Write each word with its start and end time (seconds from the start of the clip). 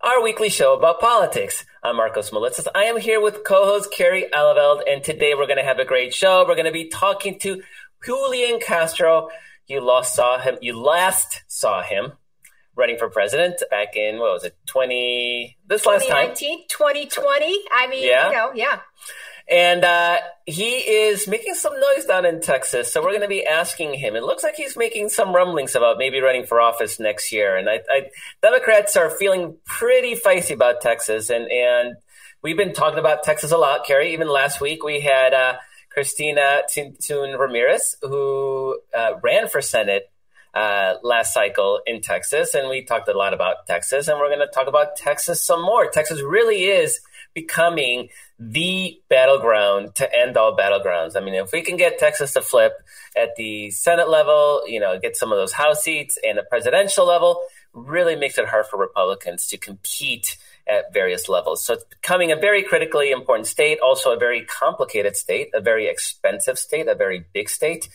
our 0.00 0.22
weekly 0.22 0.48
show 0.48 0.74
about 0.74 1.00
politics. 1.00 1.64
I'm 1.82 1.96
Markos 1.96 2.30
Moulitsas. 2.30 2.66
I 2.74 2.84
am 2.84 2.98
here 2.98 3.20
with 3.20 3.44
co-host 3.44 3.92
Kerry 3.92 4.26
Eleveld, 4.32 4.82
and 4.88 5.02
today 5.02 5.34
we're 5.34 5.46
going 5.46 5.58
to 5.58 5.64
have 5.64 5.78
a 5.78 5.84
great 5.84 6.14
show. 6.14 6.44
We're 6.46 6.54
going 6.54 6.66
to 6.66 6.72
be 6.72 6.88
talking 6.88 7.38
to 7.40 7.62
Julian 8.04 8.60
Castro. 8.60 9.28
You 9.66 9.80
last 9.80 10.14
saw 10.14 10.38
him. 10.38 10.58
You 10.60 10.78
last 10.78 11.42
saw 11.48 11.82
him 11.82 12.12
running 12.76 12.98
for 12.98 13.08
president 13.08 13.62
back 13.70 13.96
in 13.96 14.18
what 14.18 14.34
was 14.34 14.44
it 14.44 14.54
20 14.66 15.56
this 15.66 15.86
last 15.86 16.06
time 16.06 16.34
2020 16.68 17.64
i 17.72 17.86
mean 17.86 18.06
yeah. 18.06 18.26
you 18.26 18.36
know 18.36 18.52
yeah 18.54 18.80
and 19.48 19.84
uh, 19.84 20.18
he 20.44 20.74
is 20.74 21.28
making 21.28 21.54
some 21.54 21.72
noise 21.74 22.04
down 22.04 22.24
in 22.24 22.40
Texas. 22.40 22.92
So 22.92 23.00
we're 23.00 23.10
going 23.10 23.20
to 23.20 23.28
be 23.28 23.46
asking 23.46 23.94
him. 23.94 24.16
It 24.16 24.24
looks 24.24 24.42
like 24.42 24.56
he's 24.56 24.76
making 24.76 25.08
some 25.10 25.34
rumblings 25.34 25.76
about 25.76 25.98
maybe 25.98 26.20
running 26.20 26.46
for 26.46 26.60
office 26.60 26.98
next 26.98 27.30
year. 27.30 27.56
And 27.56 27.68
I, 27.68 27.80
I, 27.88 28.10
Democrats 28.42 28.96
are 28.96 29.10
feeling 29.10 29.56
pretty 29.64 30.16
feisty 30.16 30.54
about 30.54 30.80
Texas. 30.80 31.30
And, 31.30 31.50
and 31.50 31.96
we've 32.42 32.56
been 32.56 32.72
talking 32.72 32.98
about 32.98 33.22
Texas 33.22 33.52
a 33.52 33.58
lot, 33.58 33.86
Kerry. 33.86 34.12
Even 34.12 34.28
last 34.28 34.60
week 34.60 34.82
we 34.82 35.00
had 35.00 35.32
uh, 35.32 35.54
Cristina 35.90 36.62
Tzintzún 36.68 37.38
Ramirez, 37.38 37.96
who 38.02 38.80
uh, 38.96 39.12
ran 39.22 39.48
for 39.48 39.60
Senate 39.60 40.10
uh, 40.56 40.94
last 41.02 41.34
cycle 41.34 41.80
in 41.86 42.00
Texas, 42.00 42.54
and 42.54 42.68
we 42.70 42.82
talked 42.82 43.08
a 43.08 43.16
lot 43.16 43.34
about 43.34 43.66
Texas, 43.66 44.08
and 44.08 44.18
we're 44.18 44.28
going 44.28 44.40
to 44.40 44.52
talk 44.52 44.68
about 44.68 44.96
Texas 44.96 45.44
some 45.44 45.60
more. 45.60 45.88
Texas 45.90 46.22
really 46.22 46.64
is 46.64 47.00
becoming 47.34 48.08
the 48.38 49.00
battleground 49.08 49.94
to 49.94 50.14
end 50.14 50.36
all 50.36 50.56
battlegrounds. 50.56 51.16
I 51.16 51.20
mean, 51.20 51.34
if 51.34 51.52
we 51.52 51.62
can 51.62 51.76
get 51.76 51.98
Texas 51.98 52.34
to 52.34 52.42
flip 52.42 52.74
at 53.16 53.34
the 53.36 53.70
Senate 53.70 54.10
level, 54.10 54.62
you 54.66 54.78
know, 54.78 54.98
get 54.98 55.16
some 55.16 55.32
of 55.32 55.38
those 55.38 55.52
House 55.52 55.82
seats 55.82 56.18
and 56.22 56.36
the 56.36 56.42
presidential 56.42 57.06
level, 57.06 57.42
really 57.72 58.16
makes 58.16 58.38
it 58.38 58.48
hard 58.48 58.66
for 58.66 58.78
Republicans 58.78 59.46
to 59.48 59.56
compete 59.56 60.36
at 60.68 60.92
various 60.92 61.28
levels. 61.28 61.64
So 61.64 61.74
it's 61.74 61.84
becoming 61.84 62.32
a 62.32 62.36
very 62.36 62.62
critically 62.62 63.10
important 63.10 63.46
state, 63.46 63.78
also 63.80 64.12
a 64.12 64.18
very 64.18 64.44
complicated 64.44 65.16
state, 65.16 65.50
a 65.54 65.60
very 65.60 65.86
expensive 65.86 66.58
state, 66.58 66.88
a 66.88 66.94
very 66.94 67.24
big 67.32 67.48
state, 67.48 67.88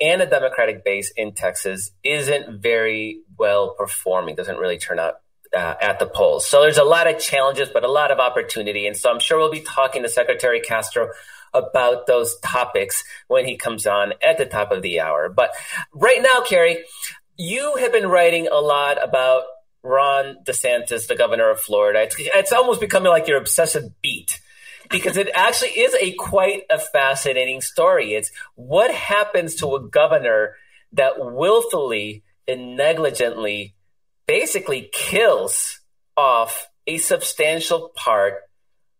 and 0.00 0.20
a 0.20 0.26
Democratic 0.26 0.84
base 0.84 1.12
in 1.16 1.32
Texas 1.32 1.92
isn't 2.02 2.60
very 2.60 3.20
well 3.38 3.74
performing, 3.74 4.34
doesn't 4.34 4.58
really 4.58 4.78
turn 4.78 4.98
out 4.98 5.20
uh, 5.56 5.74
at 5.80 5.98
the 5.98 6.06
polls. 6.06 6.46
So 6.46 6.60
there's 6.60 6.76
a 6.76 6.84
lot 6.84 7.06
of 7.06 7.18
challenges, 7.18 7.70
but 7.72 7.82
a 7.82 7.90
lot 7.90 8.10
of 8.10 8.18
opportunity. 8.18 8.86
And 8.86 8.96
so 8.96 9.10
I'm 9.10 9.20
sure 9.20 9.38
we'll 9.38 9.50
be 9.50 9.60
talking 9.60 10.02
to 10.02 10.08
Secretary 10.08 10.60
Castro 10.60 11.08
about 11.54 12.06
those 12.06 12.38
topics 12.40 13.02
when 13.28 13.46
he 13.46 13.56
comes 13.56 13.86
on 13.86 14.12
at 14.22 14.36
the 14.36 14.44
top 14.44 14.70
of 14.70 14.82
the 14.82 15.00
hour. 15.00 15.30
But 15.30 15.54
right 15.94 16.20
now, 16.20 16.42
Kerry, 16.42 16.84
you 17.38 17.76
have 17.76 17.92
been 17.92 18.08
writing 18.08 18.48
a 18.48 18.60
lot 18.60 19.02
about 19.02 19.44
Ron 19.82 20.36
DeSantis, 20.44 21.06
the 21.06 21.16
governor 21.16 21.48
of 21.48 21.60
Florida. 21.60 22.02
It's, 22.02 22.16
it's 22.18 22.52
almost 22.52 22.80
becoming 22.80 23.10
like 23.10 23.26
your 23.26 23.38
obsessive 23.38 23.90
beat 24.02 24.40
because 24.90 25.16
it 25.16 25.30
actually 25.34 25.70
is 25.70 25.94
a 25.94 26.12
quite 26.12 26.64
a 26.68 26.78
fascinating 26.78 27.62
story. 27.62 28.12
It's 28.12 28.30
what 28.56 28.92
happens 28.92 29.54
to 29.56 29.76
a 29.76 29.80
governor 29.80 30.56
that 30.92 31.14
willfully 31.18 32.24
and 32.46 32.76
negligently 32.76 33.75
basically 34.26 34.90
kills 34.92 35.80
off 36.16 36.68
a 36.86 36.98
substantial 36.98 37.90
part 37.94 38.42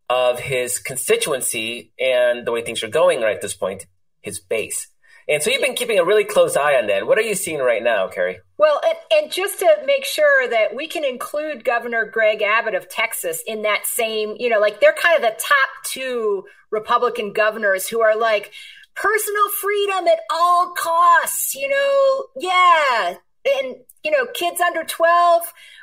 of 0.09 0.39
his 0.39 0.79
constituency 0.79 1.93
and 1.99 2.47
the 2.47 2.53
way 2.53 2.63
things 2.63 2.83
are 2.83 2.89
going 2.89 3.21
right 3.21 3.35
at 3.35 3.43
this 3.43 3.55
point, 3.55 3.87
his 4.23 4.39
base. 4.39 4.89
And 5.29 5.43
so 5.43 5.51
you've 5.51 5.63
been 5.63 5.75
keeping 5.75 5.99
a 5.99 6.05
really 6.05 6.25
close 6.25 6.57
eye 6.57 6.77
on 6.77 6.87
that. 6.87 7.07
What 7.07 7.19
are 7.19 7.23
you 7.23 7.35
seeing 7.35 7.59
right 7.59 7.83
now, 7.83 8.07
Kerry? 8.07 8.39
Well, 8.59 8.81
and, 8.85 8.97
and, 9.25 9.33
just 9.33 9.59
to 9.59 9.67
make 9.85 10.05
sure 10.05 10.49
that 10.49 10.77
we 10.77 10.87
can 10.87 11.05
include 11.05 11.65
Governor 11.65 12.05
Greg 12.05 12.43
Abbott 12.43 12.77
of 12.77 12.89
Texas 12.89 13.43
in 13.45 13.63
that 13.63 13.87
same, 13.87 14.37
you 14.39 14.49
know, 14.49 14.61
like 14.61 14.81
they're 14.81 14.95
kind 14.95 15.17
of 15.17 15.23
the 15.23 15.37
top 15.37 15.69
two 15.85 16.45
Republican 16.71 17.33
governors 17.33 17.89
who 17.89 18.01
are 18.01 18.17
like 18.17 18.53
personal 18.95 19.49
freedom 19.61 20.07
at 20.07 20.21
all 20.31 20.73
costs, 20.79 21.57
you 21.57 21.69
know, 21.69 22.27
yeah. 22.37 23.17
And 23.47 23.77
you 24.05 24.13
know, 24.13 24.27
kids 24.35 24.61
under 24.61 24.85
12, 24.85 25.43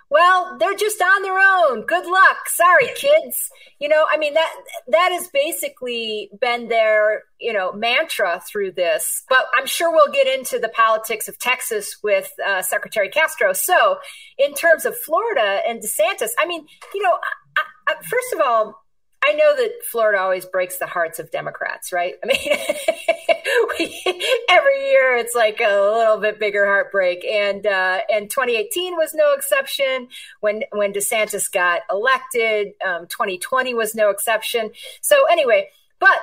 well, 0.10 0.58
they're 0.60 0.76
just 0.76 1.02
on 1.02 1.24
their 1.24 1.40
own. 1.40 1.86
Good 1.86 2.06
luck. 2.06 2.38
Sorry, 2.48 2.88
kids. 2.96 3.50
You 3.80 3.90
know, 3.90 4.06
I 4.12 4.18
mean 4.18 4.36
that 4.36 4.54
that 4.90 5.10
has 5.12 5.28
basically 5.30 6.30
been 6.40 6.68
their, 6.68 7.24
you 7.40 7.52
know, 7.52 7.74
mantra 7.74 8.42
through 8.48 8.74
this. 8.74 9.24
But 9.28 9.48
I'm 9.58 9.66
sure 9.66 9.92
we'll 9.92 10.12
get 10.12 10.28
into 10.28 10.60
the 10.60 10.70
politics 10.70 11.28
of 11.28 11.40
Texas 11.40 11.98
with 12.04 12.32
uh, 12.46 12.62
Secretary 12.62 13.10
Castro. 13.10 13.54
So, 13.54 13.98
in 14.38 14.54
terms 14.54 14.86
of 14.86 14.96
Florida 14.98 15.62
and 15.68 15.82
DeSantis, 15.82 16.30
I 16.40 16.46
mean, 16.46 16.66
you 16.94 17.02
know, 17.02 17.18
I, 17.58 17.94
I, 17.94 17.96
first 17.96 18.34
of 18.34 18.40
all, 18.40 18.83
I 19.26 19.34
know 19.34 19.56
that 19.56 19.84
Florida 19.90 20.20
always 20.20 20.46
breaks 20.46 20.78
the 20.78 20.88
hearts 20.88 21.20
of 21.20 21.32
Democrats, 21.32 21.94
right? 21.94 22.16
I 22.24 22.28
mean, 22.28 22.38
we, 23.80 24.04
every 24.50 24.90
year 24.90 25.16
it's 25.16 25.36
like 25.36 25.62
a 25.62 25.92
little 25.96 26.18
bit 26.18 26.40
bigger 26.40 26.66
heartbreak, 26.66 27.24
and 27.26 27.66
uh, 27.66 28.00
and 28.12 28.30
2018 28.30 28.96
was 28.98 29.14
no 29.14 29.34
exception. 29.34 30.10
When 30.42 30.64
when 30.72 30.94
DeSantis 30.94 31.52
got 31.52 31.82
elected, 31.90 32.74
um, 32.86 33.08
2020 33.08 33.74
was 33.74 33.96
no 33.96 34.10
exception. 34.10 34.72
So 35.02 35.26
anyway, 35.32 35.70
but 36.00 36.18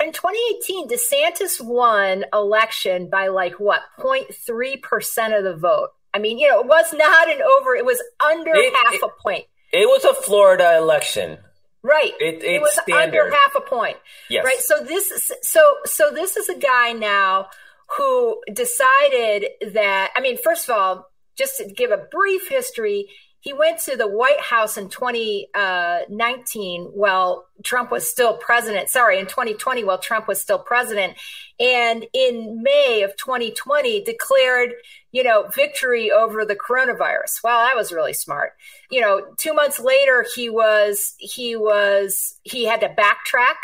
in 0.00 0.12
2018, 0.12 0.88
DeSantis 0.88 1.60
won 1.60 2.24
election 2.32 3.10
by 3.10 3.28
like 3.28 3.54
what 3.54 3.82
0.3 3.98 4.80
percent 4.80 5.34
of 5.34 5.44
the 5.44 5.56
vote. 5.56 5.88
I 6.14 6.18
mean, 6.18 6.38
you 6.38 6.48
know, 6.48 6.60
it 6.60 6.66
was 6.66 6.92
not 6.92 7.28
an 7.30 7.40
over; 7.42 7.74
it 7.74 7.84
was 7.84 8.02
under 8.24 8.52
it, 8.54 8.72
half 8.84 8.94
it, 8.94 9.02
a 9.02 9.08
point. 9.22 9.46
It 9.72 9.88
was 9.88 10.04
a 10.04 10.14
Florida 10.14 10.76
election. 10.76 11.38
Right. 11.82 12.12
It, 12.20 12.44
it 12.44 12.60
was 12.60 12.72
standard. 12.72 13.02
under 13.02 13.30
half 13.30 13.54
a 13.56 13.60
point. 13.60 13.96
Yes. 14.30 14.44
Right. 14.44 14.58
So 14.60 14.84
this 14.84 15.10
is 15.10 15.32
so 15.42 15.76
so 15.84 16.10
this 16.12 16.36
is 16.36 16.48
a 16.48 16.56
guy 16.56 16.92
now 16.92 17.48
who 17.96 18.40
decided 18.52 19.46
that 19.72 20.12
I 20.14 20.20
mean, 20.20 20.38
first 20.42 20.68
of 20.68 20.76
all, 20.76 21.10
just 21.36 21.58
to 21.58 21.64
give 21.64 21.90
a 21.90 21.96
brief 21.96 22.48
history, 22.48 23.08
he 23.42 23.52
went 23.52 23.80
to 23.80 23.96
the 23.96 24.06
White 24.06 24.40
House 24.40 24.78
in 24.78 24.88
2019 24.88 26.84
while 26.84 27.44
Trump 27.64 27.90
was 27.90 28.08
still 28.08 28.36
president. 28.36 28.88
Sorry, 28.88 29.18
in 29.18 29.26
2020 29.26 29.82
while 29.82 29.98
Trump 29.98 30.28
was 30.28 30.40
still 30.40 30.60
president. 30.60 31.14
And 31.58 32.06
in 32.14 32.62
May 32.62 33.02
of 33.02 33.16
2020 33.16 34.04
declared, 34.04 34.74
you 35.10 35.24
know, 35.24 35.48
victory 35.52 36.12
over 36.12 36.44
the 36.44 36.54
coronavirus. 36.54 37.42
Well, 37.42 37.64
that 37.64 37.74
was 37.74 37.92
really 37.92 38.12
smart. 38.12 38.52
You 38.92 39.00
know, 39.00 39.34
two 39.38 39.54
months 39.54 39.80
later, 39.80 40.24
he 40.36 40.48
was, 40.48 41.16
he 41.18 41.56
was, 41.56 42.38
he 42.44 42.64
had 42.64 42.82
to 42.82 42.88
backtrack 42.90 43.56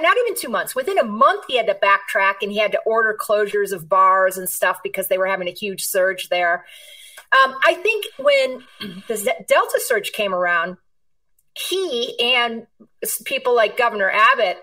not 0.00 0.16
even 0.16 0.40
two 0.40 0.48
months. 0.48 0.76
Within 0.76 0.96
a 0.98 1.04
month, 1.04 1.44
he 1.48 1.56
had 1.56 1.66
to 1.66 1.74
backtrack 1.74 2.34
and 2.40 2.52
he 2.52 2.58
had 2.58 2.72
to 2.72 2.80
order 2.86 3.18
closures 3.20 3.72
of 3.72 3.88
bars 3.88 4.38
and 4.38 4.48
stuff 4.48 4.78
because 4.84 5.08
they 5.08 5.18
were 5.18 5.26
having 5.26 5.48
a 5.48 5.52
huge 5.52 5.84
surge 5.84 6.28
there. 6.28 6.64
Um, 7.42 7.56
I 7.64 7.74
think 7.74 8.04
when 8.18 8.64
the 9.08 9.34
Delta 9.48 9.80
surge 9.84 10.12
came 10.12 10.34
around, 10.34 10.76
he 11.54 12.18
and 12.20 12.66
people 13.24 13.54
like 13.54 13.76
Governor 13.76 14.10
Abbott 14.10 14.58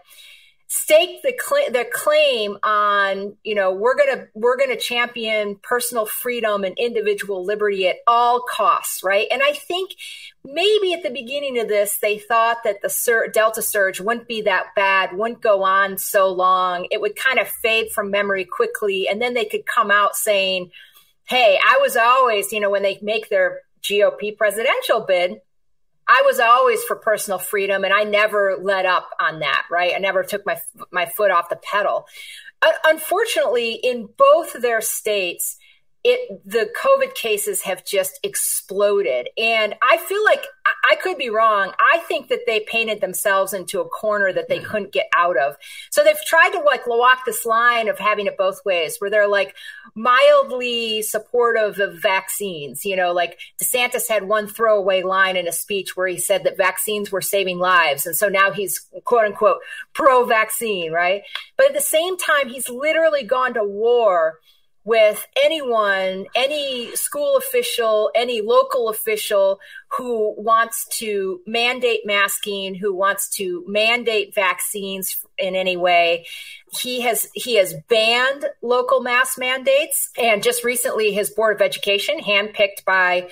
staked 0.73 1.21
the 1.21 1.33
cl- 1.37 1.69
the 1.69 1.85
claim 1.91 2.57
on 2.63 3.35
you 3.43 3.53
know 3.53 3.73
we're 3.73 3.97
gonna 3.97 4.25
we're 4.33 4.55
gonna 4.55 4.77
champion 4.77 5.57
personal 5.61 6.05
freedom 6.05 6.63
and 6.63 6.77
individual 6.77 7.43
liberty 7.43 7.89
at 7.89 7.97
all 8.07 8.41
costs 8.49 9.03
right? 9.03 9.27
And 9.31 9.41
i 9.43 9.51
think 9.51 9.91
maybe 10.45 10.93
at 10.93 11.03
the 11.03 11.09
beginning 11.09 11.59
of 11.59 11.67
this 11.67 11.97
they 11.97 12.17
thought 12.17 12.63
that 12.63 12.81
the 12.81 12.89
sur- 12.89 13.27
delta 13.27 13.61
surge 13.61 13.99
wouldn't 13.99 14.29
be 14.29 14.43
that 14.43 14.67
bad 14.73 15.11
wouldn't 15.11 15.41
go 15.41 15.63
on 15.63 15.97
so 15.97 16.29
long. 16.29 16.87
It 16.89 17.01
would 17.01 17.17
kind 17.17 17.37
of 17.37 17.49
fade 17.49 17.91
from 17.91 18.09
memory 18.09 18.45
quickly 18.45 19.09
and 19.09 19.21
then 19.21 19.33
they 19.33 19.45
could 19.45 19.65
come 19.65 19.91
out 19.91 20.15
saying 20.15 20.71
hey, 21.31 21.57
I 21.65 21.79
was 21.81 21.95
always, 21.95 22.51
you 22.51 22.59
know, 22.59 22.69
when 22.69 22.83
they 22.83 22.99
make 23.01 23.29
their 23.29 23.61
GOP 23.81 24.37
presidential 24.37 24.99
bid, 25.07 25.39
I 26.05 26.23
was 26.25 26.41
always 26.41 26.83
for 26.83 26.97
personal 26.97 27.39
freedom 27.39 27.85
and 27.85 27.93
I 27.93 28.03
never 28.03 28.57
let 28.61 28.85
up 28.85 29.09
on 29.17 29.39
that, 29.39 29.63
right? 29.71 29.93
I 29.95 29.99
never 29.99 30.23
took 30.23 30.45
my 30.45 30.59
my 30.91 31.05
foot 31.05 31.31
off 31.31 31.47
the 31.47 31.55
pedal. 31.55 32.05
Uh, 32.61 32.73
unfortunately, 32.83 33.79
in 33.81 34.09
both 34.17 34.61
their 34.61 34.81
states, 34.81 35.55
it 36.03 36.41
the 36.45 36.69
COVID 36.81 37.13
cases 37.13 37.61
have 37.61 37.85
just 37.85 38.19
exploded. 38.23 39.29
And 39.37 39.75
I 39.83 39.97
feel 39.97 40.23
like 40.23 40.45
I 40.89 40.95
could 40.95 41.17
be 41.17 41.29
wrong. 41.29 41.73
I 41.79 41.99
think 42.07 42.29
that 42.29 42.41
they 42.47 42.61
painted 42.61 43.01
themselves 43.01 43.53
into 43.53 43.81
a 43.81 43.87
corner 43.87 44.33
that 44.33 44.49
they 44.49 44.59
mm. 44.59 44.65
couldn't 44.65 44.93
get 44.93 45.07
out 45.15 45.37
of. 45.37 45.57
So 45.91 46.03
they've 46.03 46.15
tried 46.25 46.51
to 46.51 46.59
like 46.61 46.87
walk 46.87 47.25
this 47.25 47.45
line 47.45 47.87
of 47.87 47.99
having 47.99 48.25
it 48.25 48.37
both 48.37 48.65
ways, 48.65 48.97
where 48.97 49.11
they're 49.11 49.27
like 49.27 49.55
mildly 49.93 51.03
supportive 51.03 51.79
of 51.79 52.01
vaccines. 52.01 52.83
You 52.83 52.95
know, 52.95 53.13
like 53.13 53.37
DeSantis 53.61 54.09
had 54.09 54.27
one 54.27 54.47
throwaway 54.47 55.03
line 55.03 55.37
in 55.37 55.47
a 55.47 55.51
speech 55.51 55.95
where 55.95 56.07
he 56.07 56.17
said 56.17 56.43
that 56.45 56.57
vaccines 56.57 57.11
were 57.11 57.21
saving 57.21 57.59
lives. 57.59 58.07
And 58.07 58.17
so 58.17 58.27
now 58.27 58.51
he's 58.51 58.87
quote 59.03 59.25
unquote 59.25 59.59
pro 59.93 60.25
vaccine, 60.25 60.91
right? 60.91 61.21
But 61.57 61.67
at 61.67 61.73
the 61.75 61.81
same 61.81 62.17
time, 62.17 62.49
he's 62.49 62.69
literally 62.69 63.23
gone 63.23 63.53
to 63.53 63.63
war 63.63 64.39
with 64.83 65.27
anyone, 65.43 66.25
any 66.35 66.95
school 66.95 67.37
official, 67.37 68.09
any 68.15 68.41
local 68.41 68.89
official 68.89 69.59
who 69.97 70.33
wants 70.37 70.87
to 70.99 71.41
mandate 71.45 72.01
masking, 72.05 72.73
who 72.73 72.93
wants 72.93 73.29
to 73.29 73.63
mandate 73.67 74.33
vaccines 74.33 75.17
in 75.37 75.55
any 75.55 75.77
way. 75.77 76.25
He 76.79 77.01
has 77.01 77.29
he 77.33 77.57
has 77.57 77.75
banned 77.89 78.45
local 78.61 79.01
mask 79.01 79.37
mandates, 79.37 80.09
and 80.17 80.41
just 80.41 80.63
recently, 80.63 81.11
his 81.11 81.29
board 81.29 81.55
of 81.55 81.61
education, 81.61 82.19
handpicked 82.19 82.83
by 82.85 83.29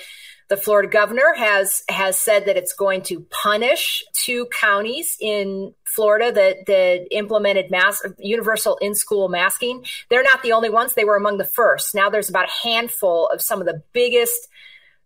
the 0.50 0.56
Florida 0.56 0.88
governor 0.88 1.32
has 1.36 1.84
has 1.88 2.18
said 2.18 2.44
that 2.46 2.56
it's 2.56 2.74
going 2.74 3.02
to 3.02 3.20
punish 3.30 4.04
two 4.12 4.46
counties 4.60 5.16
in 5.20 5.72
Florida 5.84 6.32
that 6.32 6.66
that 6.66 7.06
implemented 7.16 7.70
mass 7.70 8.02
universal 8.18 8.76
in 8.78 8.94
school 8.94 9.28
masking. 9.28 9.86
They're 10.10 10.24
not 10.24 10.42
the 10.42 10.52
only 10.52 10.68
ones; 10.68 10.94
they 10.94 11.04
were 11.04 11.16
among 11.16 11.38
the 11.38 11.44
first. 11.44 11.94
Now 11.94 12.10
there's 12.10 12.28
about 12.28 12.48
a 12.48 12.68
handful 12.68 13.28
of 13.32 13.40
some 13.40 13.60
of 13.60 13.66
the 13.66 13.82
biggest 13.92 14.48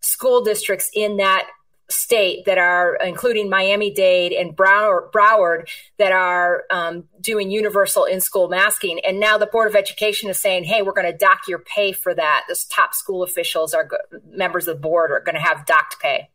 school 0.01 0.43
districts 0.43 0.89
in 0.93 1.17
that 1.17 1.47
state 1.89 2.45
that 2.45 2.57
are 2.57 2.95
including 2.95 3.49
Miami 3.49 3.91
Dade 3.91 4.31
and 4.31 4.55
Broward 4.55 5.67
that 5.97 6.11
are 6.11 6.63
um, 6.71 7.05
doing 7.21 7.51
universal 7.51 8.05
in-school 8.05 8.49
masking, 8.49 8.99
and 9.05 9.19
now 9.19 9.37
the 9.37 9.45
Board 9.45 9.69
of 9.69 9.75
Education 9.75 10.29
is 10.29 10.39
saying, 10.39 10.63
"Hey, 10.63 10.81
we're 10.81 10.93
going 10.93 11.11
to 11.11 11.17
dock 11.17 11.41
your 11.47 11.59
pay 11.59 11.91
for 11.91 12.13
that." 12.13 12.45
This 12.47 12.65
top 12.65 12.93
school 12.93 13.23
officials 13.23 13.73
are 13.73 13.87
members 14.27 14.67
of 14.67 14.77
the 14.77 14.81
board 14.81 15.11
are 15.11 15.21
going 15.21 15.35
to 15.35 15.41
have 15.41 15.65
docked 15.65 15.99
pay. 15.99 16.29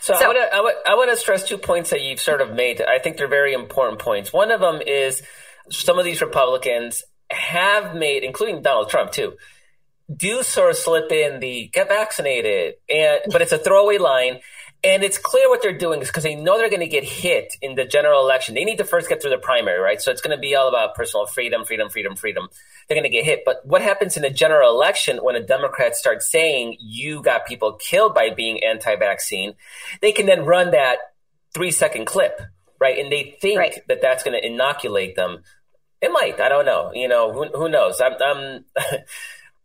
So, 0.00 0.14
so 0.14 0.24
I 0.24 0.28
want 0.28 0.38
to 0.84 0.90
I 0.90 0.94
want 0.94 1.10
to 1.10 1.16
stress 1.16 1.48
two 1.48 1.58
points 1.58 1.90
that 1.90 2.02
you've 2.02 2.20
sort 2.20 2.40
of 2.40 2.52
made. 2.52 2.80
I 2.82 2.98
think 2.98 3.16
they're 3.16 3.28
very 3.28 3.54
important 3.54 3.98
points. 3.98 4.32
One 4.32 4.50
of 4.50 4.60
them 4.60 4.80
is 4.86 5.22
some 5.70 5.98
of 5.98 6.04
these 6.04 6.20
Republicans 6.20 7.02
have 7.30 7.94
made, 7.94 8.24
including 8.24 8.62
Donald 8.62 8.90
Trump 8.90 9.12
too, 9.12 9.34
do 10.14 10.42
sort 10.42 10.70
of 10.70 10.76
slip 10.76 11.10
in 11.10 11.40
the 11.40 11.68
get 11.72 11.88
vaccinated, 11.88 12.74
and 12.88 13.20
but 13.30 13.42
it's 13.42 13.52
a 13.52 13.58
throwaway 13.58 13.98
line. 13.98 14.40
And 14.84 15.04
it's 15.04 15.16
clear 15.16 15.48
what 15.48 15.62
they're 15.62 15.78
doing 15.78 16.02
is 16.02 16.08
because 16.08 16.24
they 16.24 16.34
know 16.34 16.58
they're 16.58 16.68
going 16.68 16.80
to 16.80 16.88
get 16.88 17.04
hit 17.04 17.56
in 17.62 17.76
the 17.76 17.84
general 17.84 18.20
election. 18.20 18.56
They 18.56 18.64
need 18.64 18.78
to 18.78 18.84
first 18.84 19.08
get 19.08 19.22
through 19.22 19.30
the 19.30 19.38
primary, 19.38 19.78
right? 19.78 20.02
So 20.02 20.10
it's 20.10 20.20
going 20.20 20.36
to 20.36 20.40
be 20.40 20.56
all 20.56 20.68
about 20.68 20.96
personal 20.96 21.24
freedom, 21.26 21.64
freedom, 21.64 21.88
freedom, 21.88 22.16
freedom. 22.16 22.48
They're 22.88 22.96
going 22.96 23.08
to 23.08 23.16
get 23.16 23.24
hit. 23.24 23.42
But 23.44 23.64
what 23.64 23.80
happens 23.80 24.16
in 24.16 24.22
the 24.22 24.30
general 24.30 24.70
election 24.70 25.18
when 25.18 25.36
a 25.36 25.42
Democrat 25.42 25.94
starts 25.94 26.28
saying 26.28 26.78
you 26.80 27.22
got 27.22 27.46
people 27.46 27.74
killed 27.74 28.12
by 28.12 28.30
being 28.30 28.64
anti-vaccine? 28.64 29.54
They 30.00 30.10
can 30.10 30.26
then 30.26 30.44
run 30.44 30.72
that 30.72 30.98
three 31.54 31.70
second 31.70 32.06
clip, 32.06 32.40
right? 32.80 32.98
And 32.98 33.12
they 33.12 33.36
think 33.40 33.60
right. 33.60 33.78
that 33.86 34.02
that's 34.02 34.24
going 34.24 34.40
to 34.40 34.44
inoculate 34.44 35.14
them. 35.14 35.44
It 36.00 36.10
might. 36.10 36.40
I 36.40 36.48
don't 36.48 36.66
know. 36.66 36.90
You 36.92 37.06
know, 37.06 37.32
who, 37.32 37.46
who 37.56 37.68
knows? 37.68 38.00
I'm, 38.00 38.14
I'm 38.20 38.64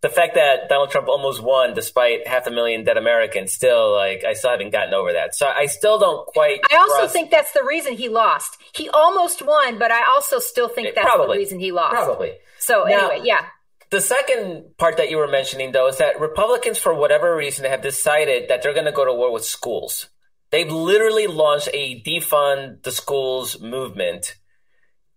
the 0.02 0.10
fact 0.10 0.36
that 0.36 0.70
Donald 0.70 0.92
Trump 0.92 1.08
almost 1.08 1.42
won 1.42 1.74
despite 1.74 2.28
half 2.28 2.46
a 2.46 2.52
million 2.52 2.84
dead 2.84 2.98
Americans, 2.98 3.54
still 3.54 3.94
like 3.94 4.24
I 4.24 4.34
still 4.34 4.52
haven't 4.52 4.72
gotten 4.72 4.94
over 4.94 5.14
that. 5.14 5.36
So 5.36 5.48
I 5.48 5.66
still 5.66 5.98
don't 5.98 6.26
quite. 6.28 6.60
I 6.72 6.78
also 6.78 7.00
trust. 7.00 7.14
think 7.14 7.32
that's 7.32 7.52
the 7.52 7.64
reason 7.64 7.94
he 7.94 8.10
lost. 8.10 8.58
He 8.76 8.90
almost 8.90 9.42
won, 9.42 9.80
but 9.80 9.92
I 9.92 10.04
also 10.10 10.40
still 10.40 10.70
think 10.70 10.94
that's 10.94 11.06
probably, 11.06 11.38
the 11.38 11.40
reason 11.40 11.60
he 11.60 11.72
lost. 11.72 11.96
Probably. 11.96 12.34
So 12.60 12.86
now, 12.88 13.10
anyway, 13.10 13.28
yeah. 13.28 13.46
The 13.90 14.02
second 14.02 14.78
part 14.78 14.98
that 14.98 15.10
you 15.10 15.18
were 15.18 15.30
mentioning, 15.30 15.72
though, 15.72 15.88
is 15.88 15.98
that 15.98 16.20
Republicans, 16.20 16.78
for 16.78 16.94
whatever 16.94 17.36
reason, 17.36 17.66
have 17.66 17.82
decided 17.82 18.50
that 18.50 18.62
they're 18.62 18.74
going 18.74 18.86
to 18.86 18.92
go 18.92 19.06
to 19.06 19.14
war 19.14 19.32
with 19.32 19.46
schools. 19.46 20.10
They've 20.52 20.70
literally 20.70 21.28
launched 21.28 21.70
a 21.74 22.02
defund 22.04 22.84
the 22.84 22.92
schools 22.92 23.62
movement 23.62 24.36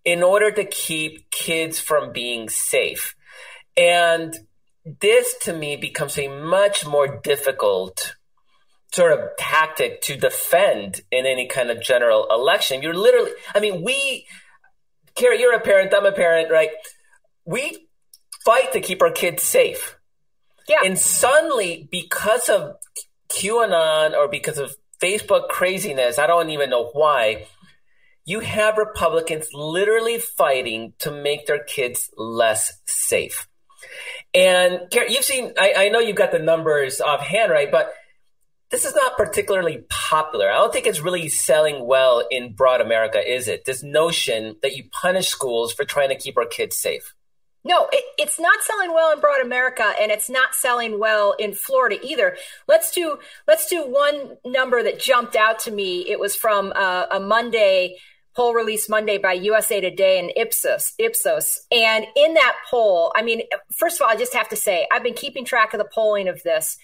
in 0.04 0.22
order 0.22 0.50
to 0.50 0.64
keep 0.64 1.30
kids 1.30 1.78
from 1.80 2.12
being 2.12 2.48
safe. 2.48 3.14
And 3.76 4.34
this 5.00 5.34
to 5.42 5.52
me 5.52 5.76
becomes 5.76 6.18
a 6.18 6.28
much 6.28 6.86
more 6.86 7.20
difficult 7.22 8.16
sort 8.92 9.12
of 9.12 9.20
tactic 9.38 10.00
to 10.02 10.16
defend 10.16 11.02
in 11.10 11.26
any 11.26 11.46
kind 11.46 11.70
of 11.70 11.80
general 11.80 12.26
election. 12.30 12.82
You're 12.82 12.94
literally, 12.94 13.30
I 13.54 13.60
mean, 13.60 13.82
we, 13.82 14.26
Kara, 15.14 15.38
you're 15.38 15.54
a 15.54 15.60
parent, 15.60 15.94
I'm 15.94 16.06
a 16.06 16.12
parent, 16.12 16.50
right? 16.50 16.70
We 17.44 17.86
fight 18.44 18.72
to 18.72 18.80
keep 18.80 19.00
our 19.02 19.12
kids 19.12 19.42
safe. 19.42 19.96
Yeah. 20.68 20.78
And 20.84 20.98
suddenly, 20.98 21.88
because 21.90 22.48
of 22.48 22.76
QAnon 23.28 24.14
or 24.14 24.28
because 24.28 24.58
of 24.58 24.74
Facebook 25.00 25.48
craziness, 25.48 26.18
I 26.18 26.26
don't 26.26 26.50
even 26.50 26.70
know 26.70 26.90
why, 26.92 27.46
you 28.24 28.40
have 28.40 28.76
Republicans 28.76 29.48
literally 29.52 30.18
fighting 30.18 30.92
to 30.98 31.10
make 31.10 31.46
their 31.46 31.62
kids 31.62 32.10
less 32.16 32.80
safe. 32.86 33.48
And 34.34 34.80
you've 34.92 35.24
seen, 35.24 35.52
I, 35.58 35.74
I 35.76 35.88
know 35.88 35.98
you've 35.98 36.16
got 36.16 36.32
the 36.32 36.38
numbers 36.38 37.00
offhand, 37.00 37.50
right? 37.50 37.70
But 37.70 37.92
this 38.70 38.84
is 38.84 38.94
not 38.94 39.16
particularly 39.16 39.84
popular. 39.88 40.50
I 40.50 40.54
don't 40.54 40.72
think 40.72 40.86
it's 40.86 41.00
really 41.00 41.28
selling 41.28 41.86
well 41.86 42.22
in 42.30 42.52
broad 42.52 42.80
America, 42.80 43.18
is 43.18 43.48
it? 43.48 43.64
This 43.64 43.82
notion 43.82 44.56
that 44.62 44.76
you 44.76 44.84
punish 44.92 45.28
schools 45.28 45.72
for 45.72 45.84
trying 45.84 46.10
to 46.10 46.14
keep 46.14 46.38
our 46.38 46.46
kids 46.46 46.76
safe. 46.76 47.14
No, 47.62 47.88
it, 47.92 48.04
it's 48.16 48.40
not 48.40 48.62
selling 48.62 48.94
well 48.94 49.12
in 49.12 49.20
broad 49.20 49.42
America, 49.42 49.92
and 50.00 50.10
it's 50.10 50.30
not 50.30 50.54
selling 50.54 50.98
well 50.98 51.34
in 51.38 51.52
Florida 51.52 51.98
either. 52.02 52.36
Let's 52.66 52.90
do 52.90 53.18
let's 53.46 53.68
do 53.68 53.84
one 53.84 54.38
number 54.46 54.82
that 54.82 54.98
jumped 54.98 55.36
out 55.36 55.58
to 55.60 55.70
me. 55.70 56.08
It 56.08 56.18
was 56.18 56.34
from 56.34 56.72
uh, 56.74 57.06
a 57.10 57.20
Monday 57.20 57.98
poll 58.40 58.54
released 58.54 58.88
Monday 58.88 59.18
by 59.18 59.34
USA 59.34 59.82
Today 59.82 60.18
and 60.18 60.32
Ipsos. 60.34 60.94
Ipsos. 60.98 61.60
And 61.70 62.06
in 62.16 62.32
that 62.32 62.56
poll, 62.70 63.12
I 63.14 63.20
mean, 63.20 63.42
first 63.70 64.00
of 64.00 64.06
all, 64.06 64.10
I 64.10 64.16
just 64.16 64.32
have 64.32 64.48
to 64.48 64.56
say, 64.56 64.88
I've 64.90 65.02
been 65.02 65.12
keeping 65.12 65.44
track 65.44 65.74
of 65.74 65.78
the 65.78 65.84
polling 65.84 66.26
of 66.26 66.42
this 66.42 66.78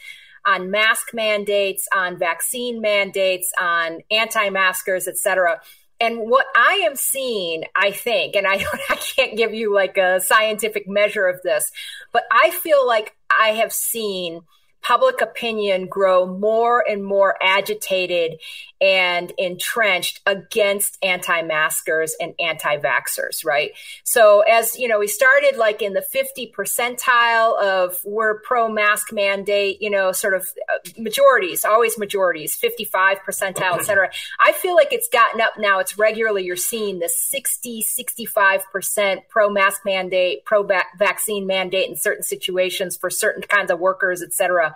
on 0.44 0.70
mask 0.70 1.14
mandates, 1.14 1.88
on 1.94 2.18
vaccine 2.18 2.82
mandates, 2.82 3.50
on 3.58 4.00
anti-maskers, 4.10 5.08
et 5.08 5.16
cetera. 5.16 5.62
And 5.98 6.28
what 6.28 6.44
I 6.54 6.82
am 6.84 6.94
seeing, 6.94 7.64
I 7.74 7.90
think, 7.90 8.36
and 8.36 8.46
I 8.46 8.56
I 8.90 8.96
can't 8.96 9.34
give 9.34 9.54
you 9.54 9.74
like 9.74 9.96
a 9.96 10.20
scientific 10.20 10.86
measure 10.86 11.26
of 11.26 11.40
this, 11.42 11.72
but 12.12 12.24
I 12.30 12.50
feel 12.50 12.86
like 12.86 13.16
I 13.30 13.52
have 13.52 13.72
seen 13.72 14.42
public 14.86 15.20
opinion 15.20 15.86
grow 15.86 16.26
more 16.26 16.84
and 16.88 17.04
more 17.04 17.34
agitated 17.42 18.38
and 18.80 19.32
entrenched 19.38 20.20
against 20.26 20.98
anti-maskers 21.02 22.14
and 22.20 22.34
anti-vaxxers, 22.38 23.44
right? 23.44 23.72
So 24.04 24.40
as, 24.40 24.78
you 24.78 24.86
know, 24.86 24.98
we 24.98 25.08
started 25.08 25.56
like 25.56 25.80
in 25.82 25.94
the 25.94 26.02
50 26.02 26.52
percentile 26.56 27.58
of 27.60 27.96
we're 28.04 28.40
pro-mask 28.40 29.12
mandate, 29.12 29.80
you 29.80 29.90
know, 29.90 30.12
sort 30.12 30.34
of 30.34 30.46
uh, 30.72 30.78
majorities, 30.98 31.64
always 31.64 31.98
majorities, 31.98 32.54
55 32.54 33.18
percentile, 33.26 33.78
et 33.78 33.84
cetera. 33.84 34.10
I 34.38 34.52
feel 34.52 34.76
like 34.76 34.92
it's 34.92 35.08
gotten 35.08 35.40
up 35.40 35.54
now. 35.58 35.78
It's 35.80 35.98
regularly, 35.98 36.44
you're 36.44 36.54
seeing 36.54 36.98
the 36.98 37.08
60, 37.08 37.82
65% 37.82 39.28
pro-mask 39.28 39.84
mandate, 39.84 40.44
pro-vaccine 40.44 41.46
mandate 41.46 41.88
in 41.88 41.96
certain 41.96 42.22
situations 42.22 42.96
for 42.96 43.08
certain 43.08 43.42
kinds 43.42 43.70
of 43.70 43.80
workers, 43.80 44.22
et 44.22 44.34
cetera. 44.34 44.75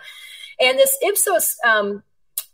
And 0.58 0.78
this 0.78 0.96
Ipsos 1.02 1.56
um, 1.64 2.02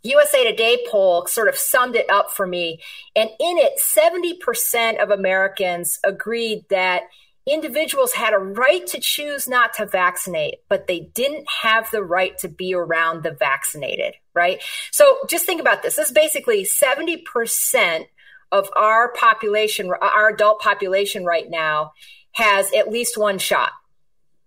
USA 0.03 0.49
Today 0.49 0.85
poll 0.89 1.25
sort 1.27 1.49
of 1.49 1.57
summed 1.57 1.95
it 1.95 2.09
up 2.09 2.31
for 2.31 2.47
me. 2.47 2.79
And 3.15 3.29
in 3.39 3.57
it, 3.57 3.79
70% 3.79 5.01
of 5.01 5.11
Americans 5.11 5.99
agreed 6.03 6.65
that 6.69 7.03
individuals 7.45 8.13
had 8.13 8.33
a 8.33 8.37
right 8.37 8.85
to 8.87 8.99
choose 8.99 9.47
not 9.47 9.73
to 9.75 9.85
vaccinate, 9.85 10.55
but 10.69 10.87
they 10.87 11.11
didn't 11.13 11.45
have 11.61 11.89
the 11.91 12.03
right 12.03 12.37
to 12.39 12.49
be 12.49 12.73
around 12.73 13.23
the 13.23 13.31
vaccinated, 13.31 14.13
right? 14.33 14.61
So 14.91 15.17
just 15.29 15.45
think 15.45 15.61
about 15.61 15.81
this. 15.81 15.95
This 15.95 16.07
is 16.07 16.13
basically 16.13 16.65
70% 16.65 18.05
of 18.51 18.69
our 18.75 19.11
population, 19.13 19.91
our 20.01 20.29
adult 20.29 20.61
population 20.61 21.25
right 21.25 21.49
now 21.49 21.93
has 22.33 22.71
at 22.73 22.89
least 22.89 23.17
one 23.17 23.39
shot 23.39 23.71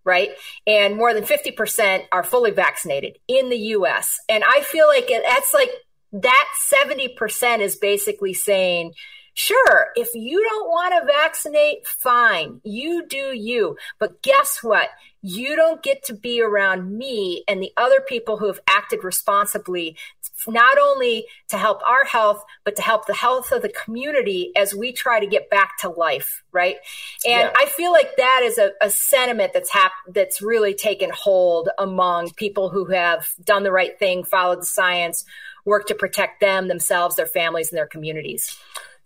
right? 0.04 0.30
And 0.66 0.96
more 0.96 1.14
than 1.14 1.24
50% 1.24 2.04
are 2.12 2.24
fully 2.24 2.50
vaccinated 2.50 3.18
in 3.28 3.50
the 3.50 3.58
US. 3.58 4.18
And 4.28 4.42
I 4.46 4.62
feel 4.62 4.86
like 4.86 5.08
that's 5.08 5.54
like 5.54 5.70
that 6.12 6.48
70% 6.72 7.60
is 7.60 7.76
basically 7.76 8.34
saying, 8.34 8.92
Sure, 9.34 9.86
if 9.94 10.12
you 10.14 10.42
don't 10.42 10.68
want 10.68 10.92
to 10.92 11.12
vaccinate, 11.12 11.86
fine, 11.86 12.60
you 12.64 13.06
do 13.06 13.32
you. 13.32 13.76
But 13.98 14.22
guess 14.22 14.58
what? 14.60 14.88
You 15.22 15.54
don't 15.54 15.82
get 15.82 16.04
to 16.06 16.14
be 16.14 16.42
around 16.42 16.96
me 16.98 17.44
and 17.46 17.62
the 17.62 17.72
other 17.76 18.00
people 18.00 18.38
who 18.38 18.48
have 18.48 18.60
acted 18.68 19.04
responsibly, 19.04 19.96
not 20.46 20.78
only 20.78 21.26
to 21.48 21.58
help 21.58 21.80
our 21.86 22.04
health, 22.04 22.44
but 22.64 22.76
to 22.76 22.82
help 22.82 23.06
the 23.06 23.14
health 23.14 23.52
of 23.52 23.62
the 23.62 23.68
community 23.68 24.52
as 24.56 24.74
we 24.74 24.92
try 24.92 25.20
to 25.20 25.26
get 25.26 25.50
back 25.50 25.78
to 25.78 25.88
life, 25.88 26.42
right? 26.52 26.76
And 27.26 27.42
yeah. 27.42 27.52
I 27.56 27.66
feel 27.66 27.92
like 27.92 28.16
that 28.16 28.40
is 28.44 28.58
a, 28.58 28.72
a 28.80 28.90
sentiment 28.90 29.52
that's 29.52 29.70
hap- 29.70 29.92
that's 30.08 30.40
really 30.40 30.74
taken 30.74 31.10
hold 31.10 31.68
among 31.78 32.30
people 32.30 32.68
who 32.68 32.86
have 32.86 33.28
done 33.44 33.62
the 33.62 33.72
right 33.72 33.98
thing, 33.98 34.24
followed 34.24 34.60
the 34.60 34.66
science, 34.66 35.24
worked 35.64 35.88
to 35.88 35.94
protect 35.94 36.40
them, 36.40 36.68
themselves, 36.68 37.16
their 37.16 37.26
families, 37.26 37.70
and 37.70 37.78
their 37.78 37.86
communities. 37.86 38.58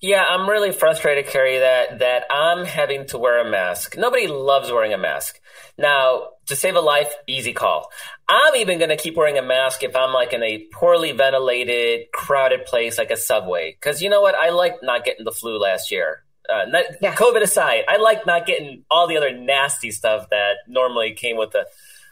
Yeah, 0.04 0.22
I'm 0.22 0.46
really 0.46 0.70
frustrated, 0.70 1.28
Kerry, 1.28 1.60
that 1.60 2.00
that 2.00 2.24
I'm 2.30 2.66
having 2.66 3.06
to 3.06 3.16
wear 3.16 3.40
a 3.40 3.50
mask. 3.50 3.96
Nobody 3.96 4.26
loves 4.26 4.70
wearing 4.70 4.92
a 4.92 4.98
mask. 4.98 5.40
Now, 5.78 6.24
to 6.44 6.56
save 6.56 6.76
a 6.76 6.80
life, 6.80 7.10
easy 7.26 7.54
call. 7.54 7.90
I'm 8.28 8.54
even 8.56 8.76
going 8.76 8.90
to 8.90 8.98
keep 8.98 9.16
wearing 9.16 9.38
a 9.38 9.42
mask 9.42 9.82
if 9.82 9.96
I'm 9.96 10.12
like 10.12 10.34
in 10.34 10.42
a 10.42 10.66
poorly 10.74 11.12
ventilated, 11.12 12.12
crowded 12.12 12.66
place 12.66 12.98
like 12.98 13.10
a 13.10 13.16
subway. 13.16 13.72
Because 13.72 14.02
you 14.02 14.10
know 14.10 14.20
what? 14.20 14.34
I 14.34 14.50
like 14.50 14.74
not 14.82 15.06
getting 15.06 15.24
the 15.24 15.32
flu 15.32 15.58
last 15.58 15.90
year. 15.90 16.22
Uh, 16.52 16.66
not, 16.66 16.84
yeah. 17.00 17.14
COVID 17.14 17.40
aside, 17.40 17.84
I 17.88 17.96
like 17.96 18.26
not 18.26 18.44
getting 18.44 18.84
all 18.90 19.08
the 19.08 19.16
other 19.16 19.32
nasty 19.34 19.90
stuff 19.90 20.28
that 20.28 20.56
normally 20.68 21.14
came 21.14 21.38
with 21.38 21.52
the 21.52 21.64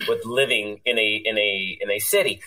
with 0.08 0.24
living 0.24 0.80
in 0.86 0.98
a 0.98 1.22
in 1.26 1.36
a 1.36 1.78
in 1.78 1.90
a 1.90 1.98
city. 1.98 2.40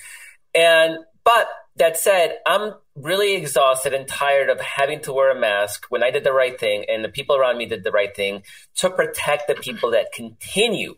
And 0.56 0.98
but 1.24 1.48
that 1.76 1.98
said, 1.98 2.40
I'm 2.48 2.74
really 2.96 3.36
exhausted 3.36 3.94
and 3.94 4.08
tired 4.08 4.50
of 4.50 4.60
having 4.62 5.02
to 5.02 5.14
wear 5.14 5.32
a 5.32 5.40
mask 5.40 5.86
when 5.90 6.04
I 6.04 6.12
did 6.12 6.24
the 6.24 6.34
right 6.34 6.58
thing 6.58 6.86
and 6.88 7.04
the 7.04 7.10
people 7.10 7.36
around 7.36 7.58
me 7.58 7.66
did 7.66 7.84
the 7.84 7.92
right 7.92 8.16
thing 8.16 8.44
to 8.76 8.90
protect 8.90 9.48
the 9.48 9.56
people 9.56 9.92
that 9.92 10.14
continue 10.14 10.96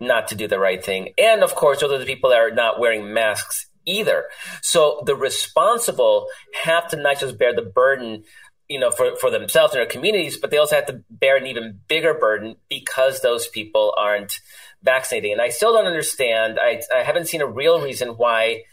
not 0.00 0.28
to 0.28 0.34
do 0.34 0.48
the 0.48 0.58
right 0.58 0.82
thing. 0.82 1.10
And 1.18 1.42
of 1.42 1.54
course, 1.54 1.80
those 1.80 1.92
are 1.92 1.98
the 1.98 2.06
people 2.06 2.30
that 2.30 2.38
are 2.38 2.50
not 2.50 2.80
wearing 2.80 3.12
masks 3.12 3.66
either. 3.84 4.24
So 4.62 5.02
the 5.04 5.16
responsible 5.16 6.28
have 6.64 6.88
to 6.88 6.96
not 6.96 7.20
just 7.20 7.38
bear 7.38 7.54
the 7.54 7.62
burden 7.62 8.24
you 8.68 8.78
know, 8.78 8.90
for, 8.90 9.16
for 9.16 9.30
themselves 9.30 9.72
and 9.72 9.80
their 9.80 9.86
communities, 9.86 10.36
but 10.36 10.50
they 10.50 10.58
also 10.58 10.76
have 10.76 10.86
to 10.86 11.02
bear 11.10 11.36
an 11.36 11.46
even 11.46 11.80
bigger 11.88 12.12
burden 12.12 12.56
because 12.68 13.22
those 13.22 13.48
people 13.48 13.94
aren't 13.96 14.40
vaccinating. 14.82 15.32
And 15.32 15.40
I 15.40 15.48
still 15.48 15.72
don't 15.72 15.86
understand. 15.86 16.58
I, 16.60 16.82
I 16.94 17.02
haven't 17.02 17.28
seen 17.28 17.40
a 17.40 17.46
real 17.46 17.80
reason 17.80 18.10
why 18.10 18.64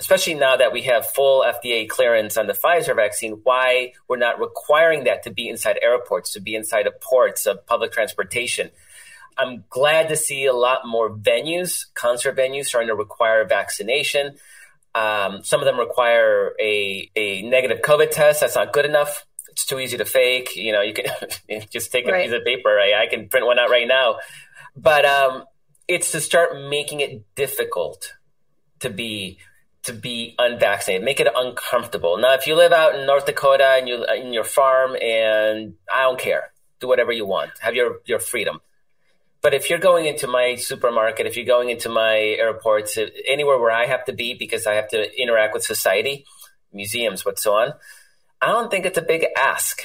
especially 0.00 0.34
now 0.34 0.56
that 0.56 0.72
we 0.72 0.82
have 0.82 1.06
full 1.06 1.44
FDA 1.44 1.86
clearance 1.86 2.38
on 2.38 2.46
the 2.46 2.54
Pfizer 2.54 2.96
vaccine, 2.96 3.40
why 3.44 3.92
we're 4.08 4.16
not 4.16 4.40
requiring 4.40 5.04
that 5.04 5.22
to 5.24 5.30
be 5.30 5.48
inside 5.48 5.78
airports, 5.82 6.32
to 6.32 6.40
be 6.40 6.54
inside 6.54 6.86
of 6.86 6.98
ports, 7.00 7.46
of 7.46 7.66
public 7.66 7.92
transportation. 7.92 8.70
I'm 9.36 9.64
glad 9.68 10.08
to 10.08 10.16
see 10.16 10.46
a 10.46 10.54
lot 10.54 10.86
more 10.86 11.10
venues, 11.10 11.86
concert 11.94 12.36
venues, 12.36 12.66
starting 12.66 12.88
to 12.88 12.94
require 12.94 13.44
vaccination. 13.44 14.36
Um, 14.94 15.44
some 15.44 15.60
of 15.60 15.66
them 15.66 15.78
require 15.78 16.52
a, 16.58 17.10
a 17.14 17.42
negative 17.42 17.82
COVID 17.82 18.10
test. 18.10 18.40
That's 18.40 18.56
not 18.56 18.72
good 18.72 18.86
enough. 18.86 19.26
It's 19.50 19.66
too 19.66 19.78
easy 19.78 19.98
to 19.98 20.04
fake. 20.04 20.56
You 20.56 20.72
know, 20.72 20.80
you 20.80 20.94
can 20.94 21.06
just 21.70 21.92
take 21.92 22.08
a 22.08 22.12
right. 22.12 22.24
piece 22.24 22.34
of 22.34 22.44
paper. 22.44 22.74
Right? 22.74 22.94
I 22.94 23.06
can 23.06 23.28
print 23.28 23.46
one 23.46 23.58
out 23.58 23.70
right 23.70 23.86
now. 23.86 24.16
But 24.74 25.04
um, 25.04 25.44
it's 25.86 26.12
to 26.12 26.20
start 26.20 26.52
making 26.68 27.00
it 27.00 27.22
difficult 27.34 28.14
to 28.80 28.90
be 28.90 29.38
to 29.90 29.98
be 29.98 30.34
unvaccinated, 30.38 31.04
make 31.04 31.20
it 31.20 31.28
uncomfortable. 31.34 32.16
Now, 32.18 32.34
if 32.34 32.46
you 32.46 32.54
live 32.54 32.72
out 32.72 32.94
in 32.94 33.06
North 33.06 33.26
Dakota 33.26 33.76
and 33.76 33.88
you 33.88 34.04
in 34.04 34.32
your 34.32 34.44
farm, 34.44 34.96
and 34.96 35.74
I 35.92 36.02
don't 36.02 36.18
care, 36.18 36.52
do 36.80 36.88
whatever 36.88 37.12
you 37.12 37.26
want, 37.26 37.50
have 37.60 37.74
your 37.74 38.00
your 38.06 38.20
freedom. 38.20 38.60
But 39.42 39.54
if 39.54 39.70
you're 39.70 39.78
going 39.78 40.06
into 40.06 40.26
my 40.26 40.56
supermarket, 40.56 41.26
if 41.26 41.36
you're 41.36 41.46
going 41.46 41.70
into 41.70 41.88
my 41.88 42.16
airports, 42.18 42.98
anywhere 43.26 43.58
where 43.58 43.70
I 43.70 43.86
have 43.86 44.04
to 44.04 44.12
be 44.12 44.34
because 44.34 44.66
I 44.66 44.74
have 44.74 44.88
to 44.88 45.20
interact 45.20 45.54
with 45.54 45.64
society, 45.64 46.26
museums, 46.72 47.24
what's 47.24 47.42
so 47.42 47.54
on, 47.54 47.72
I 48.40 48.48
don't 48.48 48.70
think 48.70 48.84
it's 48.84 48.98
a 48.98 49.02
big 49.02 49.24
ask. 49.36 49.82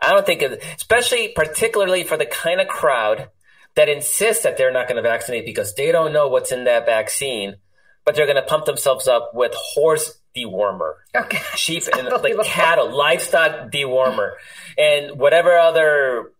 I 0.00 0.10
don't 0.10 0.26
think, 0.26 0.42
especially 0.42 1.28
particularly 1.28 2.04
for 2.04 2.18
the 2.18 2.26
kind 2.26 2.60
of 2.60 2.68
crowd 2.68 3.30
that 3.74 3.88
insists 3.88 4.42
that 4.42 4.58
they're 4.58 4.72
not 4.72 4.86
going 4.86 5.02
to 5.02 5.08
vaccinate 5.08 5.46
because 5.46 5.74
they 5.74 5.90
don't 5.90 6.12
know 6.12 6.28
what's 6.28 6.52
in 6.52 6.64
that 6.64 6.84
vaccine 6.84 7.56
but 8.04 8.14
they're 8.14 8.26
going 8.26 8.36
to 8.36 8.42
pump 8.42 8.66
themselves 8.66 9.08
up 9.08 9.30
with 9.34 9.52
horse 9.54 10.18
dewormer, 10.36 10.94
okay. 11.14 11.38
sheep 11.56 11.84
and 11.96 12.08
like 12.22 12.42
cattle, 12.44 12.94
livestock 12.94 13.70
dewormer, 13.70 14.32
and 14.76 15.18
whatever 15.18 15.56
other 15.56 16.32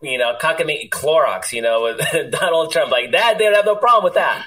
you 0.00 0.18
know 0.18 0.34
cockamamie 0.40 0.88
Clorox, 0.88 1.52
you 1.52 1.62
know, 1.62 1.82
with 1.82 2.30
Donald 2.30 2.72
Trump 2.72 2.90
like 2.90 3.12
that. 3.12 3.38
They 3.38 3.44
don't 3.44 3.54
have 3.54 3.66
no 3.66 3.76
problem 3.76 4.04
with 4.04 4.14
that. 4.14 4.44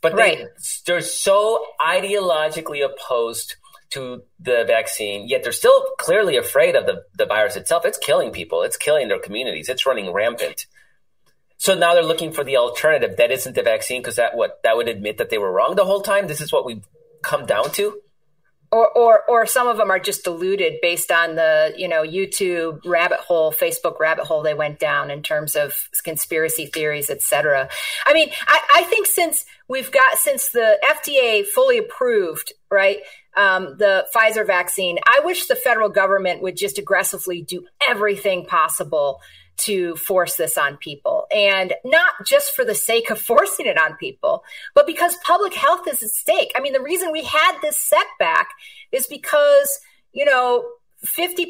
But 0.00 0.14
right. 0.14 0.38
they, 0.38 0.46
they're 0.86 1.00
so 1.00 1.64
ideologically 1.80 2.84
opposed 2.84 3.56
to 3.90 4.22
the 4.38 4.64
vaccine, 4.66 5.28
yet 5.28 5.42
they're 5.42 5.52
still 5.52 5.90
clearly 5.98 6.36
afraid 6.36 6.76
of 6.76 6.86
the, 6.86 7.04
the 7.16 7.26
virus 7.26 7.56
itself. 7.56 7.84
It's 7.84 7.98
killing 7.98 8.30
people. 8.30 8.62
It's 8.62 8.76
killing 8.76 9.08
their 9.08 9.18
communities. 9.18 9.68
It's 9.68 9.86
running 9.86 10.12
rampant. 10.12 10.66
So 11.58 11.74
now 11.74 11.94
they're 11.94 12.04
looking 12.04 12.32
for 12.32 12.44
the 12.44 12.56
alternative 12.56 13.16
that 13.16 13.32
isn't 13.32 13.54
the 13.54 13.62
vaccine 13.62 14.00
because 14.00 14.16
that 14.16 14.36
what 14.36 14.60
that 14.62 14.76
would 14.76 14.88
admit 14.88 15.18
that 15.18 15.28
they 15.28 15.38
were 15.38 15.52
wrong 15.52 15.74
the 15.74 15.84
whole 15.84 16.00
time. 16.00 16.28
This 16.28 16.40
is 16.40 16.52
what 16.52 16.64
we've 16.64 16.86
come 17.22 17.46
down 17.46 17.70
to. 17.72 18.00
Or, 18.70 18.86
or, 18.86 19.22
or 19.26 19.46
some 19.46 19.66
of 19.66 19.78
them 19.78 19.90
are 19.90 19.98
just 19.98 20.24
deluded 20.24 20.74
based 20.82 21.10
on 21.10 21.36
the 21.36 21.72
you 21.76 21.88
know 21.88 22.02
YouTube 22.02 22.84
rabbit 22.84 23.18
hole, 23.18 23.50
Facebook 23.52 23.98
rabbit 23.98 24.26
hole 24.26 24.42
they 24.42 24.54
went 24.54 24.78
down 24.78 25.10
in 25.10 25.22
terms 25.22 25.56
of 25.56 25.88
conspiracy 26.04 26.66
theories, 26.66 27.10
etc. 27.10 27.68
I 28.06 28.12
mean, 28.12 28.30
I, 28.46 28.60
I 28.76 28.82
think 28.84 29.06
since 29.06 29.44
we've 29.68 29.90
got 29.90 30.18
since 30.18 30.50
the 30.50 30.78
FDA 30.86 31.44
fully 31.46 31.78
approved 31.78 32.52
right 32.70 32.98
um, 33.36 33.76
the 33.78 34.06
Pfizer 34.14 34.46
vaccine, 34.46 34.98
I 35.08 35.22
wish 35.24 35.46
the 35.46 35.56
federal 35.56 35.88
government 35.88 36.42
would 36.42 36.56
just 36.56 36.78
aggressively 36.78 37.42
do 37.42 37.66
everything 37.88 38.44
possible 38.44 39.20
to 39.58 39.96
force 39.96 40.36
this 40.36 40.56
on 40.56 40.76
people 40.76 41.26
and 41.34 41.74
not 41.84 42.26
just 42.26 42.54
for 42.54 42.64
the 42.64 42.74
sake 42.74 43.10
of 43.10 43.20
forcing 43.20 43.66
it 43.66 43.78
on 43.78 43.96
people, 43.96 44.44
but 44.74 44.86
because 44.86 45.16
public 45.24 45.54
health 45.54 45.86
is 45.88 46.02
at 46.02 46.10
stake. 46.10 46.52
I 46.56 46.60
mean, 46.60 46.72
the 46.72 46.80
reason 46.80 47.12
we 47.12 47.24
had 47.24 47.58
this 47.60 47.76
setback 47.76 48.48
is 48.92 49.06
because, 49.06 49.80
you 50.12 50.24
know, 50.24 50.64
50% 51.04 51.46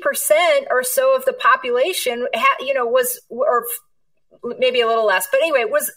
or 0.70 0.82
so 0.82 1.16
of 1.16 1.24
the 1.24 1.32
population, 1.32 2.26
ha- 2.34 2.64
you 2.64 2.74
know, 2.74 2.86
was, 2.86 3.20
or 3.30 3.64
maybe 4.58 4.80
a 4.80 4.86
little 4.86 5.06
less, 5.06 5.26
but 5.30 5.40
anyway, 5.40 5.64
was 5.64 5.90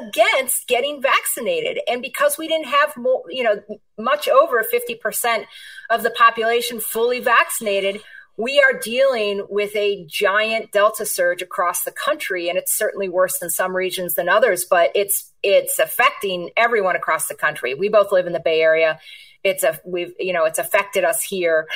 against 0.00 0.68
getting 0.68 1.00
vaccinated. 1.00 1.80
And 1.88 2.02
because 2.02 2.36
we 2.38 2.48
didn't 2.48 2.66
have 2.66 2.96
more, 2.96 3.22
you 3.28 3.42
know, 3.42 3.60
much 3.98 4.28
over 4.28 4.62
50% 4.62 5.44
of 5.90 6.02
the 6.02 6.10
population 6.10 6.80
fully 6.80 7.20
vaccinated, 7.20 8.00
we 8.38 8.60
are 8.60 8.78
dealing 8.78 9.44
with 9.50 9.74
a 9.74 10.06
giant 10.06 10.70
delta 10.70 11.04
surge 11.04 11.42
across 11.42 11.82
the 11.82 11.90
country 11.90 12.48
and 12.48 12.56
it's 12.56 12.72
certainly 12.72 13.08
worse 13.08 13.42
in 13.42 13.50
some 13.50 13.74
regions 13.74 14.14
than 14.14 14.28
others 14.28 14.64
but 14.64 14.90
it's 14.94 15.32
it's 15.42 15.78
affecting 15.78 16.50
everyone 16.56 16.96
across 16.96 17.26
the 17.26 17.34
country. 17.34 17.74
We 17.74 17.88
both 17.88 18.12
live 18.12 18.26
in 18.26 18.32
the 18.32 18.40
bay 18.40 18.60
area. 18.60 18.98
It's 19.44 19.62
a 19.62 19.78
we've 19.84 20.14
you 20.18 20.32
know 20.32 20.44
it's 20.44 20.58
affected 20.58 21.04
us 21.04 21.22
here 21.22 21.66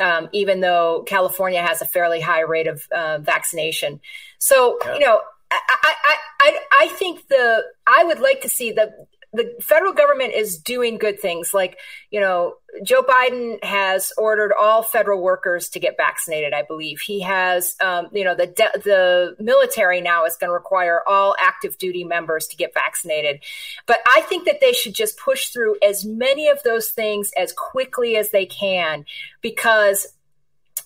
um, 0.00 0.28
even 0.32 0.60
though 0.60 1.04
california 1.06 1.62
has 1.62 1.82
a 1.82 1.86
fairly 1.86 2.20
high 2.20 2.40
rate 2.40 2.68
of 2.68 2.82
uh, 2.94 3.18
vaccination. 3.18 4.00
So 4.38 4.78
yeah. 4.84 4.94
you 4.94 5.00
know 5.00 5.20
I, 5.50 5.60
I, 5.82 6.16
I, 6.40 6.58
I 6.80 6.88
think 6.88 7.28
the 7.28 7.64
I 7.86 8.04
would 8.04 8.20
like 8.20 8.40
to 8.42 8.48
see 8.48 8.70
the 8.70 8.92
the 9.32 9.54
federal 9.60 9.92
government 9.92 10.34
is 10.34 10.58
doing 10.58 10.98
good 10.98 11.20
things. 11.20 11.54
Like 11.54 11.78
you 12.10 12.20
know 12.20 12.54
joe 12.84 13.02
biden 13.02 13.62
has 13.62 14.12
ordered 14.16 14.50
all 14.58 14.82
federal 14.82 15.22
workers 15.22 15.68
to 15.68 15.78
get 15.78 15.94
vaccinated 15.96 16.54
i 16.54 16.62
believe. 16.62 17.00
He 17.00 17.20
has 17.20 17.76
um, 17.80 18.08
you 18.12 18.24
know 18.24 18.34
the 18.34 18.46
de- 18.46 18.80
the 18.84 19.36
military 19.38 20.00
now 20.00 20.24
is 20.24 20.36
going 20.36 20.48
to 20.48 20.54
require 20.54 21.02
all 21.06 21.34
active 21.40 21.76
duty 21.78 22.04
members 22.04 22.46
to 22.48 22.56
get 22.56 22.72
vaccinated. 22.74 23.42
But 23.86 24.00
i 24.16 24.22
think 24.22 24.46
that 24.46 24.60
they 24.60 24.72
should 24.72 24.94
just 24.94 25.18
push 25.18 25.48
through 25.48 25.76
as 25.82 26.04
many 26.04 26.48
of 26.48 26.62
those 26.62 26.90
things 26.90 27.32
as 27.36 27.52
quickly 27.52 28.16
as 28.16 28.30
they 28.30 28.46
can 28.46 29.04
because 29.40 30.06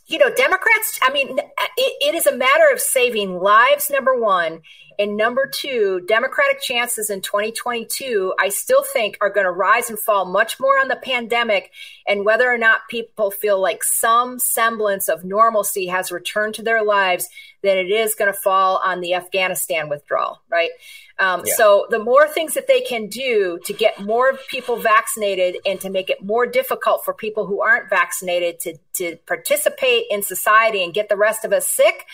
you 0.07 0.19
know 0.19 0.31
democrats 0.31 0.99
i 1.03 1.13
mean 1.13 1.39
it, 1.39 1.45
it 1.77 2.15
is 2.15 2.27
a 2.27 2.37
matter 2.37 2.65
of 2.73 2.81
saving 2.81 3.39
lives 3.39 3.91
number 3.91 4.19
one 4.19 4.61
And 4.99 5.17
number 5.17 5.47
two, 5.47 6.01
Democratic 6.07 6.61
chances 6.61 7.11
in 7.11 7.21
2022, 7.21 8.35
I 8.41 8.49
still 8.49 8.83
think 8.83 9.19
are 9.21 9.31
going 9.31 9.45
to 9.45 9.51
rise 9.51 9.91
and 9.91 9.99
fall 9.99 10.25
much 10.25 10.59
more 10.59 10.79
on 10.79 10.89
the 10.89 10.97
pandemic 10.97 11.71
and 12.07 12.25
whether 12.25 12.51
or 12.51 12.59
not 12.59 12.89
people 12.89 13.31
feel 13.31 13.61
like 13.61 13.85
some 13.85 14.39
semblance 14.39 15.09
of 15.09 15.25
normalcy 15.25 15.87
has 15.87 16.13
returned 16.13 16.55
to 16.55 16.63
their 16.63 16.83
lives 16.83 17.29
than 17.63 17.77
it 17.77 17.91
is 17.91 18.15
going 18.15 18.33
to 18.33 18.39
fall 18.39 18.81
on 18.85 19.01
the 19.01 19.15
Afghanistan 19.15 19.89
withdrawal, 19.89 20.41
right? 20.51 20.71
Um, 21.19 21.43
yeah. 21.47 21.55
So 21.55 21.87
the 21.91 21.99
more 21.99 22.29
things 22.29 22.55
that 22.55 22.67
they 22.67 22.81
can 22.81 23.09
do 23.09 23.59
to 23.65 23.73
get 23.73 24.01
more 24.05 24.35
people 24.51 24.77
vaccinated 24.77 25.57
and 25.65 25.81
to 25.81 25.91
make 25.91 26.11
it 26.11 26.23
more 26.23 26.47
difficult 26.47 27.05
for 27.05 27.15
people 27.15 27.47
who 27.47 27.63
aren't 27.63 27.89
vaccinated 27.89 28.61
to, 28.61 28.79
to 28.95 29.17
participate 29.27 30.05
in 30.11 30.23
society 30.23 30.85
and 30.85 30.93
get 30.93 31.09
the 31.09 31.17
rest 31.17 31.45
of 31.45 31.53
us 31.53 31.69
sick, 31.69 32.07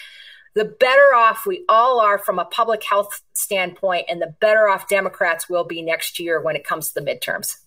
the 0.55 0.65
better 0.65 1.15
off 1.15 1.47
we 1.47 1.65
all 1.69 2.01
are 2.01 2.19
from 2.19 2.39
a 2.39 2.45
public 2.45 2.83
health 2.85 3.23
standpoint 3.33 4.07
and 4.09 4.21
the 4.21 4.35
better 4.41 4.69
off 4.69 4.89
Democrats 4.89 5.49
will 5.49 5.65
be 5.65 5.83
next 5.83 6.19
year 6.19 6.41
when 6.41 6.57
it 6.57 6.65
comes 6.65 6.93
to 6.93 7.01
the 7.01 7.07
midterms. 7.07 7.59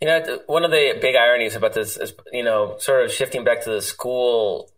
You 0.00 0.08
know, 0.08 0.40
one 0.46 0.64
of 0.64 0.70
the 0.70 0.98
big 1.00 1.16
ironies 1.16 1.56
about 1.56 1.72
this 1.72 1.96
is, 1.96 2.12
you 2.32 2.44
know, 2.44 2.76
sort 2.78 3.04
of 3.04 3.10
shifting 3.10 3.44
back 3.44 3.64
to 3.64 3.70
the 3.70 3.82
school, 3.82 4.70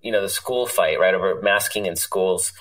you 0.00 0.10
know, 0.10 0.22
the 0.22 0.28
school 0.28 0.66
fight, 0.66 0.98
right, 0.98 1.14
over 1.14 1.40
masking 1.42 1.86
in 1.86 1.94
schools. 1.94 2.52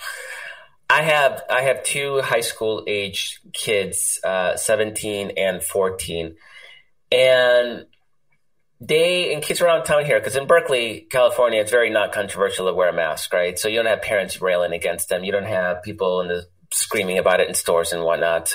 I 0.89 1.03
have 1.03 1.41
I 1.49 1.61
have 1.61 1.83
two 1.83 2.21
high 2.21 2.41
school 2.41 2.83
age 2.85 3.39
kids, 3.53 4.19
uh, 4.25 4.57
seventeen 4.57 5.31
and 5.37 5.63
fourteen, 5.63 6.35
and 7.11 7.85
they 8.81 9.33
and 9.33 9.41
kids 9.41 9.61
around 9.61 9.85
town 9.85 10.03
here 10.03 10.19
because 10.19 10.35
in 10.35 10.47
Berkeley, 10.47 11.07
California, 11.09 11.61
it's 11.61 11.71
very 11.71 11.89
not 11.89 12.11
controversial 12.11 12.67
to 12.67 12.73
wear 12.73 12.89
a 12.89 12.93
mask, 12.93 13.31
right? 13.31 13.57
So 13.57 13.67
you 13.67 13.77
don't 13.77 13.85
have 13.85 14.01
parents 14.01 14.41
railing 14.41 14.73
against 14.73 15.07
them. 15.07 15.23
You 15.23 15.31
don't 15.31 15.45
have 15.45 15.83
people 15.83 16.21
in 16.21 16.27
the 16.27 16.47
screaming 16.73 17.17
about 17.17 17.39
it 17.39 17.47
in 17.47 17.53
stores 17.53 17.93
and 17.93 18.03
whatnot. 18.03 18.53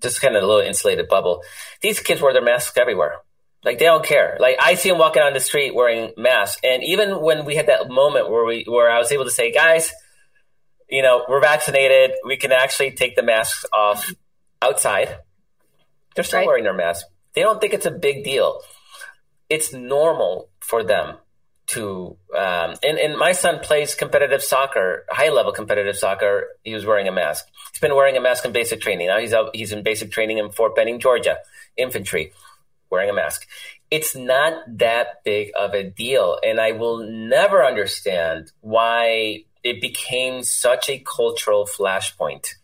Just 0.00 0.20
kind 0.20 0.36
of 0.36 0.42
a 0.42 0.46
little 0.46 0.62
insulated 0.62 1.08
bubble. 1.08 1.42
These 1.82 2.00
kids 2.00 2.22
wear 2.22 2.32
their 2.32 2.42
masks 2.42 2.76
everywhere. 2.78 3.16
Like 3.64 3.78
they 3.78 3.86
don't 3.86 4.04
care. 4.04 4.38
Like 4.40 4.56
I 4.62 4.74
see 4.76 4.88
them 4.88 4.98
walking 4.98 5.22
on 5.22 5.34
the 5.34 5.40
street 5.40 5.74
wearing 5.74 6.12
masks, 6.16 6.60
and 6.64 6.82
even 6.84 7.20
when 7.20 7.44
we 7.44 7.56
had 7.56 7.66
that 7.66 7.90
moment 7.90 8.30
where 8.30 8.44
we 8.44 8.64
where 8.68 8.88
I 8.88 8.98
was 8.98 9.10
able 9.10 9.24
to 9.24 9.30
say, 9.30 9.52
guys 9.52 9.92
you 10.88 11.02
know, 11.02 11.24
we're 11.28 11.40
vaccinated. 11.40 12.12
We 12.24 12.36
can 12.36 12.52
actually 12.52 12.92
take 12.92 13.14
the 13.14 13.22
masks 13.22 13.64
off 13.72 14.12
outside. 14.62 15.18
They're 16.14 16.24
still 16.24 16.40
right. 16.40 16.46
wearing 16.46 16.64
their 16.64 16.74
masks. 16.74 17.08
They 17.34 17.42
don't 17.42 17.60
think 17.60 17.74
it's 17.74 17.86
a 17.86 17.90
big 17.90 18.24
deal. 18.24 18.60
It's 19.48 19.72
normal 19.72 20.48
for 20.60 20.82
them 20.82 21.16
to. 21.68 22.16
Um, 22.36 22.74
and, 22.82 22.98
and 22.98 23.16
my 23.16 23.32
son 23.32 23.60
plays 23.60 23.94
competitive 23.94 24.42
soccer, 24.42 25.04
high 25.10 25.30
level 25.30 25.52
competitive 25.52 25.96
soccer. 25.96 26.48
He 26.62 26.74
was 26.74 26.84
wearing 26.84 27.08
a 27.08 27.12
mask. 27.12 27.46
He's 27.72 27.80
been 27.80 27.94
wearing 27.94 28.16
a 28.16 28.20
mask 28.20 28.44
in 28.44 28.52
basic 28.52 28.80
training. 28.80 29.08
Now 29.08 29.18
he's 29.18 29.32
out, 29.32 29.54
he's 29.54 29.72
in 29.72 29.82
basic 29.82 30.10
training 30.10 30.38
in 30.38 30.50
Fort 30.50 30.74
Benning, 30.74 31.00
Georgia, 31.00 31.38
infantry, 31.76 32.32
wearing 32.90 33.10
a 33.10 33.14
mask. 33.14 33.46
It's 33.90 34.14
not 34.14 34.62
that 34.78 35.24
big 35.24 35.50
of 35.58 35.74
a 35.74 35.82
deal. 35.82 36.38
And 36.44 36.60
I 36.60 36.72
will 36.72 36.98
never 36.98 37.64
understand 37.64 38.52
why 38.60 39.44
it 39.62 39.80
became 39.80 40.42
such 40.42 40.88
a 40.88 40.98
cultural 40.98 41.66
flashpoint. 41.66 42.54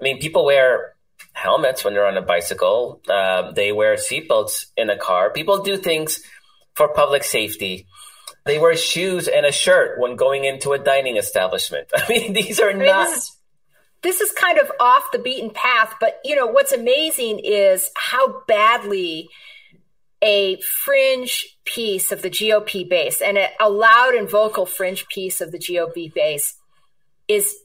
I 0.00 0.04
mean, 0.04 0.20
people 0.20 0.44
wear 0.44 0.91
helmets 1.32 1.84
when 1.84 1.94
they're 1.94 2.06
on 2.06 2.16
a 2.16 2.22
bicycle. 2.22 3.00
Uh, 3.08 3.52
they 3.52 3.72
wear 3.72 3.96
seatbelts 3.96 4.66
in 4.76 4.90
a 4.90 4.96
car. 4.96 5.30
People 5.30 5.62
do 5.62 5.76
things 5.76 6.20
for 6.74 6.88
public 6.88 7.24
safety. 7.24 7.86
They 8.44 8.58
wear 8.58 8.76
shoes 8.76 9.28
and 9.28 9.46
a 9.46 9.52
shirt 9.52 10.00
when 10.00 10.16
going 10.16 10.44
into 10.44 10.72
a 10.72 10.78
dining 10.78 11.16
establishment. 11.16 11.88
I 11.96 12.06
mean, 12.08 12.32
these 12.32 12.60
are 12.60 12.70
I 12.70 12.74
mean, 12.74 12.86
not. 12.86 13.08
This 13.08 13.16
is, 13.18 13.36
this 14.02 14.20
is 14.20 14.32
kind 14.32 14.58
of 14.58 14.70
off 14.80 15.04
the 15.12 15.18
beaten 15.18 15.50
path, 15.50 15.94
but 16.00 16.20
you 16.24 16.34
know 16.34 16.46
what's 16.46 16.72
amazing 16.72 17.38
is 17.38 17.90
how 17.96 18.42
badly 18.46 19.28
a 20.22 20.60
fringe 20.60 21.56
piece 21.64 22.12
of 22.12 22.22
the 22.22 22.30
GOP 22.30 22.88
base 22.88 23.20
and 23.20 23.38
a 23.60 23.68
loud 23.68 24.14
and 24.14 24.30
vocal 24.30 24.66
fringe 24.66 25.06
piece 25.08 25.40
of 25.40 25.50
the 25.50 25.58
GOP 25.58 26.12
base 26.12 26.54
is 27.26 27.56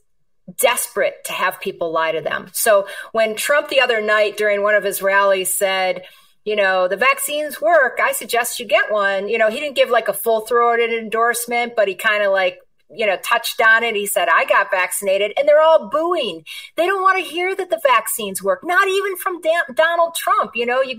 desperate 0.60 1.24
to 1.26 1.34
have 1.34 1.60
people 1.60 1.92
lie 1.92 2.12
to 2.12 2.22
them. 2.22 2.48
So 2.54 2.88
when 3.12 3.36
Trump 3.36 3.70
the 3.70 3.82
other 3.82 4.02
night 4.02 4.38
during 4.38 4.64
one 4.64 4.76
of 4.76 4.84
his 4.84 5.02
rallies 5.02 5.56
said, 5.56 6.04
you 6.46 6.56
know, 6.56 6.88
the 6.88 6.96
vaccines 6.96 7.62
work, 7.62 8.00
I 8.02 8.14
suggest 8.14 8.60
you 8.60 8.66
get 8.66 8.92
one. 8.92 9.28
You 9.28 9.38
know, 9.38 9.50
he 9.50 9.60
didn't 9.60 9.76
give 9.76 9.90
like 9.90 10.08
a 10.08 10.14
full 10.14 10.42
throated 10.42 10.92
endorsement, 10.92 11.76
but 11.76 11.90
he 11.90 11.96
kind 11.96 12.24
of 12.24 12.32
like 12.32 12.60
you 12.90 13.06
know, 13.06 13.18
touched 13.18 13.62
on 13.62 13.84
it. 13.84 13.96
He 13.96 14.06
said, 14.06 14.30
I 14.34 14.46
got 14.46 14.72
vaccinated 14.72 15.34
and 15.38 15.48
they're 15.48 15.62
all 15.62 15.90
booing. 15.90 16.46
They 16.76 16.86
don't 16.86 17.02
want 17.02 17.18
to 17.18 17.30
hear 17.30 17.56
that 17.56 17.70
the 17.70 17.82
vaccines 17.86 18.42
work, 18.42 18.62
not 18.64 18.88
even 18.88 19.18
from 19.18 19.42
Dan- 19.42 19.76
Donald 19.76 20.16
Trump. 20.16 20.52
You 20.56 20.66
know, 20.66 20.82
you, 20.82 20.98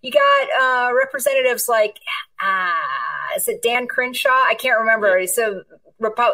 you 0.00 0.10
got 0.10 0.48
uh, 0.60 0.94
representatives 0.94 1.68
like, 1.68 1.98
uh, 2.42 3.36
is 3.36 3.48
it 3.48 3.62
Dan 3.62 3.86
Crenshaw? 3.86 4.30
I 4.30 4.54
can't 4.58 4.78
remember. 4.78 5.18
He's 5.18 5.36
a 5.36 5.62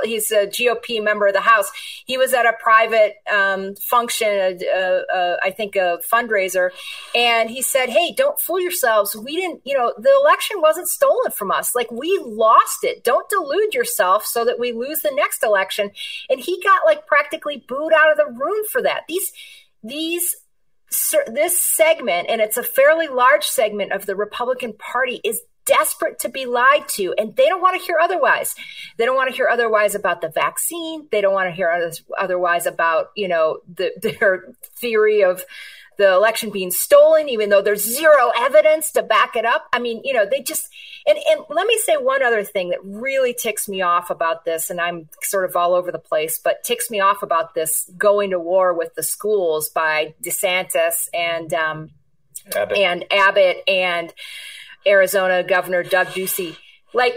He's 0.04 0.30
a 0.30 0.46
GOP 0.46 1.02
member 1.02 1.26
of 1.26 1.34
the 1.34 1.40
House. 1.40 1.70
He 2.04 2.18
was 2.18 2.32
at 2.32 2.46
a 2.46 2.52
private 2.60 3.14
um, 3.32 3.74
function, 3.76 4.60
uh, 4.74 5.00
uh, 5.14 5.36
I 5.42 5.50
think 5.50 5.76
a 5.76 5.98
fundraiser, 6.10 6.70
and 7.14 7.50
he 7.50 7.62
said, 7.62 7.88
"Hey, 7.88 8.12
don't 8.12 8.38
fool 8.38 8.60
yourselves. 8.60 9.14
We 9.16 9.36
didn't, 9.36 9.62
you 9.64 9.76
know, 9.76 9.92
the 9.96 10.12
election 10.22 10.60
wasn't 10.60 10.88
stolen 10.88 11.30
from 11.32 11.50
us. 11.50 11.74
Like 11.74 11.90
we 11.90 12.20
lost 12.24 12.84
it. 12.84 13.04
Don't 13.04 13.28
delude 13.28 13.74
yourself 13.74 14.24
so 14.26 14.44
that 14.44 14.58
we 14.58 14.72
lose 14.72 15.00
the 15.00 15.12
next 15.12 15.42
election." 15.42 15.90
And 16.28 16.40
he 16.40 16.60
got 16.62 16.84
like 16.84 17.06
practically 17.06 17.64
booed 17.66 17.92
out 17.92 18.10
of 18.10 18.16
the 18.16 18.26
room 18.26 18.64
for 18.70 18.82
that. 18.82 19.02
These 19.08 19.32
these 19.82 20.36
this 21.26 21.58
segment, 21.58 22.28
and 22.28 22.40
it's 22.40 22.56
a 22.56 22.62
fairly 22.62 23.08
large 23.08 23.44
segment 23.44 23.92
of 23.92 24.06
the 24.06 24.16
Republican 24.16 24.74
Party, 24.74 25.20
is 25.24 25.40
desperate 25.64 26.18
to 26.20 26.28
be 26.28 26.46
lied 26.46 26.88
to 26.88 27.14
and 27.18 27.36
they 27.36 27.46
don't 27.46 27.60
want 27.60 27.78
to 27.78 27.84
hear 27.84 27.98
otherwise. 28.00 28.54
They 28.96 29.04
don't 29.04 29.16
want 29.16 29.30
to 29.30 29.36
hear 29.36 29.48
otherwise 29.48 29.94
about 29.94 30.20
the 30.20 30.28
vaccine. 30.28 31.08
They 31.10 31.20
don't 31.20 31.34
want 31.34 31.48
to 31.48 31.54
hear 31.54 31.90
otherwise 32.18 32.66
about 32.66 33.10
you 33.16 33.28
know 33.28 33.58
the, 33.72 33.92
their 34.20 34.54
theory 34.76 35.22
of 35.24 35.44
the 35.98 36.12
election 36.12 36.50
being 36.50 36.70
stolen 36.70 37.28
even 37.28 37.50
though 37.50 37.62
there's 37.62 37.84
zero 37.84 38.32
evidence 38.36 38.92
to 38.92 39.02
back 39.02 39.36
it 39.36 39.44
up. 39.44 39.66
I 39.72 39.78
mean 39.78 40.00
you 40.04 40.12
know 40.12 40.26
they 40.28 40.42
just 40.42 40.68
and, 41.06 41.18
and 41.30 41.44
let 41.48 41.66
me 41.66 41.78
say 41.84 41.96
one 41.96 42.22
other 42.22 42.44
thing 42.44 42.70
that 42.70 42.78
really 42.84 43.34
ticks 43.34 43.68
me 43.68 43.82
off 43.82 44.10
about 44.10 44.44
this 44.44 44.70
and 44.70 44.80
i'm 44.80 45.08
sort 45.22 45.44
of 45.44 45.56
all 45.56 45.74
over 45.74 45.90
the 45.90 45.98
place 45.98 46.38
but 46.38 46.62
ticks 46.62 46.90
me 46.90 47.00
off 47.00 47.22
about 47.22 47.54
this 47.54 47.90
going 47.96 48.30
to 48.30 48.38
war 48.38 48.72
with 48.72 48.94
the 48.94 49.02
schools 49.02 49.68
by 49.68 50.14
desantis 50.22 51.08
and 51.12 51.52
um, 51.54 51.90
abbott. 52.54 52.78
and 52.78 53.04
abbott 53.12 53.62
and 53.68 54.12
Arizona 54.86 55.42
Governor 55.42 55.82
Doug 55.82 56.08
Ducey. 56.08 56.56
Like, 56.92 57.14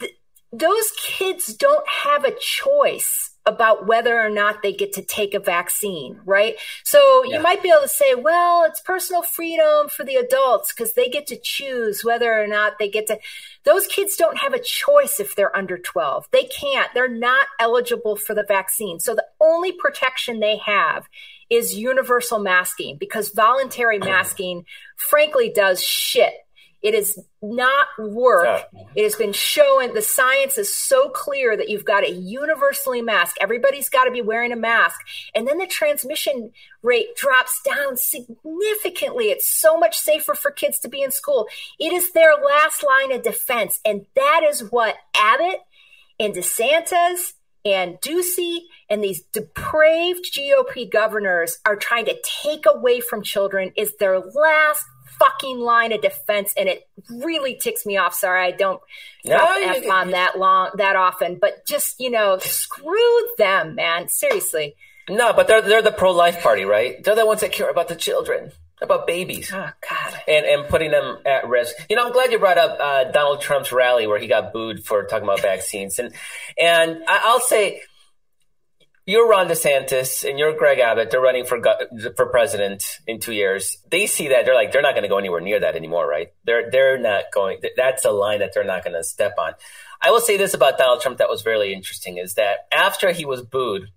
th- 0.00 0.12
those 0.52 0.90
kids 0.98 1.54
don't 1.54 1.86
have 1.88 2.24
a 2.24 2.34
choice 2.40 3.36
about 3.46 3.86
whether 3.86 4.20
or 4.20 4.28
not 4.28 4.62
they 4.62 4.72
get 4.72 4.92
to 4.92 5.02
take 5.02 5.32
a 5.32 5.38
vaccine, 5.38 6.20
right? 6.24 6.56
So 6.82 7.22
yeah. 7.24 7.36
you 7.36 7.42
might 7.42 7.62
be 7.62 7.70
able 7.70 7.82
to 7.82 7.88
say, 7.88 8.14
well, 8.16 8.64
it's 8.64 8.80
personal 8.80 9.22
freedom 9.22 9.88
for 9.88 10.04
the 10.04 10.16
adults 10.16 10.72
because 10.72 10.94
they 10.94 11.08
get 11.08 11.28
to 11.28 11.38
choose 11.40 12.04
whether 12.04 12.42
or 12.42 12.48
not 12.48 12.78
they 12.78 12.88
get 12.88 13.06
to. 13.06 13.18
Those 13.64 13.86
kids 13.86 14.16
don't 14.16 14.38
have 14.38 14.52
a 14.52 14.58
choice 14.58 15.20
if 15.20 15.36
they're 15.36 15.56
under 15.56 15.78
12. 15.78 16.26
They 16.32 16.44
can't. 16.44 16.92
They're 16.92 17.08
not 17.08 17.46
eligible 17.60 18.16
for 18.16 18.34
the 18.34 18.44
vaccine. 18.46 18.98
So 18.98 19.14
the 19.14 19.26
only 19.40 19.70
protection 19.70 20.40
they 20.40 20.56
have 20.58 21.08
is 21.48 21.78
universal 21.78 22.40
masking 22.40 22.96
because 22.98 23.28
voluntary 23.28 23.98
masking, 24.00 24.64
frankly, 24.96 25.52
does 25.54 25.80
shit 25.82 26.34
it 26.82 26.94
is 26.94 27.18
not 27.42 27.86
work. 27.98 28.64
It 28.94 29.02
has 29.02 29.16
been 29.16 29.32
shown. 29.32 29.94
The 29.94 30.02
science 30.02 30.58
is 30.58 30.74
so 30.74 31.08
clear 31.08 31.56
that 31.56 31.68
you've 31.68 31.84
got 31.84 32.00
to 32.00 32.10
universally 32.10 33.02
mask. 33.02 33.36
Everybody's 33.40 33.88
got 33.88 34.04
to 34.04 34.10
be 34.10 34.22
wearing 34.22 34.52
a 34.52 34.56
mask. 34.56 35.00
And 35.34 35.48
then 35.48 35.58
the 35.58 35.66
transmission 35.66 36.52
rate 36.82 37.16
drops 37.16 37.60
down 37.64 37.96
significantly. 37.96 39.26
It's 39.26 39.50
so 39.50 39.78
much 39.78 39.96
safer 39.96 40.34
for 40.34 40.50
kids 40.50 40.78
to 40.80 40.88
be 40.88 41.02
in 41.02 41.10
school. 41.10 41.48
It 41.80 41.92
is 41.92 42.12
their 42.12 42.34
last 42.34 42.84
line 42.84 43.12
of 43.12 43.22
defense. 43.22 43.80
And 43.84 44.06
that 44.14 44.42
is 44.48 44.70
what 44.70 44.96
Abbott 45.16 45.60
and 46.20 46.34
DeSantis 46.34 47.32
and 47.64 48.00
Ducey 48.00 48.60
and 48.88 49.02
these 49.02 49.22
depraved 49.32 50.24
GOP 50.32 50.90
governors 50.90 51.58
are 51.66 51.74
trying 51.74 52.04
to 52.04 52.16
take 52.22 52.64
away 52.64 53.00
from 53.00 53.22
children 53.22 53.72
is 53.76 53.96
their 53.96 54.20
last 54.20 54.84
fucking 55.18 55.58
line 55.58 55.92
of 55.92 56.00
defense, 56.00 56.54
and 56.56 56.68
it 56.68 56.88
really 57.10 57.56
ticks 57.56 57.86
me 57.86 57.96
off. 57.96 58.14
Sorry, 58.14 58.46
I 58.46 58.50
don't 58.50 58.80
no, 59.24 59.36
f 59.36 59.88
on 59.90 60.10
that 60.10 60.38
long 60.38 60.70
that 60.76 60.96
often, 60.96 61.38
but 61.40 61.66
just 61.66 62.00
you 62.00 62.10
know, 62.10 62.38
screw 62.38 63.28
them, 63.38 63.74
man. 63.74 64.08
Seriously. 64.08 64.76
No, 65.08 65.32
but 65.32 65.46
they're 65.46 65.62
they're 65.62 65.82
the 65.82 65.92
pro 65.92 66.12
life 66.12 66.42
party, 66.42 66.64
right? 66.64 67.02
They're 67.02 67.14
the 67.14 67.26
ones 67.26 67.40
that 67.40 67.52
care 67.52 67.70
about 67.70 67.88
the 67.88 67.96
children 67.96 68.52
about 68.82 69.06
babies. 69.06 69.50
Oh 69.52 69.70
God! 69.88 70.20
And 70.28 70.44
and 70.44 70.68
putting 70.68 70.90
them 70.90 71.18
at 71.24 71.48
risk. 71.48 71.74
You 71.88 71.96
know, 71.96 72.06
I'm 72.06 72.12
glad 72.12 72.32
you 72.32 72.38
brought 72.38 72.58
up 72.58 72.78
uh, 72.80 73.04
Donald 73.10 73.40
Trump's 73.40 73.72
rally 73.72 74.06
where 74.06 74.18
he 74.18 74.26
got 74.26 74.52
booed 74.52 74.84
for 74.84 75.04
talking 75.04 75.24
about 75.24 75.40
vaccines. 75.40 75.98
And 75.98 76.12
and 76.60 77.02
I, 77.08 77.32
will 77.32 77.40
say, 77.40 77.82
you're 79.06 79.28
Ron 79.28 79.46
DeSantis 79.46 80.28
and 80.28 80.36
you're 80.36 80.52
Greg 80.52 80.80
Abbott. 80.80 81.12
They're 81.12 81.20
running 81.20 81.44
for 81.44 81.62
for 82.16 82.26
president 82.26 82.84
in 83.06 83.20
two 83.20 83.32
years. 83.32 83.78
They 83.88 84.06
see 84.06 84.28
that 84.28 84.44
they're 84.44 84.54
like 84.54 84.72
they're 84.72 84.82
not 84.82 84.94
going 84.94 85.04
to 85.04 85.08
go 85.08 85.18
anywhere 85.18 85.40
near 85.40 85.60
that 85.60 85.76
anymore, 85.76 86.08
right? 86.08 86.32
They're 86.44 86.70
they're 86.70 86.98
not 86.98 87.24
going. 87.32 87.60
That's 87.76 88.04
a 88.04 88.10
line 88.10 88.40
that 88.40 88.52
they're 88.52 88.64
not 88.64 88.82
going 88.82 88.94
to 88.94 89.04
step 89.04 89.34
on. 89.38 89.52
I 90.02 90.10
will 90.10 90.20
say 90.20 90.36
this 90.36 90.54
about 90.54 90.76
Donald 90.76 91.00
Trump 91.00 91.18
that 91.18 91.28
was 91.28 91.46
really 91.46 91.72
interesting 91.72 92.18
is 92.18 92.34
that 92.34 92.66
after 92.72 93.12
he 93.12 93.24
was 93.24 93.42
booed, 93.42 93.88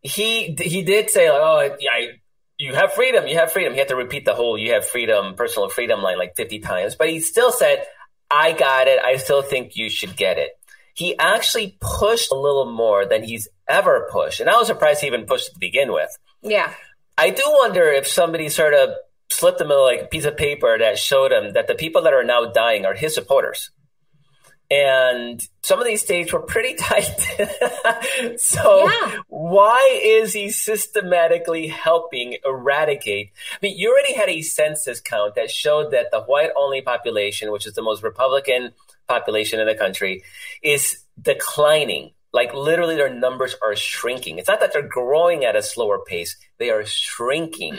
he 0.00 0.56
he 0.58 0.82
did 0.82 1.10
say 1.10 1.30
like, 1.30 1.40
oh, 1.40 1.76
I, 1.92 2.08
you 2.56 2.74
have 2.74 2.94
freedom, 2.94 3.26
you 3.26 3.36
have 3.36 3.52
freedom. 3.52 3.74
He 3.74 3.78
had 3.78 3.88
to 3.88 3.96
repeat 3.96 4.24
the 4.24 4.34
whole 4.34 4.56
"you 4.56 4.72
have 4.72 4.86
freedom," 4.86 5.34
personal 5.34 5.68
freedom 5.68 6.00
line 6.02 6.18
like 6.18 6.34
fifty 6.34 6.60
times, 6.60 6.96
but 6.96 7.10
he 7.10 7.20
still 7.20 7.52
said, 7.52 7.84
"I 8.30 8.52
got 8.52 8.88
it. 8.88 9.00
I 9.04 9.16
still 9.16 9.42
think 9.42 9.76
you 9.76 9.90
should 9.90 10.16
get 10.16 10.38
it." 10.38 10.58
He 10.94 11.18
actually 11.18 11.76
pushed 11.80 12.30
a 12.30 12.36
little 12.36 12.70
more 12.70 13.06
than 13.06 13.22
he's 13.22 13.48
ever 13.68 14.08
pushed, 14.10 14.40
and 14.40 14.48
I 14.48 14.56
was 14.56 14.68
surprised 14.68 15.00
he 15.00 15.06
even 15.06 15.26
pushed 15.26 15.52
to 15.52 15.58
begin 15.58 15.92
with. 15.92 16.10
Yeah, 16.42 16.72
I 17.18 17.30
do 17.30 17.42
wonder 17.46 17.84
if 17.84 18.06
somebody 18.06 18.48
sort 18.48 18.74
of 18.74 18.90
slipped 19.30 19.60
him 19.60 19.70
a 19.70 19.74
like 19.74 20.02
a 20.02 20.06
piece 20.06 20.24
of 20.24 20.36
paper 20.36 20.78
that 20.78 20.98
showed 20.98 21.32
him 21.32 21.52
that 21.54 21.66
the 21.66 21.74
people 21.74 22.02
that 22.02 22.12
are 22.12 22.24
now 22.24 22.46
dying 22.46 22.86
are 22.86 22.94
his 22.94 23.14
supporters 23.14 23.70
and 24.70 25.46
some 25.62 25.78
of 25.78 25.86
these 25.86 26.02
states 26.02 26.32
were 26.32 26.40
pretty 26.40 26.74
tight. 26.78 27.20
so 28.38 28.88
yeah. 28.88 29.18
why 29.28 30.00
is 30.02 30.32
he 30.32 30.50
systematically 30.50 31.68
helping 31.68 32.38
eradicate? 32.44 33.30
I 33.52 33.58
mean, 33.62 33.78
you 33.78 33.90
already 33.92 34.14
had 34.14 34.28
a 34.28 34.42
census 34.42 35.00
count 35.00 35.34
that 35.36 35.50
showed 35.50 35.92
that 35.92 36.10
the 36.10 36.22
white 36.22 36.50
only 36.56 36.82
population, 36.82 37.52
which 37.52 37.66
is 37.66 37.74
the 37.74 37.82
most 37.82 38.02
Republican 38.02 38.72
population 39.08 39.60
in 39.60 39.66
the 39.66 39.74
country, 39.74 40.22
is 40.62 40.98
declining. 41.20 42.12
Like 42.32 42.52
literally 42.52 42.96
their 42.96 43.14
numbers 43.14 43.54
are 43.62 43.76
shrinking. 43.76 44.38
It's 44.38 44.48
not 44.48 44.60
that 44.60 44.72
they're 44.72 44.88
growing 44.88 45.44
at 45.44 45.56
a 45.56 45.62
slower 45.62 46.00
pace. 46.04 46.36
They 46.58 46.70
are 46.70 46.84
shrinking 46.84 47.78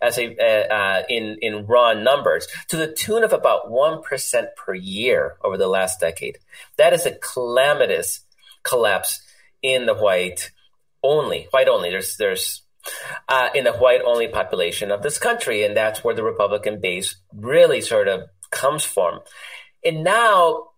as 0.00 0.18
a 0.18 0.36
uh, 0.36 0.74
uh, 0.74 1.02
in 1.08 1.38
in 1.40 1.66
raw 1.66 1.92
numbers 1.92 2.46
to 2.68 2.76
the 2.76 2.92
tune 2.92 3.24
of 3.24 3.32
about 3.32 3.70
one 3.70 4.02
percent 4.02 4.48
per 4.56 4.74
year 4.74 5.36
over 5.42 5.56
the 5.56 5.68
last 5.68 6.00
decade. 6.00 6.38
That 6.76 6.92
is 6.92 7.06
a 7.06 7.16
calamitous 7.16 8.20
collapse 8.62 9.22
in 9.62 9.86
the 9.86 9.94
white 9.94 10.50
only 11.02 11.48
white 11.50 11.68
only. 11.68 11.90
There's 11.90 12.16
there's 12.16 12.62
uh, 13.28 13.48
in 13.54 13.64
the 13.64 13.72
white 13.72 14.02
only 14.04 14.28
population 14.28 14.90
of 14.90 15.02
this 15.02 15.18
country, 15.18 15.64
and 15.64 15.76
that's 15.76 16.04
where 16.04 16.14
the 16.14 16.22
Republican 16.22 16.80
base 16.80 17.16
really 17.34 17.80
sort 17.80 18.08
of 18.08 18.28
comes 18.50 18.84
from. 18.84 19.20
And 19.86 20.04
now 20.04 20.68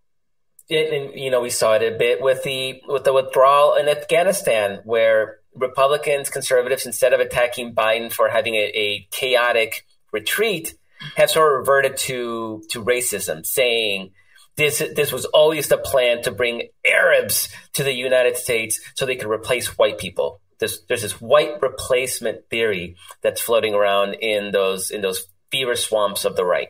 and, 0.69 1.19
you 1.19 1.31
know 1.31 1.41
we 1.41 1.49
saw 1.49 1.73
it 1.73 1.81
a 1.81 1.97
bit 1.97 2.21
with 2.21 2.43
the 2.43 2.81
with 2.87 3.03
the 3.03 3.13
withdrawal 3.13 3.75
in 3.75 3.89
Afghanistan, 3.89 4.81
where 4.83 5.39
Republicans, 5.55 6.29
conservatives, 6.29 6.85
instead 6.85 7.13
of 7.13 7.19
attacking 7.19 7.73
Biden 7.73 8.11
for 8.11 8.29
having 8.29 8.55
a, 8.55 8.71
a 8.75 9.07
chaotic 9.11 9.85
retreat, 10.11 10.75
have 11.15 11.29
sort 11.29 11.51
of 11.51 11.59
reverted 11.59 11.97
to 11.97 12.63
to 12.69 12.83
racism, 12.83 13.45
saying 13.45 14.11
this 14.55 14.83
this 14.95 15.11
was 15.11 15.25
always 15.25 15.67
the 15.69 15.77
plan 15.77 16.21
to 16.23 16.31
bring 16.31 16.69
Arabs 16.85 17.49
to 17.73 17.83
the 17.83 17.93
United 17.93 18.37
States 18.37 18.79
so 18.95 19.05
they 19.05 19.15
could 19.15 19.31
replace 19.31 19.77
white 19.77 19.97
people. 19.97 20.41
There's, 20.59 20.81
there's 20.89 21.03
this 21.03 21.21
white 21.21 21.61
replacement 21.61 22.49
theory 22.49 22.97
that's 23.21 23.39
floating 23.39 23.73
around 23.73 24.15
in 24.15 24.51
those 24.51 24.91
in 24.91 25.01
those 25.01 25.25
fever 25.51 25.75
swamps 25.75 26.25
of 26.25 26.35
the 26.35 26.45
right. 26.45 26.69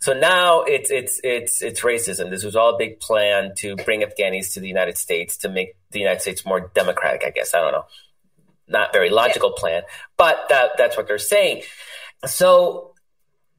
So 0.00 0.12
now 0.12 0.62
it's 0.62 0.90
it's 0.90 1.20
it's 1.22 1.62
it's 1.62 1.80
racism. 1.80 2.30
This 2.30 2.44
was 2.44 2.56
all 2.56 2.74
a 2.74 2.78
big 2.78 3.00
plan 3.00 3.52
to 3.58 3.76
bring 3.76 4.02
Afghanis 4.02 4.54
to 4.54 4.60
the 4.60 4.68
United 4.68 4.98
States 4.98 5.36
to 5.38 5.48
make 5.48 5.76
the 5.90 6.00
United 6.00 6.20
States 6.20 6.44
more 6.44 6.70
democratic. 6.74 7.24
I 7.24 7.30
guess 7.30 7.54
I 7.54 7.60
don't 7.60 7.72
know, 7.72 7.84
not 8.68 8.92
very 8.92 9.10
logical 9.10 9.52
yeah. 9.56 9.60
plan, 9.60 9.82
but 10.16 10.46
that 10.48 10.72
that's 10.76 10.96
what 10.96 11.06
they're 11.06 11.18
saying. 11.18 11.62
So 12.26 12.92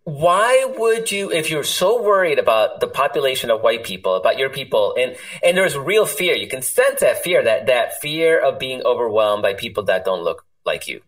why 0.06 0.66
would 0.78 1.12
you 1.12 1.32
if 1.32 1.50
you're 1.50 1.64
so 1.64 2.02
worried 2.02 2.38
about 2.38 2.82
the 2.82 2.88
population 2.88 3.50
of 3.50 3.62
white 3.62 3.84
people 3.84 4.16
about 4.16 4.38
your 4.38 4.50
people 4.50 4.96
and 5.00 5.16
and 5.42 5.56
there's 5.56 5.78
real 5.78 6.06
fear 6.06 6.36
you 6.36 6.48
can 6.48 6.62
sense 6.62 7.00
that 7.00 7.24
fear 7.24 7.42
that 7.42 7.68
that 7.68 8.02
fear 8.02 8.38
of 8.40 8.60
being 8.60 8.82
overwhelmed 8.84 9.42
by 9.42 9.54
people 9.54 9.84
that 9.84 10.04
don't 10.04 10.22
look 10.22 10.46
like 10.66 10.90
you 10.90 11.02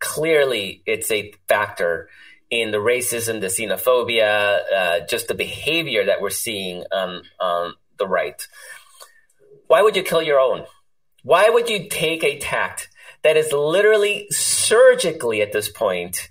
clearly 0.00 0.82
it's 0.84 1.10
a 1.10 1.32
factor 1.48 2.10
in 2.52 2.70
the 2.70 2.78
racism, 2.78 3.40
the 3.40 3.46
xenophobia, 3.46 4.60
uh, 4.70 5.06
just 5.08 5.26
the 5.26 5.34
behavior 5.34 6.04
that 6.04 6.20
we're 6.20 6.28
seeing 6.28 6.84
on, 6.92 7.22
on 7.40 7.72
the 7.98 8.06
right. 8.06 8.46
Why 9.68 9.80
would 9.80 9.96
you 9.96 10.02
kill 10.02 10.20
your 10.20 10.38
own? 10.38 10.66
Why 11.22 11.48
would 11.48 11.70
you 11.70 11.88
take 11.88 12.22
a 12.22 12.38
tact 12.38 12.90
that 13.22 13.38
is 13.38 13.52
literally 13.52 14.26
surgically 14.28 15.40
at 15.40 15.52
this 15.52 15.70
point 15.70 16.28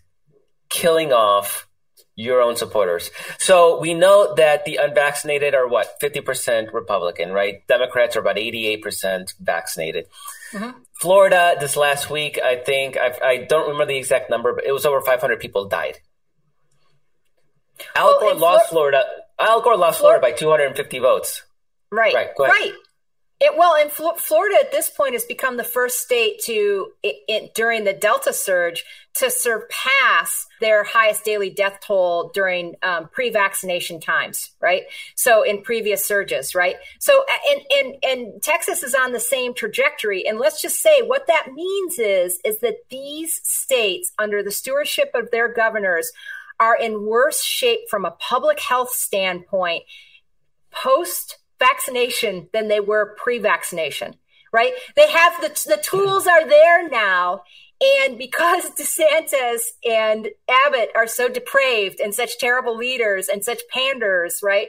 killing 0.70 1.12
off 1.12 1.68
your 2.16 2.40
own 2.40 2.56
supporters? 2.56 3.10
So 3.40 3.80
we 3.80 3.96
know 3.96 4.36
that 4.36 4.64
the 4.64 4.76
unvaccinated 4.76 5.56
are 5.56 5.68
what, 5.68 6.00
50% 6.00 6.72
Republican, 6.72 7.32
right? 7.32 7.66
Democrats 7.68 8.16
are 8.16 8.20
about 8.20 8.36
88% 8.36 9.34
vaccinated. 9.40 10.06
Mm-hmm. 10.52 10.82
Florida, 10.94 11.56
this 11.60 11.76
last 11.76 12.12
week, 12.12 12.40
I 12.44 12.58
think, 12.58 12.96
I've, 12.96 13.20
I 13.24 13.38
do 13.38 13.56
not 13.56 13.64
remember 13.70 13.88
the 13.88 13.98
exact 13.98 14.30
number, 14.30 14.54
but 14.54 14.66
it 14.66 14.72
was 14.72 14.86
over 14.86 15.02
500 15.02 15.40
people 15.40 15.68
died 15.68 15.98
Al 17.96 18.20
Gore 18.20 18.30
well, 18.30 18.38
lost 18.38 18.70
Florida. 18.70 19.04
Al 19.40 19.62
Gore 19.62 19.78
lost 19.78 20.00
Florida, 20.00 20.20
Florida 20.20 20.36
by 20.36 20.40
250 20.40 21.00
votes. 21.00 21.44
Right. 21.92 22.14
Right. 22.14 22.30
Right. 22.38 22.74
It, 23.44 23.58
well, 23.58 23.76
and 23.76 23.92
Florida 23.92 24.56
at 24.62 24.72
this 24.72 24.92
point 24.92 25.14
has 25.14 25.26
become 25.26 25.58
the 25.58 25.64
first 25.64 26.00
state 26.00 26.42
to, 26.44 26.92
it, 27.02 27.16
it, 27.28 27.56
during 27.56 27.86
the 27.86 27.94
Delta 27.94 28.34
surge, 28.34 28.86
to 29.16 29.32
surpass 29.32 30.46
their 30.60 30.84
highest 30.84 31.26
daily 31.26 31.50
death 31.50 31.80
toll 31.84 32.30
during 32.36 32.76
um, 32.84 33.10
pre-vaccination 33.12 34.00
times, 34.00 34.52
right? 34.62 34.84
So 35.16 35.42
in 35.42 35.64
previous 35.64 36.06
surges, 36.06 36.54
right? 36.54 36.76
So 37.00 37.26
and 37.52 37.62
and 37.80 37.96
and 38.04 38.44
Texas 38.44 38.84
is 38.84 38.94
on 38.94 39.12
the 39.12 39.20
same 39.20 39.56
trajectory. 39.56 40.28
And 40.28 40.38
let's 40.38 40.62
just 40.62 40.80
say 40.80 41.02
what 41.02 41.26
that 41.26 41.52
means 41.52 41.98
is 41.98 42.40
is 42.46 42.60
that 42.60 42.90
these 42.92 43.42
states, 43.44 44.12
under 44.20 44.44
the 44.44 44.52
stewardship 44.52 45.12
of 45.16 45.32
their 45.32 45.52
governors, 45.52 46.12
are 46.62 46.78
in 46.78 47.06
worse 47.06 47.44
shape 47.44 47.90
from 47.90 48.06
a 48.06 48.12
public 48.12 48.60
health 48.60 48.92
standpoint 48.92 49.84
post 50.72 51.40
vaccination 51.60 52.48
than 52.54 52.68
they 52.68 52.80
were 52.80 53.16
pre 53.18 53.40
vaccination, 53.40 54.16
right? 54.54 54.72
They 54.96 55.10
have 55.12 55.42
the, 55.42 55.50
the 55.68 55.82
tools 55.82 56.28
are 56.28 56.48
there 56.48 56.88
now. 56.88 57.44
And 57.82 58.18
because 58.18 58.70
DeSantis 58.80 59.62
and 59.84 60.30
Abbott 60.68 60.92
are 60.96 61.08
so 61.08 61.28
depraved 61.28 62.00
and 62.00 62.14
such 62.14 62.38
terrible 62.38 62.78
leaders 62.78 63.28
and 63.28 63.44
such 63.44 63.62
panders, 63.74 64.42
right? 64.44 64.68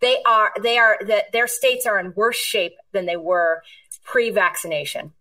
They 0.00 0.18
are, 0.26 0.52
they 0.60 0.76
are, 0.76 0.98
that 1.06 1.32
their 1.32 1.46
states 1.46 1.86
are 1.86 1.98
in 1.98 2.12
worse 2.14 2.36
shape 2.36 2.74
than 2.92 3.06
they 3.06 3.16
were 3.16 3.62
pre 4.04 4.30
vaccination. 4.30 5.12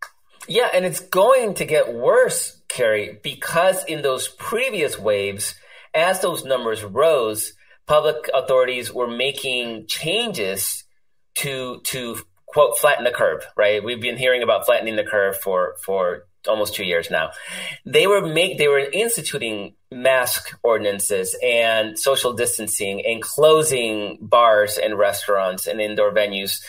Yeah. 0.48 0.70
And 0.74 0.84
it's 0.84 1.00
going 1.00 1.56
to 1.56 1.66
get 1.66 1.94
worse, 1.94 2.60
Kerry, 2.70 3.20
because 3.22 3.84
in 3.86 4.02
those 4.02 4.28
previous 4.28 4.98
waves, 4.98 5.56
as 5.98 6.22
those 6.22 6.46
numbers 6.46 6.84
rose, 6.84 7.54
public 7.88 8.30
authorities 8.34 8.94
were 8.94 9.08
making 9.08 9.88
changes 9.88 10.84
to 11.36 11.82
to 11.86 12.18
quote 12.46 12.78
flatten 12.78 13.04
the 13.04 13.12
curve. 13.12 13.46
Right? 13.58 13.84
We've 13.84 14.02
been 14.02 14.18
hearing 14.18 14.44
about 14.44 14.66
flattening 14.66 14.96
the 14.96 15.04
curve 15.04 15.38
for 15.38 15.76
for 15.84 16.28
almost 16.48 16.76
two 16.76 16.86
years 16.86 17.10
now. 17.10 17.32
They 17.86 18.08
were 18.08 18.26
make 18.26 18.58
they 18.58 18.68
were 18.68 18.80
instituting 18.80 19.74
mask 19.92 20.58
ordinances 20.64 21.36
and 21.44 21.98
social 21.98 22.34
distancing 22.34 23.04
and 23.06 23.22
closing 23.22 24.20
bars 24.22 24.78
and 24.78 24.98
restaurants 24.98 25.68
and 25.68 25.82
indoor 25.82 26.12
venues. 26.12 26.62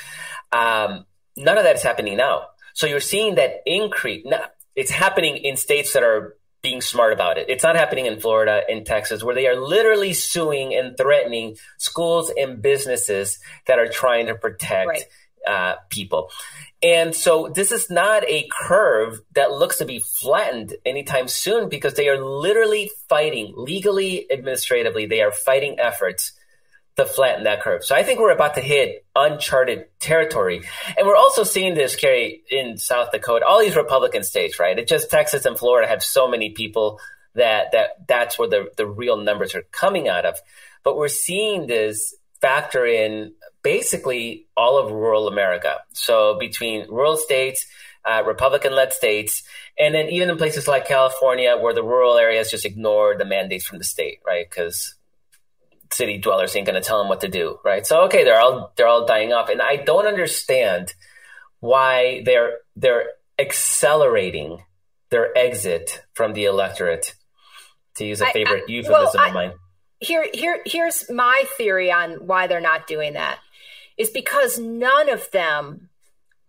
Um, 0.52 1.04
none 1.36 1.58
of 1.58 1.64
that 1.64 1.76
is 1.76 1.82
happening 1.82 2.16
now. 2.16 2.46
So 2.74 2.86
you're 2.86 3.00
seeing 3.00 3.34
that 3.34 3.62
increase. 3.66 4.24
Now, 4.24 4.44
it's 4.76 4.90
happening 4.90 5.36
in 5.38 5.56
states 5.56 5.92
that 5.94 6.04
are 6.04 6.36
being 6.62 6.80
smart 6.80 7.12
about 7.12 7.38
it. 7.38 7.46
It's 7.48 7.62
not 7.62 7.76
happening 7.76 8.06
in 8.06 8.18
Florida, 8.18 8.62
in 8.68 8.84
Texas, 8.84 9.22
where 9.22 9.34
they 9.34 9.46
are 9.46 9.56
literally 9.56 10.12
suing 10.12 10.74
and 10.74 10.96
threatening 10.96 11.56
schools 11.78 12.32
and 12.36 12.60
businesses 12.60 13.38
that 13.66 13.78
are 13.78 13.88
trying 13.88 14.26
to 14.26 14.34
protect 14.34 14.88
right. 14.88 15.02
uh, 15.46 15.76
people. 15.88 16.30
And 16.82 17.14
so 17.14 17.48
this 17.52 17.72
is 17.72 17.90
not 17.90 18.24
a 18.28 18.48
curve 18.52 19.20
that 19.34 19.52
looks 19.52 19.78
to 19.78 19.84
be 19.84 19.98
flattened 19.98 20.74
anytime 20.84 21.26
soon 21.28 21.68
because 21.68 21.94
they 21.94 22.08
are 22.08 22.22
literally 22.22 22.90
fighting 23.08 23.52
legally, 23.56 24.30
administratively, 24.30 25.06
they 25.06 25.22
are 25.22 25.32
fighting 25.32 25.80
efforts 25.80 26.32
to 26.98 27.06
flatten 27.06 27.44
that 27.44 27.62
curve. 27.62 27.84
So 27.84 27.94
I 27.94 28.02
think 28.02 28.18
we're 28.18 28.32
about 28.32 28.56
to 28.56 28.60
hit 28.60 29.06
uncharted 29.14 29.86
territory. 30.00 30.62
And 30.96 31.06
we're 31.06 31.16
also 31.16 31.44
seeing 31.44 31.74
this 31.74 31.94
Kerry 31.94 32.42
in 32.50 32.76
South 32.76 33.12
Dakota, 33.12 33.46
all 33.46 33.60
these 33.60 33.76
Republican 33.76 34.24
states, 34.24 34.58
right? 34.58 34.76
It's 34.76 34.90
just 34.90 35.08
Texas 35.08 35.46
and 35.46 35.56
Florida 35.56 35.88
have 35.88 36.02
so 36.02 36.28
many 36.28 36.50
people 36.50 37.00
that 37.34 37.70
that 37.72 38.08
that's 38.08 38.36
where 38.36 38.48
the, 38.48 38.70
the 38.76 38.86
real 38.86 39.16
numbers 39.16 39.54
are 39.54 39.62
coming 39.70 40.08
out 40.08 40.26
of. 40.26 40.40
But 40.82 40.96
we're 40.96 41.06
seeing 41.06 41.68
this 41.68 42.16
factor 42.40 42.84
in 42.84 43.32
basically 43.62 44.48
all 44.56 44.78
of 44.78 44.90
rural 44.90 45.28
America. 45.28 45.76
So 45.92 46.36
between 46.38 46.88
rural 46.88 47.16
states, 47.16 47.64
uh, 48.04 48.24
Republican 48.26 48.74
led 48.74 48.92
states. 48.92 49.44
And 49.78 49.94
then 49.94 50.08
even 50.08 50.30
in 50.30 50.36
places 50.36 50.66
like 50.66 50.88
California, 50.88 51.56
where 51.56 51.74
the 51.74 51.84
rural 51.84 52.16
areas 52.16 52.50
just 52.50 52.64
ignore 52.64 53.16
the 53.16 53.24
mandates 53.24 53.66
from 53.66 53.78
the 53.78 53.84
state, 53.84 54.18
right? 54.26 54.48
Because 54.48 54.94
city 55.98 56.16
dwellers 56.16 56.54
ain't 56.54 56.66
going 56.66 56.80
to 56.80 56.86
tell 56.86 56.98
them 56.98 57.08
what 57.08 57.20
to 57.20 57.28
do, 57.28 57.58
right? 57.64 57.84
So 57.84 58.04
okay, 58.04 58.24
they're 58.24 58.40
all 58.40 58.72
they're 58.76 58.86
all 58.86 59.04
dying 59.04 59.32
off, 59.32 59.48
and 59.50 59.60
I 59.60 59.76
don't 59.76 60.06
understand 60.06 60.94
why 61.60 62.22
they're 62.24 62.58
they're 62.76 63.10
accelerating 63.38 64.62
their 65.10 65.36
exit 65.36 66.02
from 66.14 66.32
the 66.32 66.44
electorate. 66.44 67.14
To 67.96 68.04
use 68.04 68.20
a 68.20 68.26
favorite 68.26 68.64
I, 68.68 68.72
I, 68.72 68.74
euphemism 68.74 69.10
well, 69.14 69.26
of 69.26 69.34
mine. 69.34 69.52
Here, 69.98 70.24
here, 70.32 70.60
here's 70.64 71.10
my 71.10 71.42
theory 71.56 71.90
on 71.90 72.26
why 72.28 72.46
they're 72.46 72.60
not 72.60 72.86
doing 72.86 73.14
that. 73.14 73.40
Is 73.96 74.10
because 74.10 74.56
none 74.56 75.08
of 75.08 75.28
them, 75.32 75.88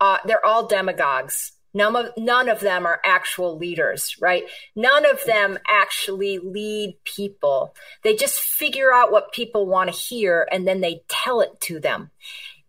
uh, 0.00 0.18
they're 0.24 0.46
all 0.46 0.68
demagogues. 0.68 1.50
None 1.72 1.94
of, 1.94 2.06
none 2.16 2.48
of 2.48 2.60
them 2.60 2.84
are 2.84 3.00
actual 3.04 3.56
leaders, 3.56 4.16
right? 4.20 4.44
None 4.74 5.06
of 5.06 5.24
them 5.24 5.58
actually 5.68 6.38
lead 6.38 6.96
people. 7.04 7.74
They 8.02 8.16
just 8.16 8.40
figure 8.40 8.92
out 8.92 9.12
what 9.12 9.32
people 9.32 9.66
want 9.66 9.92
to 9.92 9.96
hear 9.96 10.48
and 10.50 10.66
then 10.66 10.80
they 10.80 11.02
tell 11.08 11.40
it 11.40 11.60
to 11.62 11.78
them 11.78 12.10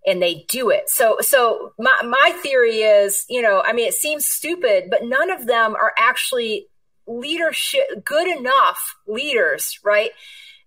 and 0.05 0.21
they 0.21 0.45
do 0.47 0.69
it. 0.69 0.89
So, 0.89 1.17
so 1.21 1.73
my, 1.77 1.91
my 2.03 2.39
theory 2.41 2.77
is, 2.77 3.25
you 3.29 3.41
know, 3.41 3.63
I 3.65 3.73
mean, 3.73 3.87
it 3.87 3.93
seems 3.93 4.25
stupid, 4.25 4.85
but 4.89 5.03
none 5.03 5.29
of 5.29 5.45
them 5.45 5.75
are 5.75 5.93
actually 5.97 6.67
leadership, 7.07 8.03
good 8.03 8.27
enough 8.27 8.95
leaders, 9.07 9.79
right? 9.83 10.11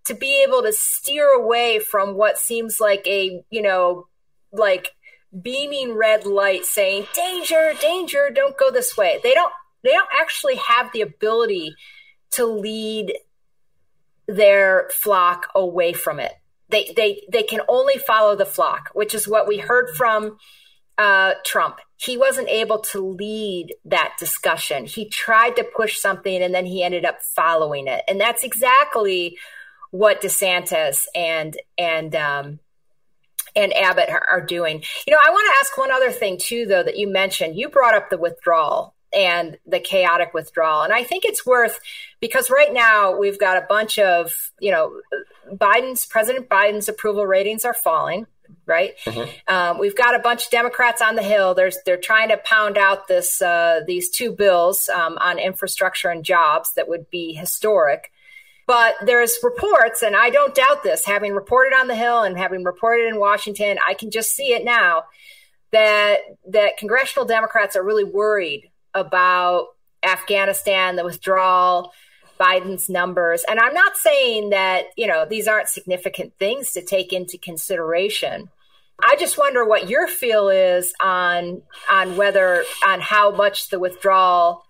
To 0.06 0.14
be 0.14 0.44
able 0.46 0.62
to 0.62 0.72
steer 0.72 1.28
away 1.28 1.78
from 1.78 2.14
what 2.14 2.38
seems 2.38 2.78
like 2.80 3.06
a, 3.06 3.42
you 3.50 3.62
know, 3.62 4.06
like 4.52 4.93
beaming 5.40 5.94
red 5.94 6.26
light 6.26 6.64
saying, 6.64 7.06
danger, 7.14 7.72
danger, 7.80 8.30
don't 8.34 8.56
go 8.56 8.70
this 8.70 8.96
way. 8.96 9.20
They 9.22 9.34
don't, 9.34 9.52
they 9.82 9.90
don't 9.90 10.08
actually 10.20 10.56
have 10.56 10.92
the 10.92 11.02
ability 11.02 11.74
to 12.32 12.46
lead 12.46 13.14
their 14.26 14.88
flock 14.92 15.48
away 15.54 15.92
from 15.92 16.18
it 16.18 16.32
they 16.74 16.92
they 16.96 17.22
they 17.30 17.42
can 17.42 17.60
only 17.68 17.98
follow 17.98 18.34
the 18.34 18.46
flock, 18.46 18.90
which 18.94 19.14
is 19.14 19.28
what 19.28 19.46
we 19.46 19.58
heard 19.58 19.90
from 19.96 20.38
uh, 20.98 21.34
Trump. 21.44 21.78
He 21.96 22.16
wasn't 22.16 22.48
able 22.48 22.78
to 22.78 23.00
lead 23.00 23.74
that 23.84 24.14
discussion. 24.18 24.84
He 24.84 25.08
tried 25.08 25.56
to 25.56 25.64
push 25.64 25.98
something 25.98 26.42
and 26.42 26.54
then 26.54 26.66
he 26.66 26.82
ended 26.82 27.04
up 27.04 27.22
following 27.22 27.86
it, 27.86 28.02
and 28.08 28.20
that's 28.20 28.42
exactly 28.42 29.38
what 29.90 30.22
DeSantis 30.22 31.04
and 31.14 31.56
and 31.78 32.16
um, 32.16 32.58
and 33.56 33.72
Abbott 33.72 34.08
are, 34.10 34.40
doing. 34.40 34.82
You 35.06 35.12
know, 35.12 35.20
I 35.24 35.30
want 35.30 35.46
to 35.46 35.58
ask 35.60 35.78
one 35.78 35.90
other 35.90 36.10
thing 36.10 36.38
too, 36.38 36.66
though, 36.66 36.82
that 36.82 36.98
you 36.98 37.08
mentioned. 37.08 37.56
You 37.56 37.68
brought 37.68 37.94
up 37.94 38.10
the 38.10 38.18
withdrawal 38.18 38.94
and 39.14 39.58
the 39.66 39.80
chaotic 39.80 40.34
withdrawal. 40.34 40.82
And 40.82 40.92
I 40.92 41.04
think 41.04 41.24
it's 41.24 41.46
worth 41.46 41.80
because 42.20 42.50
right 42.50 42.72
now 42.72 43.16
we've 43.16 43.38
got 43.38 43.56
a 43.56 43.66
bunch 43.68 43.98
of, 43.98 44.32
you 44.58 44.70
know, 44.70 45.00
Biden's 45.50 46.04
President 46.06 46.48
Biden's 46.48 46.88
approval 46.88 47.26
ratings 47.26 47.64
are 47.64 47.74
falling. 47.74 48.26
Right, 48.66 48.94
mm-hmm. 49.04 49.54
um, 49.54 49.78
we've 49.78 49.96
got 49.96 50.14
a 50.14 50.18
bunch 50.18 50.46
of 50.46 50.50
Democrats 50.50 51.02
on 51.02 51.16
the 51.16 51.22
Hill. 51.22 51.54
There's 51.54 51.76
they're 51.84 51.98
trying 51.98 52.28
to 52.28 52.38
pound 52.38 52.78
out 52.78 53.08
this 53.08 53.42
uh, 53.42 53.80
these 53.86 54.10
two 54.10 54.32
bills 54.32 54.88
um, 54.88 55.18
on 55.18 55.38
infrastructure 55.38 56.08
and 56.08 56.24
jobs 56.24 56.72
that 56.74 56.88
would 56.88 57.10
be 57.10 57.34
historic. 57.34 58.10
But 58.66 58.94
there's 59.02 59.38
reports, 59.42 60.02
and 60.02 60.16
I 60.16 60.30
don't 60.30 60.54
doubt 60.54 60.82
this, 60.82 61.04
having 61.04 61.34
reported 61.34 61.76
on 61.76 61.86
the 61.86 61.94
Hill 61.94 62.22
and 62.22 62.38
having 62.38 62.64
reported 62.64 63.08
in 63.08 63.18
Washington, 63.18 63.78
I 63.86 63.94
can 63.94 64.10
just 64.10 64.30
see 64.30 64.52
it 64.54 64.64
now 64.64 65.04
that 65.72 66.18
that 66.48 66.78
congressional 66.78 67.26
Democrats 67.26 67.76
are 67.76 67.82
really 67.82 68.04
worried 68.04 68.70
about 68.94 69.66
Afghanistan, 70.02 70.96
the 70.96 71.04
withdrawal, 71.04 71.92
Biden's 72.38 72.88
numbers. 72.88 73.44
And 73.48 73.58
I'm 73.58 73.74
not 73.74 73.96
saying 73.96 74.50
that, 74.50 74.86
you 74.96 75.06
know, 75.06 75.26
these 75.28 75.48
aren't 75.48 75.68
significant 75.68 76.32
things 76.38 76.72
to 76.72 76.82
take 76.82 77.12
into 77.12 77.38
consideration. 77.38 78.50
I 79.02 79.16
just 79.18 79.36
wonder 79.36 79.64
what 79.64 79.88
your 79.88 80.06
feel 80.06 80.48
is 80.48 80.92
on 81.00 81.62
on 81.90 82.16
whether 82.16 82.64
on 82.86 83.00
how 83.00 83.32
much 83.32 83.68
the 83.68 83.78
withdrawal 83.78 84.64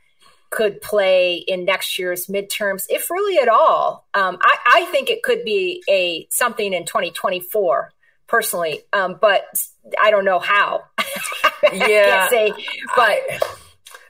could 0.55 0.81
play 0.81 1.35
in 1.35 1.65
next 1.65 1.99
year's 1.99 2.29
midterms, 2.29 2.85
if 2.89 3.11
really 3.11 3.43
at 3.43 3.49
all. 3.49 4.07
Um, 4.15 4.39
I, 4.41 4.83
I, 4.83 4.85
think 4.93 5.11
it 5.11 5.25
could 5.25 5.45
be 5.45 5.83
a 5.91 6.29
something 6.31 6.73
in 6.73 6.85
2024 6.87 7.93
personally, 8.29 8.83
um, 8.93 9.19
but 9.21 9.43
I 10.01 10.13
don't 10.13 10.25
know 10.25 10.39
how. 10.39 10.85
Yeah, 11.73 12.29
say, 12.29 12.51
but. 12.95 13.01
I, 13.01 13.39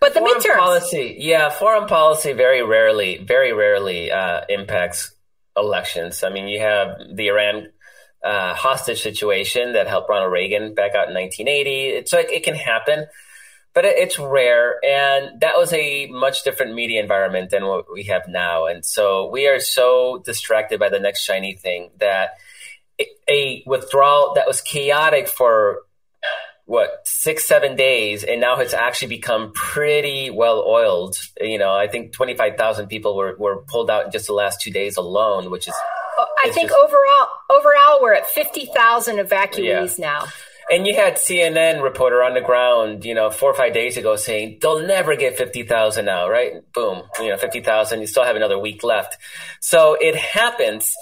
but 0.00 0.12
the 0.12 0.20
foreign 0.20 0.40
midterms. 0.40 0.59
policy, 0.59 1.16
yeah, 1.20 1.50
foreign 1.50 1.87
policy 1.87 2.33
very 2.33 2.62
rarely, 2.62 3.18
very 3.18 3.52
rarely 3.52 4.11
uh, 4.11 4.40
impacts 4.48 5.14
elections. 5.57 6.24
I 6.24 6.30
mean, 6.30 6.48
you 6.48 6.61
have 6.61 6.98
the 7.14 7.28
Iran 7.28 7.68
uh, 8.24 8.54
hostage 8.54 9.02
situation 9.02 9.74
that 9.74 9.87
helped 9.87 10.11
Ronald 10.11 10.33
Reagan 10.33 10.74
back 10.74 10.96
out 10.96 11.09
in 11.09 11.14
1980. 11.14 11.87
It's 11.90 12.12
like 12.12 12.33
it 12.33 12.42
can 12.42 12.57
happen, 12.57 13.07
but 13.74 13.84
it, 13.84 13.98
it's 13.98 14.18
rare. 14.18 14.76
And 14.84 15.40
that 15.40 15.56
was 15.56 15.72
a 15.72 16.06
much 16.06 16.44
different 16.44 16.74
media 16.74 17.02
environment 17.02 17.50
than 17.50 17.66
what 17.66 17.92
we 17.92 18.04
have 18.04 18.28
now. 18.28 18.66
And 18.66 18.84
so 18.84 19.28
we 19.28 19.46
are 19.46 19.60
so 19.60 20.22
distracted 20.24 20.80
by 20.80 20.88
the 20.88 21.00
next 21.00 21.22
shiny 21.22 21.54
thing 21.54 21.90
that 21.98 22.38
a 23.28 23.62
withdrawal 23.66 24.34
that 24.37 24.46
was 24.46 24.60
chaotic 24.60 25.28
for 25.28 25.82
what 26.66 26.88
six 27.04 27.44
seven 27.44 27.76
days 27.76 28.24
and 28.24 28.40
now 28.40 28.58
it's 28.58 28.72
actually 28.72 29.08
become 29.08 29.52
pretty 29.52 30.30
well 30.30 30.64
oiled 30.66 31.16
you 31.40 31.58
know 31.58 31.74
i 31.74 31.87
think 31.88 32.14
25000 32.14 32.87
people 32.87 33.16
were, 33.16 33.37
were 33.38 33.62
pulled 33.68 33.90
out 33.90 34.06
in 34.06 34.10
just 34.10 34.26
the 34.26 34.32
last 34.32 34.62
two 34.62 34.70
days 34.70 34.96
alone 34.96 35.50
which 35.50 35.68
is 35.68 35.74
oh, 36.18 36.26
i 36.42 36.50
think 36.50 36.70
just, 36.70 36.80
overall 36.80 37.28
overall 37.50 37.98
we're 38.00 38.14
at 38.14 38.26
50000 38.26 39.16
evacuees 39.16 39.98
yeah. 39.98 40.06
now 40.06 40.24
and 40.70 40.87
you 40.87 40.94
had 40.94 41.16
cnn 41.16 41.83
reporter 41.83 42.22
on 42.22 42.35
the 42.35 42.40
ground 42.40 43.05
you 43.05 43.14
know 43.14 43.31
four 43.31 43.50
or 43.50 43.55
five 43.55 43.72
days 43.72 43.96
ago 43.96 44.16
saying 44.16 44.59
they'll 44.61 44.87
never 44.87 45.16
get 45.16 45.37
50000 45.37 46.05
now 46.05 46.29
right 46.29 46.53
boom 46.72 47.03
you 47.20 47.29
know 47.29 47.37
50000 47.37 48.00
you 48.00 48.07
still 48.07 48.24
have 48.24 48.37
another 48.37 48.59
week 48.59 48.83
left 48.83 49.16
so 49.61 49.96
it 50.00 50.16
happens 50.16 50.94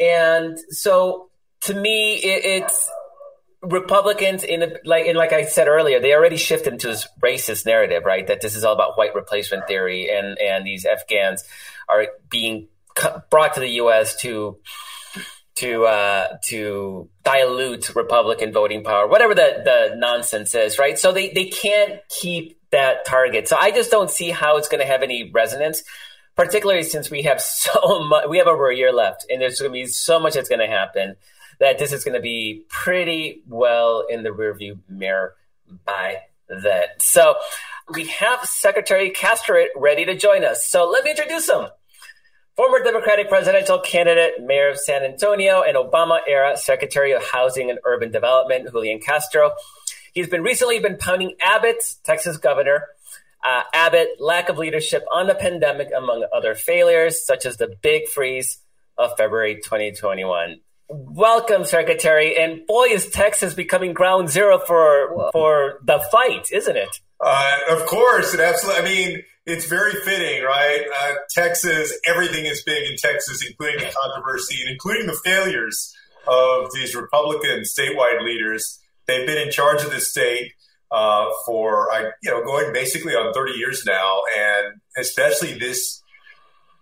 and 0.00 0.58
so 0.70 1.30
to 1.62 1.74
me 1.74 2.14
it, 2.16 2.44
it's 2.44 2.90
Republicans 3.60 4.44
in 4.44 4.76
like 4.84 5.06
and 5.06 5.18
like 5.18 5.32
I 5.32 5.44
said 5.44 5.66
earlier, 5.66 6.00
they 6.00 6.14
already 6.14 6.36
shifted 6.36 6.72
into 6.72 6.86
this 6.86 7.08
racist 7.20 7.66
narrative, 7.66 8.04
right? 8.04 8.24
That 8.24 8.40
this 8.40 8.54
is 8.54 8.64
all 8.64 8.72
about 8.72 8.96
white 8.96 9.16
replacement 9.16 9.66
theory, 9.66 10.08
and 10.08 10.38
and 10.38 10.64
these 10.64 10.84
Afghans 10.84 11.42
are 11.88 12.06
being 12.30 12.68
brought 13.30 13.54
to 13.54 13.60
the 13.60 13.68
U.S. 13.70 14.16
to 14.18 14.58
to 15.58 15.84
uh, 15.84 16.38
to 16.46 17.08
dilute 17.24 17.94
Republican 17.94 18.52
voting 18.52 18.84
power, 18.84 19.06
whatever 19.06 19.34
the 19.34 19.62
the 19.64 19.96
nonsense 19.96 20.54
is, 20.54 20.78
right? 20.78 20.98
So 20.98 21.12
they 21.12 21.30
they 21.30 21.46
can't 21.46 22.00
keep 22.08 22.58
that 22.70 23.04
target. 23.06 23.48
So 23.48 23.56
I 23.58 23.70
just 23.70 23.90
don't 23.90 24.10
see 24.10 24.30
how 24.30 24.56
it's 24.56 24.68
going 24.68 24.80
to 24.80 24.86
have 24.86 25.02
any 25.02 25.30
resonance, 25.32 25.82
particularly 26.36 26.82
since 26.82 27.10
we 27.10 27.22
have 27.22 27.40
so 27.42 28.04
much. 28.04 28.28
We 28.28 28.38
have 28.38 28.46
over 28.46 28.70
a 28.70 28.76
year 28.76 28.92
left, 28.92 29.26
and 29.30 29.40
there's 29.40 29.58
going 29.60 29.70
to 29.70 29.72
be 29.72 29.86
so 29.86 30.20
much 30.20 30.34
that's 30.34 30.48
going 30.48 30.60
to 30.60 30.66
happen 30.66 31.16
that 31.60 31.78
this 31.78 31.92
is 31.92 32.04
going 32.04 32.14
to 32.14 32.20
be 32.20 32.64
pretty 32.68 33.42
well 33.48 34.04
in 34.08 34.22
the 34.22 34.30
rearview 34.30 34.78
mirror 34.88 35.34
by 35.84 36.18
then. 36.48 36.86
So 37.00 37.34
we 37.92 38.06
have 38.06 38.44
Secretary 38.44 39.10
Castro 39.10 39.64
ready 39.76 40.04
to 40.04 40.16
join 40.16 40.44
us. 40.44 40.66
So 40.66 40.88
let 40.88 41.04
me 41.04 41.10
introduce 41.10 41.48
him. 41.48 41.66
Former 42.58 42.82
Democratic 42.82 43.28
presidential 43.28 43.78
candidate, 43.78 44.40
mayor 44.40 44.70
of 44.70 44.80
San 44.80 45.04
Antonio, 45.04 45.62
and 45.62 45.76
Obama 45.76 46.18
era 46.26 46.56
Secretary 46.56 47.12
of 47.12 47.22
Housing 47.22 47.70
and 47.70 47.78
Urban 47.84 48.10
Development, 48.10 48.68
Julian 48.68 48.98
Castro. 48.98 49.52
He's 50.12 50.28
been 50.28 50.42
recently 50.42 50.80
been 50.80 50.96
pounding 50.96 51.36
Abbott, 51.40 51.76
Texas 52.02 52.36
governor, 52.36 52.88
uh, 53.48 53.62
Abbott, 53.72 54.08
lack 54.18 54.48
of 54.48 54.58
leadership 54.58 55.04
on 55.12 55.28
the 55.28 55.36
pandemic, 55.36 55.90
among 55.96 56.26
other 56.34 56.56
failures, 56.56 57.24
such 57.24 57.46
as 57.46 57.58
the 57.58 57.76
big 57.80 58.08
freeze 58.08 58.58
of 58.96 59.16
February 59.16 59.60
2021. 59.62 60.56
Welcome, 60.88 61.64
Secretary. 61.64 62.36
And 62.36 62.66
boy, 62.66 62.86
is 62.86 63.08
Texas 63.08 63.54
becoming 63.54 63.92
ground 63.92 64.30
zero 64.30 64.58
for 64.58 65.14
Whoa. 65.14 65.30
for 65.32 65.78
the 65.84 66.00
fight, 66.10 66.48
isn't 66.50 66.76
it? 66.76 67.00
Uh, 67.20 67.56
of 67.70 67.86
course, 67.86 68.34
it 68.34 68.40
absolutely. 68.40 68.82
I 68.82 68.84
mean, 68.84 69.22
it's 69.48 69.64
very 69.64 69.94
fitting, 70.04 70.44
right? 70.44 70.84
Uh, 71.00 71.14
Texas, 71.30 71.98
everything 72.06 72.44
is 72.44 72.62
big 72.64 72.86
in 72.86 72.96
Texas, 72.98 73.42
including 73.48 73.78
the 73.78 73.90
controversy 73.98 74.60
and 74.60 74.70
including 74.70 75.06
the 75.06 75.18
failures 75.24 75.94
of 76.26 76.70
these 76.74 76.94
Republican 76.94 77.60
statewide 77.60 78.22
leaders. 78.22 78.78
They've 79.06 79.26
been 79.26 79.38
in 79.38 79.50
charge 79.50 79.82
of 79.82 79.90
the 79.90 80.00
state 80.00 80.52
uh, 80.90 81.30
for, 81.46 81.88
you 82.22 82.30
know, 82.30 82.44
going 82.44 82.74
basically 82.74 83.14
on 83.14 83.32
30 83.32 83.52
years 83.52 83.84
now, 83.86 84.20
and 84.38 84.80
especially 84.98 85.58
this 85.58 86.02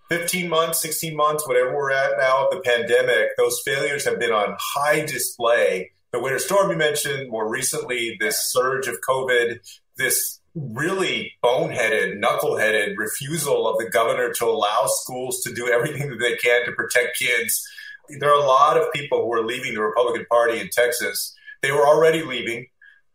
15 0.09 0.49
months, 0.49 0.83
16 0.83 1.17
months, 1.17 1.47
whatever 1.47 1.73
we're 1.73 1.93
at 1.93 2.19
now 2.19 2.47
of 2.47 2.51
the 2.51 2.61
pandemic, 2.61 3.37
those 3.37 3.63
failures 3.65 4.05
have 4.05 4.19
been 4.19 4.33
on 4.33 4.57
high 4.59 5.05
display. 5.07 5.93
The 6.11 6.21
winter 6.21 6.41
storm 6.41 6.71
you 6.73 6.77
mentioned, 6.77 7.31
more 7.31 7.49
recently, 7.49 8.17
this 8.19 8.51
surge 8.51 8.89
of 8.89 8.97
COVID, 9.09 9.61
this 9.97 10.41
really 10.57 11.35
boneheaded, 11.45 12.21
knuckleheaded 12.21 12.97
refusal 12.97 13.69
of 13.69 13.79
the 13.79 13.91
governor 13.91 14.33
to 14.33 14.47
allow 14.47 14.87
schools 14.87 15.43
to 15.43 15.55
do 15.55 15.69
everything 15.69 16.09
that 16.09 16.19
they 16.19 16.37
can 16.37 16.65
to 16.65 16.73
protect 16.73 17.19
kids. 17.19 17.63
There 18.09 18.31
are 18.31 18.41
a 18.41 18.47
lot 18.47 18.79
of 18.79 18.91
people 18.93 19.23
who 19.23 19.33
are 19.35 19.45
leaving 19.45 19.75
the 19.75 19.83
Republican 19.83 20.27
Party 20.31 20.59
in 20.59 20.71
Texas. 20.71 21.35
They 21.63 21.73
were 21.73 21.87
already 21.87 22.23
leaving. 22.23 22.67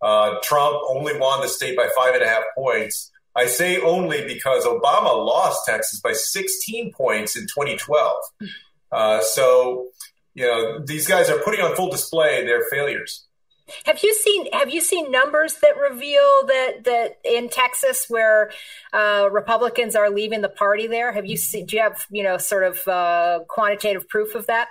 Uh, 0.01 0.35
Trump 0.43 0.77
only 0.87 1.17
won 1.17 1.41
the 1.41 1.47
state 1.47 1.75
by 1.75 1.87
five 1.95 2.13
and 2.13 2.23
a 2.23 2.27
half 2.27 2.43
points. 2.55 3.11
I 3.35 3.45
say 3.45 3.79
only 3.79 4.25
because 4.25 4.65
Obama 4.65 5.25
lost 5.25 5.61
Texas 5.65 5.99
by 5.99 6.13
16 6.13 6.91
points 6.93 7.35
in 7.37 7.43
2012. 7.43 8.13
Uh, 8.91 9.21
so, 9.21 9.87
you 10.33 10.45
know, 10.45 10.79
these 10.79 11.07
guys 11.07 11.29
are 11.29 11.39
putting 11.39 11.61
on 11.61 11.75
full 11.75 11.89
display 11.89 12.45
their 12.45 12.63
failures. 12.69 13.25
Have 13.85 13.99
you 14.03 14.13
seen 14.13 14.47
Have 14.53 14.69
you 14.69 14.81
seen 14.81 15.11
numbers 15.11 15.55
that 15.61 15.77
reveal 15.77 16.45
that 16.47 16.83
that 16.85 17.19
in 17.23 17.49
Texas 17.49 18.05
where 18.07 18.51
uh, 18.93 19.29
Republicans 19.31 19.95
are 19.95 20.09
leaving 20.09 20.41
the 20.41 20.49
party? 20.49 20.87
There, 20.87 21.11
have 21.11 21.25
you 21.25 21.37
seen? 21.37 21.65
Do 21.65 21.75
you 21.75 21.81
have 21.81 22.05
you 22.09 22.23
know 22.23 22.37
sort 22.37 22.63
of 22.63 22.87
uh, 22.87 23.39
quantitative 23.47 24.07
proof 24.09 24.35
of 24.35 24.47
that? 24.47 24.69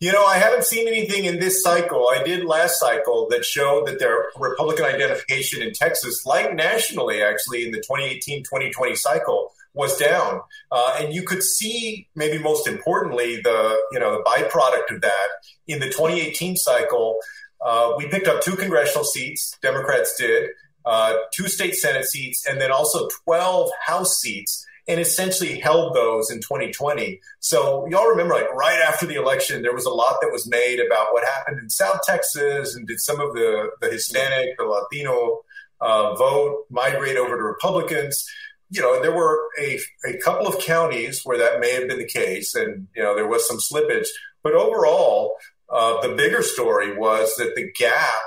You 0.00 0.12
know, 0.12 0.24
I 0.24 0.38
haven't 0.38 0.64
seen 0.64 0.88
anything 0.88 1.26
in 1.26 1.40
this 1.40 1.62
cycle. 1.62 2.08
I 2.08 2.22
did 2.22 2.46
last 2.46 2.80
cycle 2.80 3.28
that 3.28 3.44
showed 3.44 3.86
that 3.86 3.98
their 3.98 4.28
Republican 4.38 4.86
identification 4.86 5.60
in 5.60 5.74
Texas, 5.74 6.24
like 6.24 6.54
nationally, 6.54 7.22
actually, 7.22 7.66
in 7.66 7.70
the 7.70 7.78
2018 7.78 8.42
2020 8.44 8.94
cycle, 8.94 9.52
was 9.74 9.98
down. 9.98 10.40
Uh, 10.72 10.96
and 10.98 11.12
you 11.12 11.22
could 11.22 11.42
see, 11.42 12.08
maybe 12.14 12.38
most 12.38 12.66
importantly, 12.66 13.42
the 13.42 13.78
you 13.92 13.98
know 14.00 14.12
the 14.12 14.22
byproduct 14.24 14.94
of 14.94 15.02
that 15.02 15.28
in 15.66 15.80
the 15.80 15.86
2018 15.86 16.56
cycle. 16.56 17.18
Uh, 17.60 17.92
we 17.96 18.06
picked 18.08 18.28
up 18.28 18.42
two 18.42 18.56
congressional 18.56 19.04
seats, 19.04 19.56
Democrats 19.62 20.14
did, 20.18 20.50
uh, 20.84 21.14
two 21.32 21.48
state 21.48 21.74
Senate 21.74 22.06
seats, 22.06 22.46
and 22.46 22.60
then 22.60 22.70
also 22.70 23.08
12 23.24 23.70
House 23.86 24.18
seats 24.18 24.66
and 24.88 25.00
essentially 25.00 25.58
held 25.60 25.94
those 25.94 26.30
in 26.30 26.38
2020. 26.38 27.20
So 27.38 27.86
y'all 27.88 28.08
remember, 28.08 28.34
like 28.34 28.52
right 28.52 28.80
after 28.80 29.06
the 29.06 29.14
election, 29.14 29.62
there 29.62 29.74
was 29.74 29.84
a 29.84 29.90
lot 29.90 30.16
that 30.20 30.30
was 30.32 30.48
made 30.48 30.80
about 30.80 31.12
what 31.12 31.24
happened 31.24 31.60
in 31.60 31.70
South 31.70 32.00
Texas, 32.04 32.74
and 32.74 32.86
did 32.86 33.00
some 33.00 33.20
of 33.20 33.34
the 33.34 33.70
the 33.80 33.90
Hispanic, 33.90 34.56
the 34.58 34.64
Latino 34.64 35.42
uh, 35.80 36.14
vote 36.14 36.64
migrate 36.70 37.16
over 37.16 37.36
to 37.36 37.42
Republicans? 37.42 38.24
You 38.70 38.80
know, 38.82 39.00
there 39.00 39.14
were 39.14 39.38
a 39.60 39.78
a 40.04 40.16
couple 40.18 40.48
of 40.48 40.58
counties 40.58 41.22
where 41.24 41.38
that 41.38 41.60
may 41.60 41.72
have 41.72 41.86
been 41.86 41.98
the 41.98 42.04
case, 42.04 42.54
and 42.54 42.88
you 42.96 43.02
know 43.02 43.14
there 43.14 43.28
was 43.28 43.46
some 43.46 43.58
slippage. 43.58 44.08
But 44.42 44.54
overall, 44.54 45.36
uh, 45.70 46.00
the 46.00 46.14
bigger 46.14 46.42
story 46.42 46.96
was 46.96 47.34
that 47.36 47.54
the 47.54 47.70
gap 47.78 48.20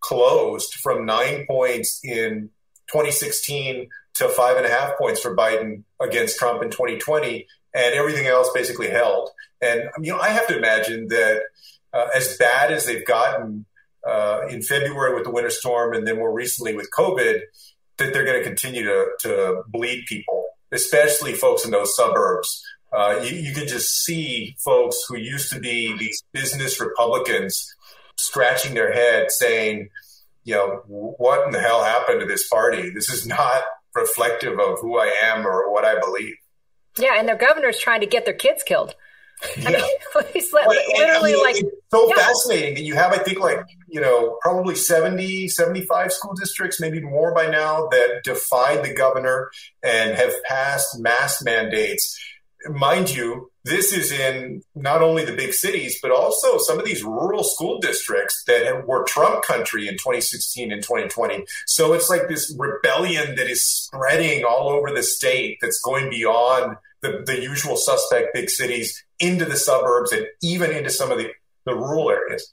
closed 0.00 0.74
from 0.74 1.06
nine 1.06 1.46
points 1.46 2.00
in 2.04 2.50
2016 2.92 3.88
to 4.14 4.28
five 4.28 4.56
and 4.56 4.66
a 4.66 4.68
half 4.68 4.96
points 4.96 5.20
for 5.20 5.36
Biden 5.36 5.82
against 6.00 6.38
Trump 6.38 6.62
in 6.62 6.70
2020, 6.70 7.46
and 7.74 7.94
everything 7.94 8.26
else 8.26 8.48
basically 8.54 8.88
held. 8.88 9.30
And 9.60 9.88
you 10.02 10.12
know, 10.12 10.18
I 10.18 10.28
have 10.28 10.46
to 10.48 10.56
imagine 10.56 11.08
that 11.08 11.42
uh, 11.92 12.06
as 12.14 12.36
bad 12.36 12.72
as 12.72 12.86
they've 12.86 13.04
gotten 13.04 13.66
uh, 14.06 14.42
in 14.48 14.62
February 14.62 15.14
with 15.14 15.24
the 15.24 15.30
winter 15.30 15.50
storm, 15.50 15.94
and 15.94 16.06
then 16.06 16.16
more 16.16 16.32
recently 16.32 16.74
with 16.74 16.88
COVID, 16.96 17.40
that 17.96 18.12
they're 18.12 18.24
going 18.24 18.38
to 18.38 18.44
continue 18.44 18.84
to, 18.84 19.06
to 19.20 19.62
bleed 19.68 20.04
people, 20.06 20.46
especially 20.72 21.32
folks 21.32 21.64
in 21.64 21.70
those 21.70 21.96
suburbs. 21.96 22.62
Uh, 22.94 23.20
you, 23.22 23.36
you 23.36 23.52
can 23.52 23.66
just 23.66 24.04
see 24.04 24.54
folks 24.64 24.96
who 25.08 25.16
used 25.16 25.50
to 25.52 25.58
be 25.58 25.96
these 25.98 26.22
business 26.32 26.80
Republicans 26.80 27.74
scratching 28.16 28.74
their 28.74 28.92
head 28.92 29.26
saying, 29.30 29.88
you 30.44 30.54
know, 30.54 30.82
what 30.86 31.44
in 31.46 31.52
the 31.52 31.60
hell 31.60 31.82
happened 31.82 32.20
to 32.20 32.26
this 32.26 32.46
party? 32.48 32.90
This 32.90 33.08
is 33.10 33.26
not 33.26 33.62
reflective 33.94 34.60
of 34.60 34.78
who 34.80 34.98
I 34.98 35.12
am 35.24 35.46
or 35.46 35.72
what 35.72 35.84
I 35.84 35.98
believe. 35.98 36.34
Yeah, 36.98 37.18
and 37.18 37.26
their 37.26 37.36
governor's 37.36 37.78
trying 37.78 38.00
to 38.00 38.06
get 38.06 38.24
their 38.24 38.34
kids 38.34 38.62
killed. 38.62 38.94
Yeah. 39.56 39.68
I 39.68 39.72
mean, 39.72 40.24
he's 40.32 40.52
literally 40.52 40.78
I 40.96 41.22
mean, 41.22 41.42
like 41.42 41.56
so 41.90 42.08
yeah. 42.08 42.14
fascinating 42.14 42.74
that 42.74 42.82
you 42.82 42.94
have, 42.94 43.12
I 43.12 43.18
think, 43.18 43.40
like 43.40 43.60
you 43.88 44.00
know, 44.00 44.38
probably 44.42 44.76
70, 44.76 45.48
75 45.48 46.12
school 46.12 46.34
districts, 46.34 46.80
maybe 46.80 47.00
more 47.00 47.34
by 47.34 47.46
now, 47.46 47.88
that 47.88 48.20
defied 48.22 48.84
the 48.84 48.94
governor 48.94 49.50
and 49.82 50.16
have 50.16 50.32
passed 50.44 51.00
mask 51.00 51.44
mandates 51.44 52.16
mind 52.70 53.10
you, 53.14 53.50
this 53.64 53.92
is 53.92 54.12
in 54.12 54.62
not 54.74 55.02
only 55.02 55.24
the 55.24 55.32
big 55.32 55.52
cities, 55.52 55.98
but 56.02 56.10
also 56.10 56.58
some 56.58 56.78
of 56.78 56.84
these 56.84 57.02
rural 57.02 57.42
school 57.42 57.80
districts 57.80 58.42
that 58.46 58.86
were 58.86 59.04
Trump 59.04 59.42
country 59.44 59.88
in 59.88 59.94
2016 59.94 60.70
and 60.70 60.82
2020. 60.82 61.44
So 61.66 61.92
it's 61.94 62.10
like 62.10 62.28
this 62.28 62.54
rebellion 62.58 63.36
that 63.36 63.48
is 63.48 63.64
spreading 63.64 64.44
all 64.44 64.68
over 64.68 64.90
the 64.90 65.02
state 65.02 65.58
that's 65.62 65.80
going 65.80 66.10
beyond 66.10 66.76
the, 67.00 67.22
the 67.24 67.40
usual 67.40 67.76
suspect 67.76 68.34
big 68.34 68.50
cities 68.50 69.02
into 69.18 69.44
the 69.44 69.56
suburbs 69.56 70.12
and 70.12 70.26
even 70.42 70.70
into 70.70 70.90
some 70.90 71.10
of 71.10 71.18
the, 71.18 71.30
the 71.64 71.74
rural 71.74 72.10
areas. 72.10 72.52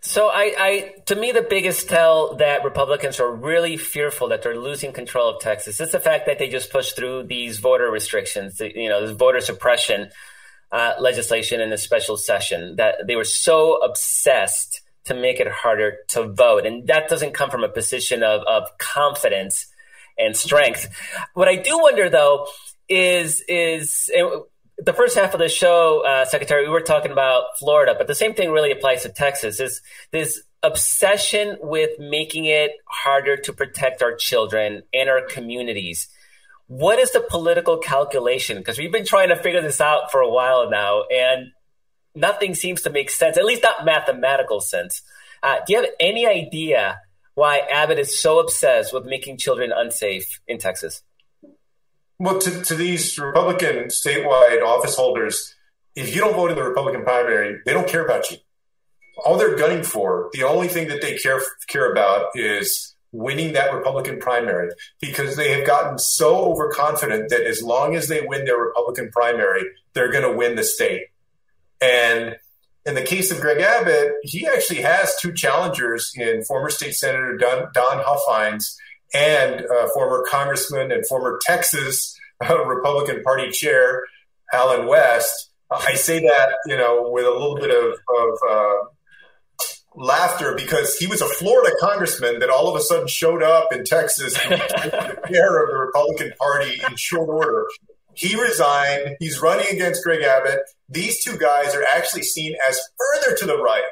So 0.00 0.28
I, 0.28 0.54
I, 0.58 0.94
to 1.06 1.14
me, 1.14 1.32
the 1.32 1.46
biggest 1.48 1.88
tell 1.88 2.36
that 2.36 2.64
Republicans 2.64 3.20
are 3.20 3.30
really 3.30 3.76
fearful 3.76 4.28
that 4.28 4.42
they're 4.42 4.58
losing 4.58 4.92
control 4.92 5.28
of 5.28 5.40
Texas 5.40 5.80
is 5.80 5.92
the 5.92 6.00
fact 6.00 6.26
that 6.26 6.38
they 6.38 6.48
just 6.48 6.70
pushed 6.70 6.96
through 6.96 7.24
these 7.24 7.58
voter 7.58 7.90
restrictions, 7.90 8.60
you 8.60 8.88
know, 8.88 9.06
this 9.06 9.16
voter 9.16 9.40
suppression 9.40 10.10
uh, 10.72 10.94
legislation 11.00 11.60
in 11.60 11.72
a 11.72 11.78
special 11.78 12.16
session. 12.16 12.76
That 12.76 13.06
they 13.06 13.16
were 13.16 13.24
so 13.24 13.76
obsessed 13.76 14.80
to 15.04 15.14
make 15.14 15.40
it 15.40 15.48
harder 15.48 15.98
to 16.08 16.24
vote, 16.28 16.66
and 16.66 16.86
that 16.88 17.08
doesn't 17.08 17.32
come 17.32 17.50
from 17.50 17.64
a 17.64 17.68
position 17.68 18.22
of, 18.22 18.42
of 18.42 18.78
confidence 18.78 19.66
and 20.18 20.36
strength. 20.36 20.88
What 21.34 21.48
I 21.48 21.56
do 21.56 21.78
wonder, 21.78 22.08
though, 22.08 22.46
is 22.88 23.42
is 23.48 24.10
the 24.82 24.92
first 24.92 25.16
half 25.16 25.34
of 25.34 25.40
the 25.40 25.48
show, 25.48 26.04
uh, 26.06 26.24
Secretary, 26.24 26.64
we 26.64 26.72
were 26.72 26.80
talking 26.80 27.12
about 27.12 27.58
Florida, 27.58 27.94
but 27.96 28.06
the 28.06 28.14
same 28.14 28.34
thing 28.34 28.50
really 28.50 28.72
applies 28.72 29.02
to 29.02 29.08
Texas. 29.08 29.60
Is 29.60 29.82
this 30.10 30.42
obsession 30.62 31.56
with 31.60 31.98
making 31.98 32.46
it 32.46 32.72
harder 32.86 33.36
to 33.36 33.52
protect 33.52 34.02
our 34.02 34.14
children 34.14 34.82
and 34.92 35.08
our 35.08 35.22
communities? 35.22 36.08
What 36.66 36.98
is 36.98 37.10
the 37.10 37.20
political 37.20 37.78
calculation? 37.78 38.58
Because 38.58 38.78
we've 38.78 38.92
been 38.92 39.06
trying 39.06 39.30
to 39.30 39.36
figure 39.36 39.60
this 39.60 39.80
out 39.80 40.10
for 40.10 40.20
a 40.20 40.30
while 40.30 40.70
now, 40.70 41.02
and 41.10 41.52
nothing 42.14 42.54
seems 42.54 42.82
to 42.82 42.90
make 42.90 43.10
sense, 43.10 43.36
at 43.36 43.44
least 43.44 43.62
not 43.62 43.84
mathematical 43.84 44.60
sense. 44.60 45.02
Uh, 45.42 45.56
do 45.66 45.72
you 45.72 45.80
have 45.80 45.90
any 45.98 46.26
idea 46.26 47.00
why 47.34 47.58
Abbott 47.58 47.98
is 47.98 48.20
so 48.20 48.38
obsessed 48.38 48.92
with 48.92 49.04
making 49.04 49.38
children 49.38 49.72
unsafe 49.74 50.40
in 50.46 50.58
Texas? 50.58 51.02
Well, 52.20 52.38
to, 52.38 52.62
to 52.64 52.74
these 52.74 53.18
Republican 53.18 53.86
statewide 53.86 54.62
office 54.62 54.94
holders, 54.94 55.54
if 55.96 56.14
you 56.14 56.20
don't 56.20 56.36
vote 56.36 56.50
in 56.50 56.56
the 56.56 56.62
Republican 56.62 57.02
primary, 57.02 57.62
they 57.64 57.72
don't 57.72 57.88
care 57.88 58.04
about 58.04 58.30
you. 58.30 58.36
All 59.24 59.38
they're 59.38 59.56
gunning 59.56 59.82
for, 59.82 60.28
the 60.34 60.42
only 60.42 60.68
thing 60.68 60.88
that 60.88 61.00
they 61.00 61.16
care 61.16 61.40
care 61.68 61.90
about 61.90 62.26
is 62.34 62.94
winning 63.10 63.54
that 63.54 63.72
Republican 63.72 64.18
primary 64.18 64.70
because 65.00 65.36
they 65.36 65.50
have 65.52 65.66
gotten 65.66 65.98
so 65.98 66.36
overconfident 66.44 67.30
that 67.30 67.40
as 67.40 67.62
long 67.62 67.94
as 67.94 68.08
they 68.08 68.20
win 68.20 68.44
their 68.44 68.58
Republican 68.58 69.10
primary, 69.10 69.62
they're 69.94 70.12
going 70.12 70.30
to 70.30 70.36
win 70.36 70.56
the 70.56 70.62
state. 70.62 71.06
And 71.80 72.36
in 72.84 72.96
the 72.96 73.02
case 73.02 73.30
of 73.30 73.40
Greg 73.40 73.62
Abbott, 73.62 74.12
he 74.24 74.46
actually 74.46 74.82
has 74.82 75.16
two 75.22 75.32
challengers 75.32 76.12
in 76.14 76.44
former 76.44 76.68
state 76.68 76.94
senator 76.94 77.38
Don, 77.38 77.70
Don 77.72 78.04
Huffines 78.04 78.76
and 79.14 79.64
uh, 79.66 79.88
former 79.94 80.24
congressman 80.28 80.92
and 80.92 81.06
former 81.06 81.38
Texas 81.44 82.18
uh, 82.40 82.64
Republican 82.64 83.22
Party 83.22 83.50
chair 83.50 84.04
Allen 84.52 84.86
West. 84.86 85.50
I 85.70 85.94
say 85.94 86.20
that 86.20 86.56
you 86.66 86.76
know 86.76 87.10
with 87.10 87.26
a 87.26 87.30
little 87.30 87.56
bit 87.56 87.70
of, 87.70 87.92
of 87.92 88.38
uh, 88.50 88.74
laughter 89.94 90.54
because 90.56 90.96
he 90.96 91.06
was 91.06 91.20
a 91.20 91.26
Florida 91.26 91.74
congressman 91.80 92.38
that 92.40 92.50
all 92.50 92.68
of 92.68 92.76
a 92.76 92.80
sudden 92.82 93.06
showed 93.06 93.42
up 93.42 93.72
in 93.72 93.84
Texas 93.84 94.36
and 94.44 94.60
the 94.60 95.20
chair 95.28 95.62
of 95.62 95.70
the 95.70 95.78
Republican 95.78 96.32
Party 96.38 96.80
in 96.88 96.96
short 96.96 97.28
order. 97.28 97.66
He 98.14 98.40
resigned. 98.40 99.16
He's 99.20 99.40
running 99.40 99.66
against 99.72 100.02
Greg 100.02 100.22
Abbott. 100.22 100.60
These 100.88 101.22
two 101.22 101.38
guys 101.38 101.74
are 101.74 101.84
actually 101.94 102.22
seen 102.22 102.54
as 102.68 102.80
further 102.98 103.36
to 103.36 103.46
the 103.46 103.62
right 103.62 103.84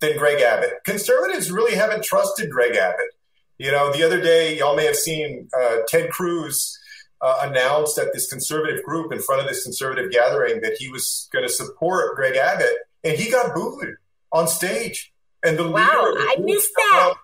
than 0.00 0.16
Greg 0.18 0.40
Abbott. 0.40 0.74
Conservatives 0.84 1.50
really 1.50 1.74
haven't 1.74 2.04
trusted 2.04 2.50
Greg 2.50 2.76
Abbott. 2.76 3.06
You 3.58 3.72
know, 3.72 3.92
the 3.92 4.04
other 4.04 4.20
day, 4.20 4.56
y'all 4.56 4.76
may 4.76 4.86
have 4.86 4.96
seen 4.96 5.48
uh, 5.58 5.78
Ted 5.88 6.10
Cruz 6.10 6.78
uh, 7.20 7.40
announced 7.42 7.98
at 7.98 8.12
this 8.12 8.28
conservative 8.28 8.84
group 8.84 9.12
in 9.12 9.18
front 9.20 9.42
of 9.42 9.48
this 9.48 9.64
conservative 9.64 10.12
gathering 10.12 10.60
that 10.60 10.76
he 10.78 10.88
was 10.88 11.28
going 11.32 11.46
to 11.46 11.52
support 11.52 12.14
Greg 12.14 12.36
Abbott, 12.36 12.74
and 13.02 13.18
he 13.18 13.30
got 13.30 13.54
booed 13.54 13.96
on 14.32 14.46
stage. 14.46 15.12
And 15.44 15.58
the 15.58 15.68
wow, 15.68 15.82
I 15.82 16.36
missed 16.40 16.70
that. 16.76 17.08
Up, 17.10 17.18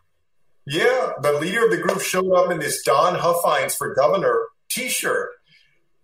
yeah, 0.67 1.13
the 1.21 1.35
leader 1.35 1.65
of 1.65 1.71
the 1.71 1.77
group 1.77 2.01
showed 2.01 2.33
up 2.33 2.51
in 2.51 2.59
this 2.59 2.83
Don 2.83 3.15
Huffines 3.17 3.75
for 3.75 3.95
governor 3.95 4.47
T-shirt. 4.69 5.31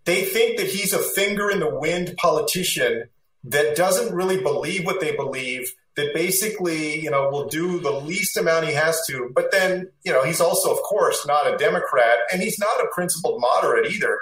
They 0.05 0.23
think 0.23 0.59
that 0.59 0.67
he's 0.67 0.93
a 0.93 0.99
finger 0.99 1.51
in 1.51 1.61
the 1.61 1.75
wind 1.75 2.17
politician 2.17 3.09
that 3.45 3.77
doesn't 3.77 4.15
really 4.15 4.41
believe 4.41 4.85
what 4.85 5.01
they 5.01 5.17
believe 5.17 5.73
that 6.01 6.15
basically, 6.15 7.01
you 7.01 7.11
know, 7.11 7.29
will 7.29 7.47
do 7.47 7.79
the 7.79 7.91
least 7.91 8.37
amount 8.37 8.67
he 8.67 8.73
has 8.73 9.01
to. 9.07 9.31
But 9.35 9.53
then, 9.53 9.91
you 10.03 10.13
know, 10.13 10.25
he's 10.25 10.41
also, 10.41 10.73
of 10.73 10.79
course, 10.83 11.27
not 11.27 11.53
a 11.53 11.59
Democrat 11.59 12.19
and 12.33 12.43
he's 12.43 12.59
not 12.59 12.81
a 12.81 12.89
principled 12.95 13.41
moderate 13.41 13.93
either. 13.93 14.19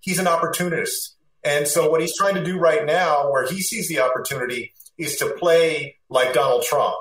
He's 0.00 0.18
an 0.18 0.26
opportunist. 0.26 1.16
And 1.44 1.68
so 1.68 1.88
what 1.88 2.00
he's 2.00 2.16
trying 2.16 2.34
to 2.34 2.44
do 2.44 2.58
right 2.58 2.84
now, 2.84 3.30
where 3.30 3.46
he 3.46 3.60
sees 3.60 3.88
the 3.88 4.00
opportunity, 4.00 4.72
is 4.98 5.16
to 5.16 5.26
play 5.38 5.96
like 6.08 6.34
Donald 6.34 6.64
Trump 6.64 6.96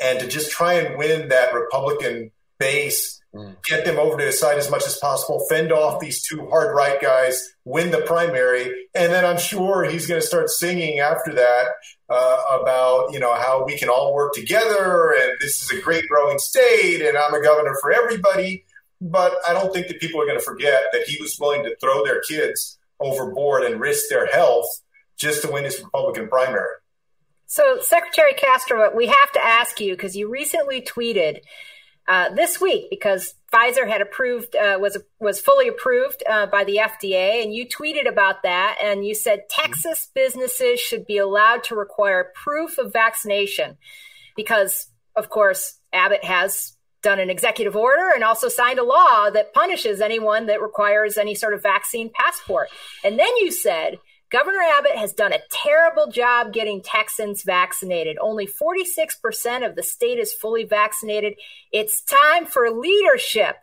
and 0.00 0.18
to 0.20 0.26
just 0.26 0.50
try 0.50 0.74
and 0.74 0.98
win 0.98 1.28
that 1.28 1.52
Republican 1.54 2.30
base, 2.58 3.20
mm. 3.34 3.54
get 3.64 3.84
them 3.84 3.98
over 3.98 4.16
to 4.16 4.24
his 4.24 4.40
side 4.40 4.58
as 4.58 4.70
much 4.70 4.86
as 4.86 4.96
possible, 4.98 5.44
fend 5.48 5.70
off 5.70 6.00
these 6.00 6.26
two 6.26 6.48
hard 6.48 6.74
right 6.74 7.00
guys, 7.00 7.54
win 7.64 7.90
the 7.90 7.98
primary, 7.98 8.88
and 8.94 9.12
then 9.12 9.24
I'm 9.24 9.38
sure 9.38 9.84
he's 9.84 10.06
going 10.06 10.20
to 10.20 10.26
start 10.26 10.48
singing 10.48 10.98
after 11.00 11.34
that 11.34 11.66
uh, 12.08 12.42
about 12.60 13.12
you 13.12 13.20
know 13.20 13.34
how 13.34 13.64
we 13.64 13.76
can 13.76 13.88
all 13.88 14.14
work 14.14 14.32
together 14.32 15.14
and 15.20 15.32
this 15.40 15.62
is 15.62 15.70
a 15.70 15.80
great 15.80 16.06
growing 16.08 16.38
state 16.38 17.02
and 17.02 17.16
I'm 17.16 17.34
a 17.34 17.42
governor 17.42 17.74
for 17.80 17.92
everybody. 17.92 18.64
But 19.00 19.34
I 19.46 19.52
don't 19.52 19.72
think 19.72 19.86
that 19.88 20.00
people 20.00 20.20
are 20.20 20.26
going 20.26 20.38
to 20.38 20.44
forget 20.44 20.84
that 20.92 21.02
he 21.02 21.16
was 21.20 21.36
willing 21.38 21.62
to 21.64 21.76
throw 21.80 22.04
their 22.04 22.20
kids 22.20 22.78
overboard 22.98 23.62
and 23.62 23.80
risk 23.80 24.08
their 24.08 24.26
health 24.26 24.66
just 25.16 25.42
to 25.42 25.52
win 25.52 25.64
his 25.64 25.80
Republican 25.80 26.28
primary. 26.28 26.68
So, 27.46 27.78
Secretary 27.80 28.34
Castro, 28.34 28.94
we 28.94 29.06
have 29.06 29.32
to 29.32 29.44
ask 29.44 29.80
you 29.80 29.94
because 29.94 30.16
you 30.16 30.28
recently 30.28 30.82
tweeted 30.82 31.40
uh, 32.08 32.30
this 32.30 32.58
week 32.60 32.88
because 32.88 33.34
Pfizer 33.52 33.86
had 33.86 34.00
approved 34.00 34.56
uh, 34.56 34.78
was 34.80 34.96
was 35.20 35.38
fully 35.38 35.68
approved 35.68 36.22
uh, 36.28 36.46
by 36.46 36.64
the 36.64 36.76
FDA, 36.76 37.42
and 37.42 37.54
you 37.54 37.66
tweeted 37.66 38.08
about 38.08 38.42
that, 38.42 38.78
and 38.82 39.06
you 39.06 39.14
said 39.14 39.48
Texas 39.50 40.08
businesses 40.14 40.80
should 40.80 41.06
be 41.06 41.18
allowed 41.18 41.64
to 41.64 41.74
require 41.74 42.32
proof 42.34 42.78
of 42.78 42.92
vaccination 42.92 43.76
because, 44.36 44.88
of 45.16 45.28
course, 45.28 45.78
Abbott 45.92 46.24
has 46.24 46.76
done 47.02 47.20
an 47.20 47.30
executive 47.30 47.76
order 47.76 48.10
and 48.14 48.24
also 48.24 48.48
signed 48.48 48.78
a 48.78 48.84
law 48.84 49.30
that 49.30 49.54
punishes 49.54 50.00
anyone 50.00 50.46
that 50.46 50.60
requires 50.60 51.16
any 51.16 51.34
sort 51.34 51.54
of 51.54 51.62
vaccine 51.62 52.10
passport. 52.12 52.68
And 53.04 53.18
then 53.18 53.36
you 53.38 53.52
said 53.52 53.98
Governor 54.30 54.60
Abbott 54.60 54.96
has 54.96 55.14
done 55.14 55.32
a 55.32 55.40
terrible 55.50 56.10
job 56.10 56.52
getting 56.52 56.82
Texans 56.82 57.42
vaccinated. 57.44 58.18
Only 58.20 58.46
46% 58.46 59.66
of 59.66 59.74
the 59.74 59.82
state 59.82 60.18
is 60.18 60.34
fully 60.34 60.64
vaccinated. 60.64 61.34
It's 61.72 62.02
time 62.02 62.44
for 62.44 62.70
leadership. 62.70 63.56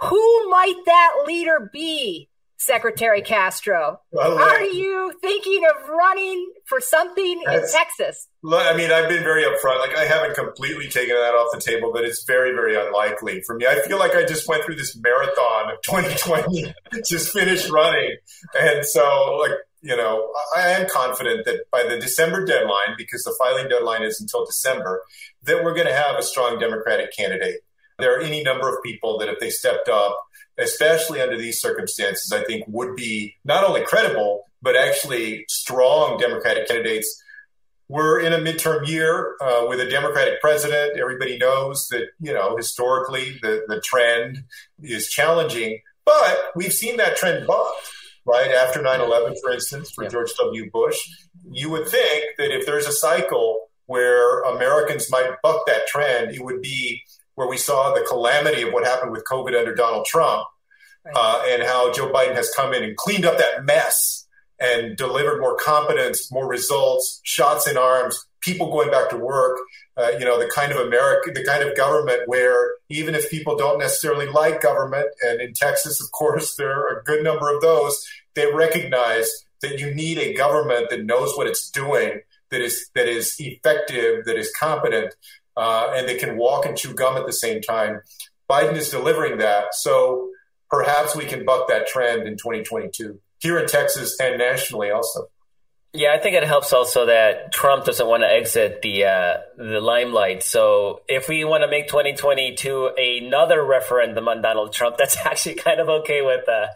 Who 0.00 0.48
might 0.48 0.80
that 0.86 1.24
leader 1.26 1.68
be? 1.70 2.29
Secretary 2.60 3.22
Castro. 3.22 4.00
Well, 4.12 4.38
Are 4.38 4.62
you 4.62 5.14
thinking 5.22 5.62
of 5.64 5.88
running 5.88 6.52
for 6.66 6.78
something 6.78 7.42
in 7.46 7.60
Texas? 7.72 8.28
I 8.46 8.76
mean, 8.76 8.92
I've 8.92 9.08
been 9.08 9.22
very 9.22 9.44
upfront. 9.44 9.80
Like, 9.80 9.96
I 9.96 10.04
haven't 10.04 10.34
completely 10.34 10.88
taken 10.88 11.14
that 11.14 11.32
off 11.32 11.48
the 11.54 11.60
table, 11.60 11.90
but 11.90 12.04
it's 12.04 12.22
very, 12.26 12.52
very 12.52 12.76
unlikely 12.76 13.40
for 13.46 13.56
me. 13.56 13.66
I 13.66 13.80
feel 13.88 13.98
like 13.98 14.14
I 14.14 14.26
just 14.26 14.46
went 14.46 14.62
through 14.64 14.76
this 14.76 14.94
marathon 15.00 15.72
of 15.72 15.80
2020, 15.84 16.74
just 17.08 17.32
finished 17.32 17.70
running. 17.70 18.16
And 18.58 18.84
so, 18.84 19.38
like, 19.40 19.52
you 19.80 19.96
know, 19.96 20.30
I 20.54 20.68
am 20.72 20.86
confident 20.92 21.46
that 21.46 21.64
by 21.72 21.84
the 21.84 21.98
December 21.98 22.44
deadline, 22.44 22.94
because 22.98 23.22
the 23.22 23.34
filing 23.38 23.70
deadline 23.70 24.02
is 24.02 24.20
until 24.20 24.44
December, 24.44 25.02
that 25.44 25.64
we're 25.64 25.74
going 25.74 25.86
to 25.86 25.94
have 25.94 26.16
a 26.16 26.22
strong 26.22 26.58
Democratic 26.58 27.16
candidate. 27.16 27.60
There 27.98 28.18
are 28.18 28.20
any 28.20 28.42
number 28.42 28.68
of 28.68 28.82
people 28.82 29.18
that 29.18 29.28
if 29.28 29.40
they 29.40 29.50
stepped 29.50 29.88
up, 29.88 30.16
especially 30.60 31.20
under 31.20 31.36
these 31.36 31.60
circumstances, 31.60 32.32
I 32.32 32.44
think 32.44 32.64
would 32.68 32.96
be 32.96 33.36
not 33.44 33.64
only 33.64 33.82
credible, 33.82 34.44
but 34.62 34.76
actually 34.76 35.44
strong 35.48 36.18
Democratic 36.18 36.68
candidates. 36.68 37.22
We're 37.88 38.20
in 38.20 38.32
a 38.32 38.38
midterm 38.38 38.86
year 38.86 39.36
uh, 39.40 39.66
with 39.68 39.80
a 39.80 39.88
Democratic 39.88 40.40
president. 40.40 40.98
Everybody 40.98 41.38
knows 41.38 41.88
that, 41.88 42.08
you 42.20 42.32
know, 42.32 42.56
historically 42.56 43.38
the, 43.42 43.64
the 43.66 43.80
trend 43.80 44.44
is 44.82 45.08
challenging, 45.08 45.80
but 46.04 46.38
we've 46.54 46.72
seen 46.72 46.98
that 46.98 47.16
trend 47.16 47.46
bucked, 47.46 47.90
right? 48.24 48.50
After 48.50 48.80
9 48.80 49.00
11, 49.00 49.34
for 49.42 49.50
instance, 49.50 49.90
for 49.90 50.04
yeah. 50.04 50.10
George 50.10 50.30
W. 50.38 50.70
Bush, 50.70 50.98
you 51.50 51.70
would 51.70 51.88
think 51.88 52.36
that 52.38 52.54
if 52.56 52.64
there's 52.64 52.86
a 52.86 52.92
cycle 52.92 53.70
where 53.86 54.42
Americans 54.42 55.10
might 55.10 55.32
buck 55.42 55.66
that 55.66 55.88
trend, 55.88 56.30
it 56.30 56.44
would 56.44 56.62
be 56.62 57.02
where 57.40 57.48
we 57.48 57.56
saw 57.56 57.94
the 57.94 58.04
calamity 58.06 58.60
of 58.60 58.70
what 58.70 58.84
happened 58.84 59.12
with 59.12 59.24
COVID 59.24 59.58
under 59.58 59.74
Donald 59.74 60.04
Trump 60.04 60.46
right. 61.06 61.14
uh, 61.16 61.42
and 61.48 61.62
how 61.62 61.90
Joe 61.90 62.12
Biden 62.12 62.34
has 62.34 62.52
come 62.54 62.74
in 62.74 62.82
and 62.82 62.94
cleaned 62.98 63.24
up 63.24 63.38
that 63.38 63.64
mess 63.64 64.26
and 64.60 64.94
delivered 64.94 65.40
more 65.40 65.56
competence, 65.56 66.30
more 66.30 66.46
results, 66.46 67.22
shots 67.22 67.66
in 67.66 67.78
arms, 67.78 68.26
people 68.42 68.70
going 68.70 68.90
back 68.90 69.08
to 69.08 69.16
work. 69.16 69.58
Uh, 69.96 70.10
you 70.18 70.26
know, 70.26 70.38
the 70.38 70.50
kind 70.54 70.70
of 70.70 70.86
America, 70.86 71.30
the 71.34 71.42
kind 71.42 71.66
of 71.66 71.74
government 71.74 72.20
where 72.26 72.74
even 72.90 73.14
if 73.14 73.30
people 73.30 73.56
don't 73.56 73.78
necessarily 73.78 74.26
like 74.26 74.60
government, 74.60 75.06
and 75.22 75.40
in 75.40 75.54
Texas, 75.54 75.98
of 75.98 76.12
course, 76.12 76.54
there 76.58 76.78
are 76.78 76.98
a 76.98 77.04
good 77.04 77.24
number 77.24 77.54
of 77.54 77.62
those, 77.62 77.98
they 78.34 78.52
recognize 78.52 79.30
that 79.62 79.78
you 79.78 79.94
need 79.94 80.18
a 80.18 80.34
government 80.34 80.90
that 80.90 81.06
knows 81.06 81.34
what 81.38 81.46
it's 81.46 81.70
doing, 81.70 82.20
that 82.50 82.60
is 82.60 82.90
that 82.94 83.08
is 83.08 83.34
effective, 83.38 84.26
that 84.26 84.36
is 84.36 84.52
competent, 84.58 85.14
uh, 85.56 85.92
and 85.94 86.08
they 86.08 86.16
can 86.16 86.36
walk 86.36 86.66
and 86.66 86.76
chew 86.76 86.94
gum 86.94 87.16
at 87.16 87.26
the 87.26 87.32
same 87.32 87.60
time. 87.60 88.00
Biden 88.50 88.76
is 88.76 88.90
delivering 88.90 89.38
that. 89.38 89.74
So 89.74 90.30
perhaps 90.68 91.14
we 91.14 91.24
can 91.24 91.44
buck 91.44 91.68
that 91.68 91.86
trend 91.86 92.26
in 92.26 92.36
2022 92.36 93.20
here 93.40 93.58
in 93.58 93.66
Texas 93.66 94.18
and 94.20 94.38
nationally 94.38 94.90
also. 94.90 95.28
Yeah, 95.92 96.12
I 96.14 96.18
think 96.20 96.36
it 96.36 96.44
helps 96.44 96.72
also 96.72 97.06
that 97.06 97.52
Trump 97.52 97.84
doesn't 97.84 98.06
want 98.06 98.22
to 98.22 98.28
exit 98.28 98.80
the 98.80 99.06
uh, 99.06 99.38
the 99.56 99.80
limelight. 99.80 100.44
So 100.44 101.00
if 101.08 101.28
we 101.28 101.42
want 101.44 101.64
to 101.64 101.68
make 101.68 101.88
2022 101.88 102.92
another 102.96 103.64
referendum 103.64 104.28
on 104.28 104.40
Donald 104.40 104.72
Trump, 104.72 104.98
that's 104.98 105.16
actually 105.26 105.56
kind 105.56 105.80
of 105.80 105.88
okay 105.88 106.22
with 106.22 106.48
uh, 106.48 106.66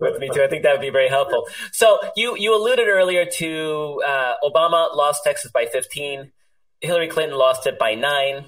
with 0.00 0.18
me 0.18 0.30
too. 0.32 0.42
I 0.42 0.48
think 0.48 0.62
that 0.62 0.72
would 0.72 0.80
be 0.80 0.88
very 0.88 1.10
helpful. 1.10 1.46
So 1.72 1.98
you 2.16 2.38
you 2.38 2.56
alluded 2.56 2.88
earlier 2.88 3.26
to 3.26 4.02
uh, 4.06 4.34
Obama 4.42 4.96
lost 4.96 5.24
Texas 5.24 5.50
by 5.50 5.66
15. 5.66 6.32
Hillary 6.84 7.08
Clinton 7.08 7.36
lost 7.38 7.66
it 7.66 7.78
by 7.78 7.94
nine. 7.94 8.46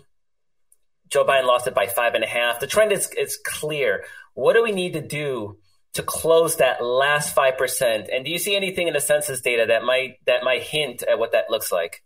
Joe 1.08 1.24
Biden 1.24 1.46
lost 1.46 1.66
it 1.66 1.74
by 1.74 1.86
five 1.86 2.14
and 2.14 2.24
a 2.24 2.26
half. 2.26 2.60
The 2.60 2.66
trend 2.66 2.92
is 2.92 3.10
is 3.16 3.38
clear. 3.44 4.04
What 4.34 4.54
do 4.54 4.62
we 4.62 4.72
need 4.72 4.94
to 4.94 5.00
do 5.00 5.58
to 5.94 6.02
close 6.02 6.56
that 6.56 6.84
last 6.84 7.34
five 7.34 7.56
percent? 7.56 8.08
And 8.12 8.24
do 8.24 8.30
you 8.30 8.38
see 8.38 8.56
anything 8.56 8.88
in 8.88 8.94
the 8.94 9.00
census 9.00 9.40
data 9.40 9.66
that 9.68 9.84
might 9.84 10.16
that 10.26 10.42
might 10.42 10.62
hint 10.62 11.02
at 11.02 11.18
what 11.18 11.32
that 11.32 11.50
looks 11.50 11.70
like? 11.70 12.02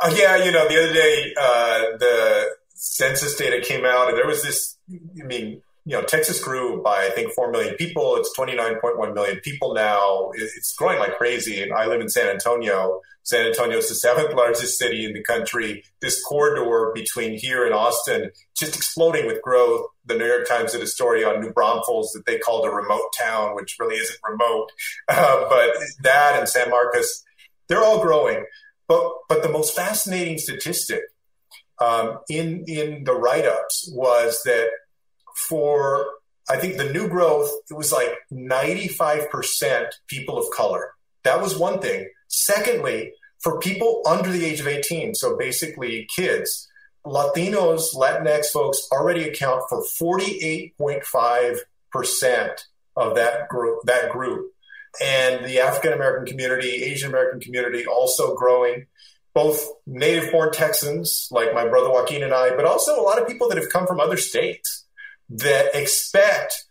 Uh, 0.00 0.14
yeah, 0.16 0.36
you 0.36 0.52
know, 0.52 0.68
the 0.68 0.82
other 0.82 0.92
day 0.92 1.34
uh, 1.40 1.78
the 1.98 2.46
census 2.74 3.36
data 3.36 3.60
came 3.60 3.84
out, 3.84 4.08
and 4.08 4.18
there 4.18 4.26
was 4.26 4.42
this. 4.42 4.76
I 4.90 5.26
mean, 5.26 5.62
you 5.88 5.96
know, 5.96 6.02
Texas 6.02 6.38
grew 6.44 6.82
by 6.82 7.06
I 7.06 7.08
think 7.08 7.32
four 7.32 7.50
million 7.50 7.74
people. 7.76 8.16
It's 8.16 8.30
twenty 8.34 8.54
nine 8.54 8.78
point 8.78 8.98
one 8.98 9.14
million 9.14 9.40
people 9.40 9.72
now. 9.72 10.32
It's 10.34 10.74
growing 10.74 10.98
like 10.98 11.16
crazy. 11.16 11.62
And 11.62 11.72
I 11.72 11.86
live 11.86 12.02
in 12.02 12.10
San 12.10 12.28
Antonio. 12.28 13.00
San 13.22 13.46
Antonio 13.46 13.78
is 13.78 13.88
the 13.88 13.94
seventh 14.06 14.34
largest 14.34 14.78
city 14.78 15.06
in 15.06 15.14
the 15.14 15.22
country. 15.22 15.82
This 16.02 16.22
corridor 16.22 16.92
between 16.94 17.38
here 17.38 17.64
and 17.64 17.74
Austin 17.74 18.30
just 18.54 18.76
exploding 18.76 19.26
with 19.26 19.40
growth. 19.40 19.86
The 20.04 20.18
New 20.18 20.26
York 20.26 20.46
Times 20.46 20.72
did 20.72 20.82
a 20.82 20.86
story 20.86 21.24
on 21.24 21.40
New 21.40 21.52
Braunfels 21.52 22.12
that 22.12 22.26
they 22.26 22.38
called 22.38 22.66
a 22.66 22.70
remote 22.70 23.10
town, 23.18 23.54
which 23.56 23.76
really 23.80 23.96
isn't 23.96 24.20
remote. 24.28 24.68
Uh, 25.08 25.48
but 25.48 25.70
that 26.02 26.38
and 26.38 26.46
San 26.46 26.68
Marcos, 26.68 27.24
they're 27.66 27.82
all 27.82 28.02
growing. 28.02 28.44
But 28.88 29.10
but 29.30 29.42
the 29.42 29.48
most 29.48 29.74
fascinating 29.74 30.36
statistic 30.36 31.00
um, 31.80 32.18
in 32.28 32.64
in 32.66 33.04
the 33.04 33.14
write 33.14 33.46
ups 33.46 33.90
was 33.94 34.42
that 34.44 34.68
for 35.48 36.06
I 36.50 36.56
think 36.56 36.78
the 36.78 36.90
new 36.92 37.08
growth, 37.08 37.50
it 37.70 37.74
was 37.74 37.92
like 37.92 38.08
95% 38.32 39.86
people 40.06 40.38
of 40.38 40.46
color. 40.54 40.92
That 41.24 41.42
was 41.42 41.58
one 41.58 41.80
thing. 41.80 42.08
Secondly, 42.28 43.12
for 43.40 43.58
people 43.58 44.02
under 44.08 44.30
the 44.30 44.46
age 44.46 44.60
of 44.60 44.66
18, 44.66 45.14
so 45.14 45.36
basically 45.36 46.08
kids, 46.14 46.66
Latinos, 47.04 47.94
Latinx 47.94 48.46
folks 48.46 48.88
already 48.90 49.28
account 49.28 49.62
for 49.68 49.84
48.5% 50.00 52.64
of 52.96 53.14
that 53.14 53.48
group, 53.48 53.82
that 53.84 54.10
group. 54.10 54.50
And 55.02 55.44
the 55.44 55.60
African 55.60 55.92
American 55.92 56.24
community, 56.26 56.82
Asian 56.84 57.10
American 57.10 57.40
community 57.40 57.84
also 57.86 58.34
growing. 58.34 58.86
Both 59.34 59.68
native 59.86 60.32
born 60.32 60.50
Texans, 60.50 61.28
like 61.30 61.52
my 61.54 61.68
brother 61.68 61.90
Joaquin 61.90 62.22
and 62.24 62.32
I, 62.32 62.56
but 62.56 62.64
also 62.64 62.98
a 62.98 63.02
lot 63.02 63.20
of 63.20 63.28
people 63.28 63.50
that 63.50 63.58
have 63.58 63.68
come 63.68 63.86
from 63.86 64.00
other 64.00 64.16
states 64.16 64.86
that 65.28 65.74
expect 65.74 66.64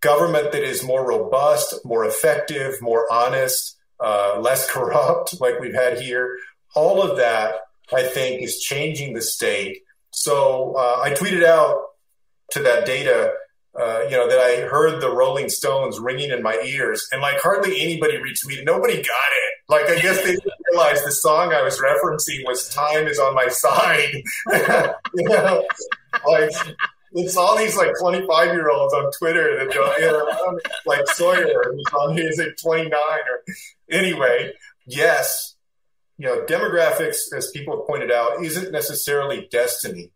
government 0.00 0.52
that 0.52 0.62
is 0.62 0.82
more 0.84 1.06
robust, 1.06 1.84
more 1.84 2.04
effective, 2.04 2.80
more 2.80 3.06
honest, 3.12 3.76
uh, 3.98 4.38
less 4.40 4.70
corrupt, 4.70 5.34
like 5.40 5.60
we've 5.60 5.74
had 5.74 6.00
here. 6.00 6.36
All 6.74 7.02
of 7.02 7.16
that, 7.18 7.56
I 7.92 8.04
think, 8.04 8.42
is 8.42 8.60
changing 8.60 9.14
the 9.14 9.22
state. 9.22 9.82
So 10.12 10.74
uh, 10.76 11.00
I 11.02 11.10
tweeted 11.12 11.44
out 11.44 11.82
to 12.52 12.62
that 12.62 12.86
data, 12.86 13.32
uh, 13.78 14.02
you 14.04 14.16
know, 14.16 14.28
that 14.28 14.38
I 14.38 14.62
heard 14.62 15.00
the 15.00 15.10
Rolling 15.10 15.48
Stones 15.48 15.98
ringing 16.00 16.30
in 16.30 16.42
my 16.42 16.60
ears, 16.64 17.06
and 17.12 17.20
like 17.20 17.40
hardly 17.40 17.80
anybody 17.80 18.18
retweeted. 18.18 18.64
Nobody 18.64 18.94
got 18.94 19.02
it. 19.04 19.54
Like 19.68 19.86
I 19.86 20.00
guess 20.00 20.18
they 20.18 20.32
didn't 20.32 20.52
realized 20.70 21.06
the 21.06 21.12
song 21.12 21.52
I 21.52 21.62
was 21.62 21.80
referencing 21.80 22.44
was 22.46 22.68
"Time 22.68 23.06
Is 23.06 23.18
on 23.18 23.34
My 23.34 23.48
Side." 23.48 24.22
you 25.14 25.28
know, 25.28 25.64
like 26.26 26.50
it's 27.12 27.36
all 27.36 27.56
these 27.56 27.76
like 27.76 27.90
25 28.00 28.54
year 28.54 28.70
olds 28.70 28.94
on 28.94 29.10
Twitter 29.18 29.56
that 29.58 29.74
know, 29.74 30.58
like 30.86 31.06
Sawyer, 31.08 31.72
who's 31.72 31.84
on 31.92 32.16
he's 32.16 32.38
like 32.38 32.56
29 32.62 32.92
or 32.92 33.54
anyway. 33.90 34.52
Yes, 34.86 35.56
you 36.20 36.26
know, 36.26 36.42
demographics, 36.42 37.32
as 37.34 37.50
people 37.50 37.78
have 37.78 37.86
pointed 37.86 38.12
out, 38.12 38.44
isn't 38.44 38.72
necessarily 38.72 39.48
destiny. 39.50 40.12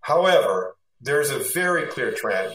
However, 0.00 0.76
there's 1.00 1.30
a 1.30 1.38
very 1.38 1.86
clear 1.86 2.12
trend. 2.12 2.54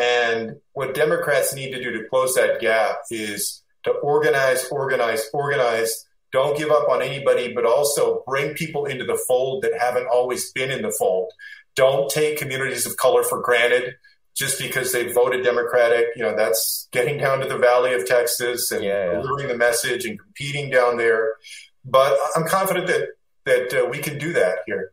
And 0.00 0.56
what 0.72 0.94
Democrats 0.94 1.54
need 1.54 1.70
to 1.72 1.82
do 1.82 1.92
to 1.92 2.08
close 2.08 2.34
that 2.34 2.60
gap 2.60 2.98
is 3.10 3.62
to 3.84 3.92
organize, 3.92 4.66
organize, 4.66 5.30
organize. 5.32 6.04
Don't 6.32 6.58
give 6.58 6.70
up 6.70 6.88
on 6.88 7.02
anybody, 7.02 7.54
but 7.54 7.64
also 7.64 8.24
bring 8.26 8.54
people 8.54 8.86
into 8.86 9.04
the 9.04 9.18
fold 9.28 9.62
that 9.62 9.78
haven't 9.80 10.08
always 10.08 10.52
been 10.52 10.70
in 10.70 10.82
the 10.82 10.90
fold. 10.90 11.32
Don't 11.76 12.10
take 12.10 12.38
communities 12.38 12.86
of 12.86 12.96
color 12.96 13.22
for 13.22 13.40
granted 13.40 13.94
just 14.36 14.58
because 14.58 14.92
they 14.92 15.12
voted 15.12 15.44
Democratic. 15.44 16.06
You 16.16 16.22
know, 16.22 16.36
that's 16.36 16.88
getting 16.90 17.18
down 17.18 17.40
to 17.40 17.46
the 17.46 17.58
Valley 17.58 17.94
of 17.94 18.06
Texas 18.06 18.70
and 18.70 18.82
yeah, 18.84 19.12
yeah. 19.12 19.20
delivering 19.20 19.48
the 19.48 19.56
message 19.56 20.04
and 20.04 20.18
competing 20.18 20.70
down 20.70 20.96
there. 20.96 21.34
But 21.84 22.16
I'm 22.34 22.46
confident 22.46 22.88
that 22.88 23.08
that 23.44 23.82
uh, 23.82 23.86
we 23.88 23.98
can 23.98 24.18
do 24.18 24.32
that 24.32 24.58
here. 24.66 24.90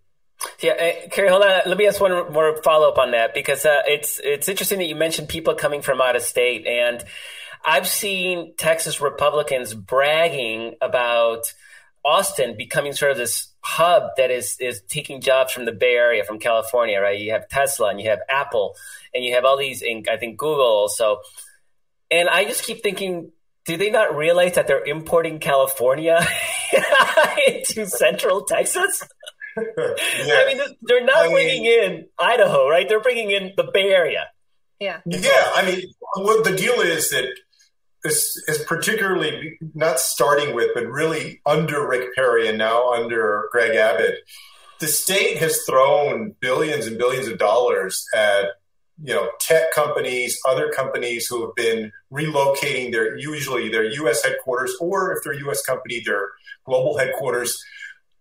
Yeah, 0.60 0.74
uh, 0.74 1.10
Kerry, 1.10 1.30
hold 1.30 1.44
on. 1.44 1.62
Let 1.66 1.78
me 1.78 1.88
ask 1.88 2.00
one 2.00 2.32
more 2.32 2.62
follow 2.64 2.90
up 2.90 2.98
on 2.98 3.12
that 3.12 3.34
because 3.34 3.66
uh, 3.66 3.82
it's 3.88 4.20
it's 4.24 4.48
interesting 4.48 4.80
that 4.80 4.86
you 4.86 4.96
mentioned 4.96 5.30
people 5.30 5.56
coming 5.56 5.82
from 5.82 6.02
out 6.02 6.16
of 6.16 6.22
state, 6.22 6.68
and 6.68 7.04
I've 7.66 7.88
seen 7.88 8.56
Texas 8.58 9.00
Republicans 9.02 9.74
bragging 9.74 10.76
about 10.82 11.54
Austin 12.06 12.56
becoming 12.58 12.94
sort 12.94 13.12
of 13.12 13.18
this 13.18 13.48
hub 13.62 14.12
that 14.18 14.30
is 14.30 14.58
is 14.60 14.82
taking 14.90 15.22
jobs 15.22 15.54
from 15.54 15.66
the 15.66 15.72
Bay 15.72 15.96
Area, 15.96 16.24
from 16.24 16.40
California, 16.40 17.00
right? 17.00 17.20
You 17.20 17.32
have 17.32 17.48
Tesla 17.48 17.90
and 17.90 18.00
you 18.02 18.10
have 18.10 18.20
Apple 18.30 18.76
and 19.14 19.24
you 19.24 19.34
have 19.36 19.46
all 19.46 19.58
these, 19.58 19.84
I 19.84 20.18
think 20.18 20.38
Google. 20.38 20.66
also. 20.66 21.22
and 22.12 22.28
I 22.30 22.46
just 22.46 22.64
keep 22.66 22.84
thinking 22.84 23.32
do 23.66 23.78
they 23.78 23.90
not 23.90 24.16
realize 24.16 24.56
that 24.56 24.68
they're 24.68 24.84
importing 24.84 25.40
California 25.40 26.20
into 27.48 27.86
Central 27.88 28.44
Texas? 28.44 29.04
yeah. 29.58 29.64
I 29.78 30.46
mean, 30.48 30.62
they're 30.82 31.06
not 31.06 31.18
I 31.18 31.30
bringing 31.32 31.64
mean, 31.64 31.84
in 31.84 32.08
Idaho, 32.20 32.68
right? 32.68 32.88
They're 32.90 33.00
bringing 33.02 33.32
in 33.32 33.54
the 33.56 33.70
Bay 33.74 33.90
Area. 33.90 34.28
Yeah. 34.80 35.00
Yeah. 35.06 35.52
I 35.56 35.66
mean, 35.66 35.82
what 36.16 36.44
the 36.44 36.56
deal 36.56 36.82
is 36.82 37.10
that 37.12 37.26
is, 38.04 38.44
is 38.48 38.64
particularly 38.66 39.58
not 39.74 40.00
starting 40.00 40.54
with, 40.54 40.72
but 40.74 40.86
really 40.88 41.42
under 41.46 41.88
Rick 41.88 42.14
Perry 42.16 42.48
and 42.48 42.58
now 42.58 42.94
under 42.94 43.50
Greg 43.52 43.76
Abbott, 43.76 44.20
the 44.80 44.88
state 44.88 45.38
has 45.38 45.62
thrown 45.68 46.36
billions 46.40 46.86
and 46.86 46.98
billions 46.98 47.28
of 47.28 47.38
dollars 47.38 48.06
at 48.14 48.48
you 49.02 49.14
know 49.14 49.30
tech 49.40 49.74
companies, 49.74 50.38
other 50.48 50.70
companies 50.70 51.28
who 51.28 51.46
have 51.46 51.56
been 51.56 51.92
relocating 52.12 52.92
their 52.92 53.18
usually 53.18 53.70
their 53.70 53.86
U.S. 53.86 54.24
headquarters, 54.24 54.76
or 54.80 55.14
if 55.14 55.24
they're 55.24 55.34
a 55.34 55.40
U.S. 55.40 55.64
company, 55.66 56.02
their 56.06 56.30
global 56.66 56.98
headquarters 56.98 57.64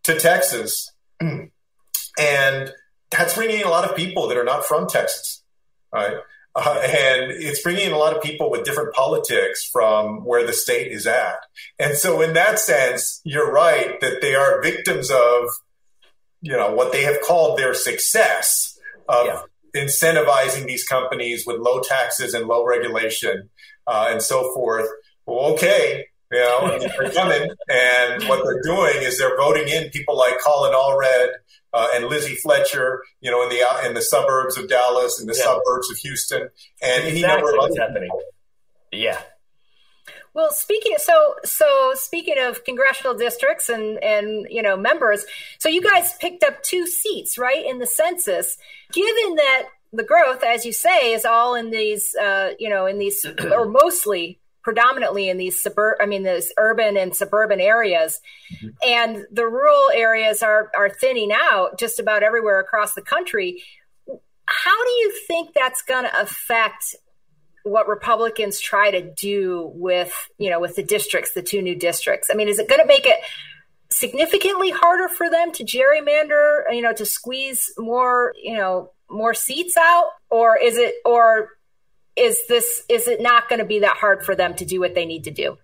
to 0.04 0.18
Texas, 0.18 0.92
and 1.20 1.50
that's 3.10 3.34
bringing 3.34 3.62
a 3.62 3.68
lot 3.68 3.88
of 3.88 3.96
people 3.96 4.28
that 4.28 4.38
are 4.38 4.44
not 4.44 4.64
from 4.64 4.86
Texas, 4.86 5.42
right? 5.92 6.16
Uh, 6.54 6.80
and 6.84 7.30
it's 7.32 7.62
bringing 7.62 7.86
in 7.86 7.92
a 7.92 7.98
lot 7.98 8.14
of 8.14 8.22
people 8.22 8.50
with 8.50 8.64
different 8.64 8.92
politics 8.94 9.68
from 9.72 10.24
where 10.24 10.46
the 10.46 10.52
state 10.52 10.92
is 10.92 11.06
at. 11.06 11.36
And 11.78 11.96
so, 11.96 12.20
in 12.20 12.34
that 12.34 12.58
sense, 12.58 13.20
you're 13.24 13.50
right 13.50 13.98
that 14.00 14.20
they 14.20 14.34
are 14.34 14.62
victims 14.62 15.10
of, 15.10 15.44
you 16.42 16.52
know, 16.52 16.74
what 16.74 16.92
they 16.92 17.04
have 17.04 17.20
called 17.22 17.58
their 17.58 17.72
success 17.72 18.78
of 19.08 19.26
yeah 19.26 19.42
incentivizing 19.74 20.66
these 20.66 20.84
companies 20.84 21.44
with 21.46 21.60
low 21.60 21.80
taxes 21.80 22.34
and 22.34 22.46
low 22.46 22.64
regulation 22.64 23.48
uh, 23.86 24.08
and 24.10 24.22
so 24.22 24.52
forth. 24.54 24.88
Well, 25.26 25.54
okay, 25.54 26.06
you 26.32 26.38
know, 26.38 26.78
they're 26.78 27.10
coming, 27.10 27.50
and 27.68 28.24
what 28.24 28.42
they're 28.44 28.62
doing 28.62 29.02
is 29.02 29.18
they're 29.18 29.36
voting 29.36 29.68
in 29.68 29.90
people 29.90 30.16
like 30.16 30.34
Colin 30.44 30.72
Allred 30.72 31.28
uh, 31.72 31.88
and 31.94 32.06
Lizzie 32.06 32.34
Fletcher, 32.34 33.02
you 33.20 33.30
know, 33.30 33.42
in 33.42 33.48
the 33.50 33.86
in 33.86 33.94
the 33.94 34.02
suburbs 34.02 34.56
of 34.56 34.68
Dallas, 34.68 35.20
in 35.20 35.26
the 35.26 35.34
yeah. 35.36 35.44
suburbs 35.44 35.90
of 35.90 35.98
Houston, 35.98 36.42
and 36.82 37.04
exactly 37.04 37.10
any 37.10 37.20
number 37.22 37.52
of 37.52 37.58
other 37.60 37.80
happening. 37.80 38.08
People. 38.08 38.22
Yeah. 38.92 39.20
Well, 40.34 40.50
speaking 40.52 40.94
so 40.96 41.34
so 41.44 41.92
speaking 41.94 42.36
of 42.38 42.64
congressional 42.64 43.14
districts 43.14 43.68
and 43.68 44.02
and 44.02 44.46
you 44.50 44.62
know 44.62 44.76
members, 44.76 45.24
so 45.58 45.68
you 45.68 45.82
guys 45.82 46.14
picked 46.18 46.42
up 46.42 46.62
two 46.62 46.86
seats, 46.86 47.36
right, 47.36 47.64
in 47.64 47.78
the 47.78 47.86
census. 47.86 48.56
Given 48.92 49.36
that 49.36 49.64
the 49.92 50.04
growth, 50.04 50.42
as 50.42 50.64
you 50.64 50.72
say, 50.72 51.12
is 51.12 51.26
all 51.26 51.54
in 51.54 51.70
these, 51.70 52.14
uh, 52.14 52.52
you 52.58 52.70
know, 52.70 52.86
in 52.86 52.98
these 52.98 53.26
or 53.52 53.66
mostly 53.66 54.38
predominantly 54.62 55.28
in 55.28 55.36
these 55.36 55.62
suburb 55.62 55.96
i 56.00 56.06
mean 56.06 56.22
these 56.22 56.52
urban 56.58 56.96
and 56.96 57.14
suburban 57.14 57.60
areas 57.60 58.20
mm-hmm. 58.54 58.68
and 58.86 59.26
the 59.30 59.44
rural 59.44 59.90
areas 59.94 60.42
are 60.42 60.70
are 60.76 60.88
thinning 60.88 61.30
out 61.32 61.78
just 61.78 61.98
about 61.98 62.22
everywhere 62.22 62.60
across 62.60 62.94
the 62.94 63.02
country 63.02 63.62
how 64.46 64.84
do 64.84 64.90
you 64.90 65.12
think 65.26 65.54
that's 65.54 65.82
going 65.82 66.04
to 66.04 66.20
affect 66.20 66.96
what 67.64 67.88
Republicans 67.88 68.60
try 68.60 68.90
to 68.90 69.12
do 69.14 69.70
with, 69.74 70.12
you 70.38 70.50
know, 70.50 70.60
with 70.60 70.76
the 70.76 70.82
districts, 70.82 71.32
the 71.32 71.42
two 71.42 71.62
new 71.62 71.76
districts? 71.76 72.28
I 72.30 72.34
mean, 72.34 72.48
is 72.48 72.58
it 72.58 72.68
going 72.68 72.80
to 72.80 72.86
make 72.86 73.06
it 73.06 73.18
significantly 73.90 74.70
harder 74.70 75.08
for 75.08 75.30
them 75.30 75.52
to 75.52 75.64
gerrymander, 75.64 76.62
you 76.72 76.82
know, 76.82 76.92
to 76.92 77.06
squeeze 77.06 77.72
more, 77.78 78.34
you 78.42 78.56
know, 78.56 78.90
more 79.10 79.34
seats 79.34 79.76
out 79.76 80.10
or 80.30 80.56
is 80.56 80.76
it 80.76 80.94
or 81.04 81.50
is 82.16 82.38
this 82.48 82.82
is 82.88 83.08
it 83.08 83.20
not 83.20 83.48
going 83.48 83.58
to 83.58 83.64
be 83.64 83.80
that 83.80 83.96
hard 83.96 84.24
for 84.24 84.34
them 84.34 84.54
to 84.54 84.64
do 84.64 84.80
what 84.80 84.94
they 84.94 85.06
need 85.06 85.24
to 85.24 85.30
do? 85.30 85.58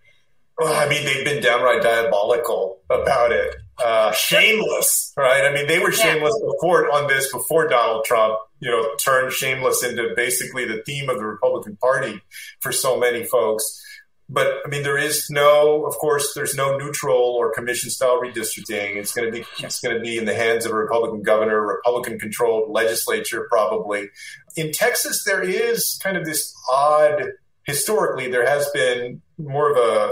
Well, 0.58 0.74
I 0.74 0.88
mean, 0.88 1.04
they've 1.04 1.24
been 1.24 1.42
downright 1.42 1.82
diabolical 1.82 2.78
about 2.90 3.30
it. 3.30 3.54
Uh, 3.82 4.10
shameless, 4.10 5.12
right? 5.16 5.44
I 5.44 5.52
mean, 5.52 5.68
they 5.68 5.78
were 5.78 5.92
shameless 5.92 6.34
yeah. 6.40 6.50
before 6.52 6.90
on 6.90 7.06
this 7.06 7.30
before 7.30 7.68
Donald 7.68 8.04
Trump 8.04 8.38
you 8.60 8.70
know, 8.70 8.94
turned 8.96 9.32
shameless 9.32 9.84
into 9.84 10.12
basically 10.16 10.64
the 10.64 10.82
theme 10.84 11.08
of 11.08 11.18
the 11.18 11.24
Republican 11.24 11.76
Party 11.76 12.20
for 12.60 12.72
so 12.72 12.98
many 12.98 13.24
folks. 13.24 13.84
But 14.30 14.58
I 14.64 14.68
mean, 14.68 14.82
there 14.82 14.98
is 14.98 15.30
no, 15.30 15.86
of 15.86 15.94
course, 15.94 16.34
there's 16.34 16.54
no 16.54 16.76
neutral 16.76 17.16
or 17.16 17.52
commission 17.54 17.88
style 17.88 18.20
redistricting. 18.20 18.96
It's 18.96 19.14
going 19.14 19.32
to 19.32 19.32
be, 19.32 19.46
it's 19.60 19.80
going 19.80 19.96
to 19.96 20.02
be 20.02 20.18
in 20.18 20.26
the 20.26 20.34
hands 20.34 20.66
of 20.66 20.72
a 20.72 20.74
Republican 20.74 21.22
governor, 21.22 21.66
Republican 21.66 22.18
controlled 22.18 22.70
legislature, 22.70 23.46
probably. 23.48 24.10
In 24.58 24.72
Texas, 24.72 25.22
there 25.22 25.40
is 25.40 26.00
kind 26.02 26.16
of 26.16 26.24
this 26.24 26.52
odd, 26.68 27.22
historically, 27.62 28.28
there 28.28 28.44
has 28.44 28.68
been 28.74 29.22
more 29.38 29.70
of 29.70 29.76
a 29.76 30.10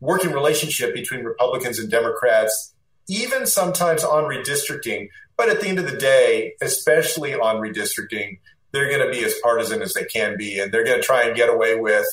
working 0.00 0.32
relationship 0.32 0.92
between 0.92 1.24
Republicans 1.24 1.78
and 1.78 1.90
Democrats, 1.90 2.74
even 3.08 3.46
sometimes 3.46 4.04
on 4.04 4.24
redistricting. 4.24 5.08
But 5.38 5.48
at 5.48 5.62
the 5.62 5.68
end 5.68 5.78
of 5.78 5.90
the 5.90 5.96
day, 5.96 6.52
especially 6.60 7.32
on 7.32 7.56
redistricting, 7.56 8.38
they're 8.72 8.90
going 8.90 9.06
to 9.06 9.10
be 9.10 9.24
as 9.24 9.34
partisan 9.42 9.80
as 9.80 9.94
they 9.94 10.04
can 10.04 10.36
be, 10.36 10.58
and 10.58 10.70
they're 10.70 10.84
going 10.84 11.00
to 11.00 11.06
try 11.06 11.22
and 11.22 11.34
get 11.34 11.48
away 11.48 11.80
with 11.80 12.06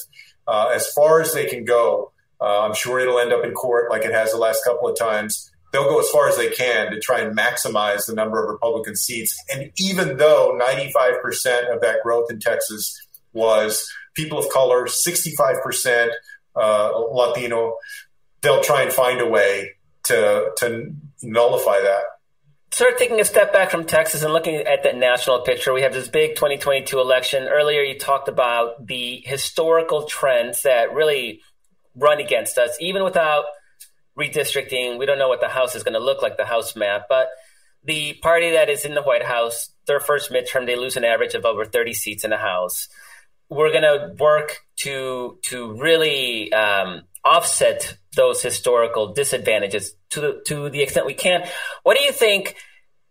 uh, 0.47 0.71
as 0.73 0.87
far 0.93 1.19
as 1.19 1.33
they 1.33 1.47
can 1.47 1.65
go. 1.65 2.13
Uh, 2.39 2.61
I'm 2.61 2.75
sure 2.75 3.01
it'll 3.01 3.19
end 3.19 3.33
up 3.33 3.43
in 3.43 3.51
court 3.51 3.89
like 3.89 4.05
it 4.05 4.13
has 4.13 4.31
the 4.31 4.37
last 4.37 4.63
couple 4.63 4.87
of 4.87 4.97
times. 4.97 5.51
They'll 5.73 5.89
go 5.89 5.99
as 5.99 6.09
far 6.09 6.29
as 6.29 6.37
they 6.37 6.51
can 6.51 6.91
to 6.91 6.99
try 6.99 7.19
and 7.19 7.37
maximize 7.37 8.05
the 8.05 8.13
number 8.13 8.41
of 8.41 8.49
Republican 8.49 8.95
seats. 8.95 9.35
And 9.51 9.71
even 9.77 10.17
though 10.17 10.57
95% 10.61 11.73
of 11.73 11.81
that 11.81 11.97
growth 12.03 12.31
in 12.31 12.39
Texas 12.39 12.95
was 13.33 13.91
people 14.13 14.37
of 14.37 14.47
color, 14.49 14.85
65% 14.85 16.11
uh, 16.55 16.91
Latino, 17.11 17.75
they'll 18.41 18.63
try 18.63 18.83
and 18.83 18.93
find 18.93 19.19
a 19.19 19.27
way 19.27 19.71
to, 20.03 20.51
to 20.57 20.93
nullify 21.23 21.81
that 21.81 22.03
sort 22.73 22.91
of 22.91 22.97
taking 22.97 23.21
a 23.21 23.25
step 23.25 23.53
back 23.53 23.69
from 23.69 23.85
Texas 23.85 24.23
and 24.23 24.33
looking 24.33 24.55
at 24.55 24.83
the 24.83 24.93
national 24.93 25.41
picture, 25.41 25.73
we 25.73 25.83
have 25.83 25.93
this 25.93 26.07
big 26.07 26.35
2022 26.35 26.99
election. 26.99 27.43
Earlier, 27.43 27.81
you 27.81 27.99
talked 27.99 28.27
about 28.27 28.85
the 28.85 29.21
historical 29.25 30.03
trends 30.03 30.63
that 30.63 30.93
really 30.93 31.41
run 31.95 32.19
against 32.19 32.57
us, 32.57 32.75
even 32.79 33.03
without 33.03 33.45
redistricting. 34.17 34.97
We 34.97 35.05
don't 35.05 35.19
know 35.19 35.29
what 35.29 35.41
the 35.41 35.47
House 35.47 35.75
is 35.75 35.83
going 35.83 35.93
to 35.93 35.99
look 35.99 36.21
like, 36.21 36.37
the 36.37 36.45
House 36.45 36.75
map, 36.75 37.05
but 37.09 37.29
the 37.83 38.13
party 38.21 38.51
that 38.51 38.69
is 38.69 38.85
in 38.85 38.93
the 38.93 39.01
White 39.01 39.23
House, 39.23 39.69
their 39.87 39.99
first 39.99 40.31
midterm, 40.31 40.65
they 40.65 40.75
lose 40.75 40.95
an 40.95 41.03
average 41.03 41.33
of 41.33 41.45
over 41.45 41.65
30 41.65 41.93
seats 41.93 42.23
in 42.23 42.29
the 42.29 42.37
House. 42.37 42.87
We're 43.49 43.71
going 43.71 43.83
to 43.83 44.15
work 44.19 44.59
to 44.81 45.37
to 45.43 45.73
really 45.73 46.51
um, 46.53 47.03
offset 47.23 47.97
those 48.15 48.41
historical 48.41 49.13
disadvantages 49.13 49.95
to 50.11 50.21
the, 50.21 50.41
to 50.47 50.69
the 50.69 50.81
extent 50.81 51.05
we 51.05 51.13
can. 51.13 51.47
What 51.83 51.97
do 51.97 52.03
you 52.03 52.11
think 52.11 52.55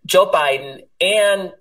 Joe 0.07 0.31
Biden 0.31 0.81
and 1.01 1.53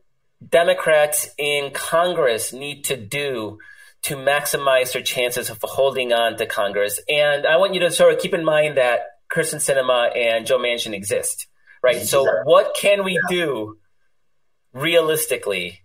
Democrats 0.47 1.29
in 1.37 1.71
Congress 1.71 2.53
need 2.53 2.85
to 2.85 2.97
do 2.97 3.59
to 4.03 4.15
maximize 4.15 4.93
their 4.93 5.03
chances 5.03 5.49
of 5.49 5.59
holding 5.61 6.11
on 6.13 6.37
to 6.37 6.45
Congress? 6.45 6.99
And 7.07 7.45
I 7.45 7.57
want 7.57 7.73
you 7.73 7.81
to 7.81 7.91
sort 7.91 8.13
of 8.13 8.19
keep 8.19 8.33
in 8.33 8.43
mind 8.43 8.77
that 8.77 9.01
Kyrsten 9.33 9.59
Sinema 9.59 10.15
and 10.15 10.45
Joe 10.45 10.59
Manchin 10.59 10.93
exist, 10.93 11.47
right? 11.81 12.01
So 12.01 12.25
yeah. 12.25 12.31
what 12.43 12.75
can 12.79 13.03
we 13.03 13.13
yeah. 13.13 13.19
do 13.29 13.77
realistically 14.73 15.79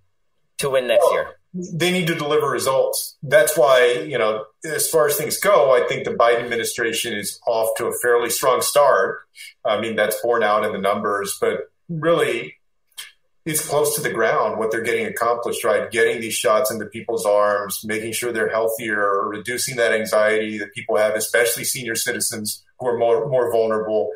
to 0.59 0.71
win 0.71 0.89
next 0.89 1.05
well, 1.05 1.13
year? 1.13 1.29
They 1.55 1.91
need 1.91 2.07
to 2.09 2.15
deliver 2.15 2.49
results. 2.51 3.17
That's 3.23 3.57
why, 3.57 4.05
you 4.07 4.19
know, 4.19 4.45
as 4.65 4.89
far 4.89 5.07
as 5.07 5.17
things 5.17 5.39
go, 5.39 5.73
I 5.73 5.87
think 5.87 6.05
the 6.05 6.11
Biden 6.11 6.43
administration 6.43 7.15
is 7.15 7.41
off 7.47 7.71
to 7.79 7.87
a 7.87 7.93
fairly 8.03 8.31
strong 8.31 8.61
start. 8.61 9.21
I 9.65 9.81
mean, 9.81 9.97
that's 9.97 10.21
borne 10.23 10.43
out 10.43 10.65
in 10.65 10.73
the 10.73 10.79
numbers, 10.79 11.37
but 11.41 11.71
really, 11.89 12.55
it's 13.47 13.67
close 13.67 13.95
to 13.95 14.03
the 14.03 14.13
ground 14.13 14.59
what 14.59 14.73
they're 14.73 14.83
getting 14.83 15.07
accomplished, 15.07 15.63
right? 15.65 15.91
Getting 15.91 16.21
these 16.21 16.35
shots 16.35 16.71
into 16.71 16.85
people's 16.87 17.25
arms, 17.25 17.81
making 17.85 18.13
sure 18.13 18.33
they're 18.33 18.51
healthier, 18.51 19.27
reducing 19.29 19.77
that 19.77 19.93
anxiety 19.93 20.59
that 20.59 20.75
people 20.75 20.97
have, 20.97 21.15
especially 21.15 21.63
senior 21.63 21.95
citizens 21.95 22.65
who 22.79 22.89
are 22.89 22.99
more, 22.99 23.29
more 23.29 23.51
vulnerable, 23.51 24.13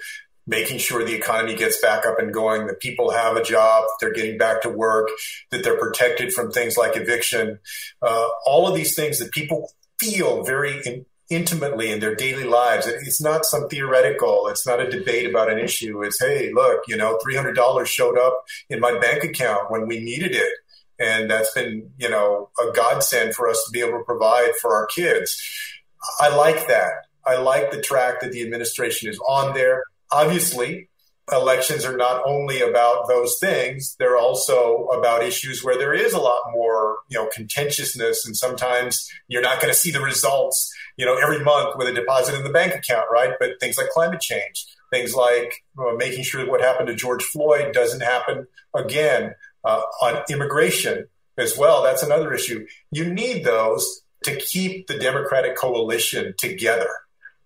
making 0.47 0.79
sure 0.79 1.05
the 1.05 1.15
economy 1.15 1.55
gets 1.55 1.81
back 1.81 2.05
up 2.07 2.19
and 2.19 2.33
going, 2.33 2.67
that 2.67 2.81
people 2.81 3.11
have 3.11 3.37
a 3.37 3.43
job, 3.43 3.85
they're 4.01 4.13
getting 4.13 4.39
back 4.39 4.63
to 4.63 4.69
work, 4.69 5.09
that 5.51 5.63
they're 5.63 5.79
protected 5.79 6.33
from 6.33 6.51
things 6.51 6.77
like 6.77 6.97
eviction. 6.97 7.59
Uh, 8.03 8.29
all 8.45 8.69
of 8.69 8.75
these 8.75 8.95
things 8.95 9.19
that 9.19 9.31
people 9.31 9.71
feel 9.99 10.43
very 10.45 10.81
in, 10.85 11.05
intimately 11.31 11.93
in 11.93 12.01
their 12.01 12.15
daily 12.15 12.45
lives. 12.45 12.87
It's 12.87 13.23
not 13.23 13.45
some 13.45 13.69
theoretical, 13.69 14.49
it's 14.49 14.67
not 14.67 14.81
a 14.81 14.91
debate 14.91 15.31
about 15.31 15.51
an 15.51 15.59
issue. 15.59 16.03
It's, 16.03 16.21
hey, 16.21 16.53
look, 16.53 16.83
you 16.89 16.97
know, 16.97 17.19
$300 17.25 17.87
showed 17.87 18.19
up 18.19 18.45
in 18.69 18.81
my 18.81 18.99
bank 18.99 19.23
account 19.23 19.71
when 19.71 19.87
we 19.87 20.01
needed 20.01 20.35
it. 20.35 20.53
And 20.99 21.31
that's 21.31 21.55
been, 21.55 21.91
you 21.99 22.11
know, 22.11 22.51
a 22.61 22.73
godsend 22.73 23.35
for 23.35 23.49
us 23.49 23.63
to 23.65 23.71
be 23.71 23.81
able 23.81 23.99
to 23.99 24.05
provide 24.05 24.51
for 24.61 24.75
our 24.75 24.87
kids. 24.87 25.41
I 26.21 26.35
like 26.35 26.67
that. 26.67 27.07
I 27.31 27.39
like 27.39 27.71
the 27.71 27.81
track 27.81 28.21
that 28.21 28.33
the 28.33 28.43
administration 28.43 29.09
is 29.09 29.19
on 29.29 29.55
there. 29.55 29.83
Obviously, 30.13 30.89
elections 31.33 31.85
are 31.85 31.97
not 31.97 32.23
only 32.27 32.61
about 32.61 33.07
those 33.07 33.39
things 33.39 33.95
they're 34.01 34.17
also 34.17 34.87
about 34.87 35.23
issues 35.23 35.63
where 35.63 35.79
there 35.79 35.95
is 35.95 36.13
a 36.13 36.19
lot 36.19 36.43
more 36.51 36.97
you 37.09 37.17
know 37.17 37.29
contentiousness 37.33 38.27
and 38.27 38.37
sometimes 38.37 39.09
you're 39.29 39.41
not 39.41 39.61
going 39.61 39.73
to 39.73 39.79
see 39.79 39.93
the 39.93 40.01
results 40.01 40.75
you 40.97 41.07
know 41.07 41.17
every 41.19 41.39
month 41.39 41.77
with 41.77 41.87
a 41.87 41.93
deposit 41.93 42.35
in 42.35 42.43
the 42.43 42.51
bank 42.51 42.75
account 42.75 43.05
right? 43.13 43.35
But 43.39 43.61
things 43.61 43.79
like 43.79 43.91
climate 43.91 44.21
change 44.21 44.67
things 44.91 45.15
like 45.15 45.63
uh, 45.79 45.93
making 45.97 46.25
sure 46.25 46.43
that 46.43 46.51
what 46.51 46.61
happened 46.61 46.89
to 46.89 46.97
george 46.97 47.23
floyd 47.23 47.73
doesn't 47.73 48.01
happen 48.01 48.49
again 48.75 49.33
uh, 49.65 49.83
on 50.03 50.25
immigration 50.31 51.07
as 51.41 51.57
well. 51.57 51.83
That's 51.83 52.03
another 52.03 52.33
issue. 52.33 52.67
You 52.91 53.13
need 53.13 53.45
those 53.45 54.03
to 54.25 54.37
keep 54.37 54.87
the 54.87 54.99
democratic 54.99 55.57
coalition 55.57 56.35
together 56.37 56.91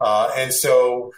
uh, 0.05 0.31
and 0.37 0.53
so 0.53 1.13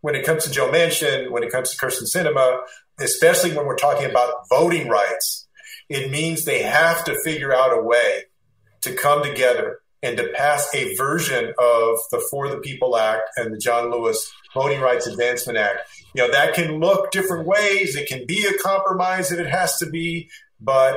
when 0.00 0.14
it 0.14 0.24
comes 0.24 0.44
to 0.44 0.50
Joe 0.50 0.72
Manchin, 0.72 1.30
when 1.30 1.42
it 1.42 1.52
comes 1.52 1.70
to 1.70 1.76
Kyrsten 1.76 2.08
Sinema, 2.10 2.62
especially 2.98 3.52
when 3.52 3.66
we're 3.66 3.76
talking 3.76 4.10
about 4.10 4.48
voting 4.48 4.88
rights, 4.88 5.46
it 5.90 6.10
means 6.10 6.46
they 6.46 6.62
have 6.62 7.04
to 7.04 7.20
figure 7.22 7.54
out 7.54 7.76
a 7.76 7.82
way 7.82 8.22
to 8.80 8.94
come 8.94 9.22
together 9.22 9.80
and 10.02 10.16
to 10.16 10.32
pass 10.34 10.74
a 10.74 10.94
version 10.94 11.52
of 11.58 11.98
the 12.10 12.26
For 12.30 12.48
the 12.48 12.56
People 12.56 12.96
Act 12.96 13.28
and 13.36 13.52
the 13.52 13.58
John 13.58 13.90
Lewis 13.90 14.32
Voting 14.54 14.80
Rights 14.80 15.06
Advancement 15.06 15.58
Act. 15.58 15.80
You 16.14 16.22
know, 16.22 16.32
that 16.32 16.54
can 16.54 16.80
look 16.80 17.10
different 17.10 17.46
ways. 17.46 17.94
It 17.94 18.08
can 18.08 18.24
be 18.24 18.46
a 18.46 18.56
compromise 18.62 19.30
if 19.30 19.38
it 19.38 19.50
has 19.50 19.76
to 19.80 19.86
be. 19.90 20.30
But 20.58 20.96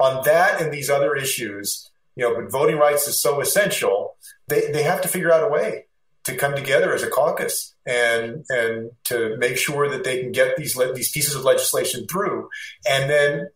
on 0.00 0.24
that 0.24 0.62
and 0.62 0.72
these 0.72 0.88
other 0.88 1.14
issues, 1.14 1.90
you 2.16 2.24
know, 2.24 2.34
but 2.34 2.50
voting 2.50 2.78
rights 2.78 3.06
is 3.06 3.20
so 3.20 3.42
essential, 3.42 4.16
they, 4.48 4.72
they 4.72 4.84
have 4.84 5.02
to 5.02 5.08
figure 5.08 5.30
out 5.30 5.44
a 5.44 5.48
way 5.48 5.84
to 6.28 6.36
come 6.36 6.54
together 6.54 6.94
as 6.94 7.02
a 7.02 7.08
caucus 7.08 7.74
and 7.86 8.44
and 8.50 8.90
to 9.04 9.36
make 9.38 9.56
sure 9.56 9.88
that 9.88 10.04
they 10.04 10.20
can 10.20 10.30
get 10.30 10.56
these 10.56 10.78
these 10.94 11.10
pieces 11.10 11.34
of 11.34 11.42
legislation 11.42 12.06
through, 12.06 12.48
and 12.88 13.10
then 13.10 13.48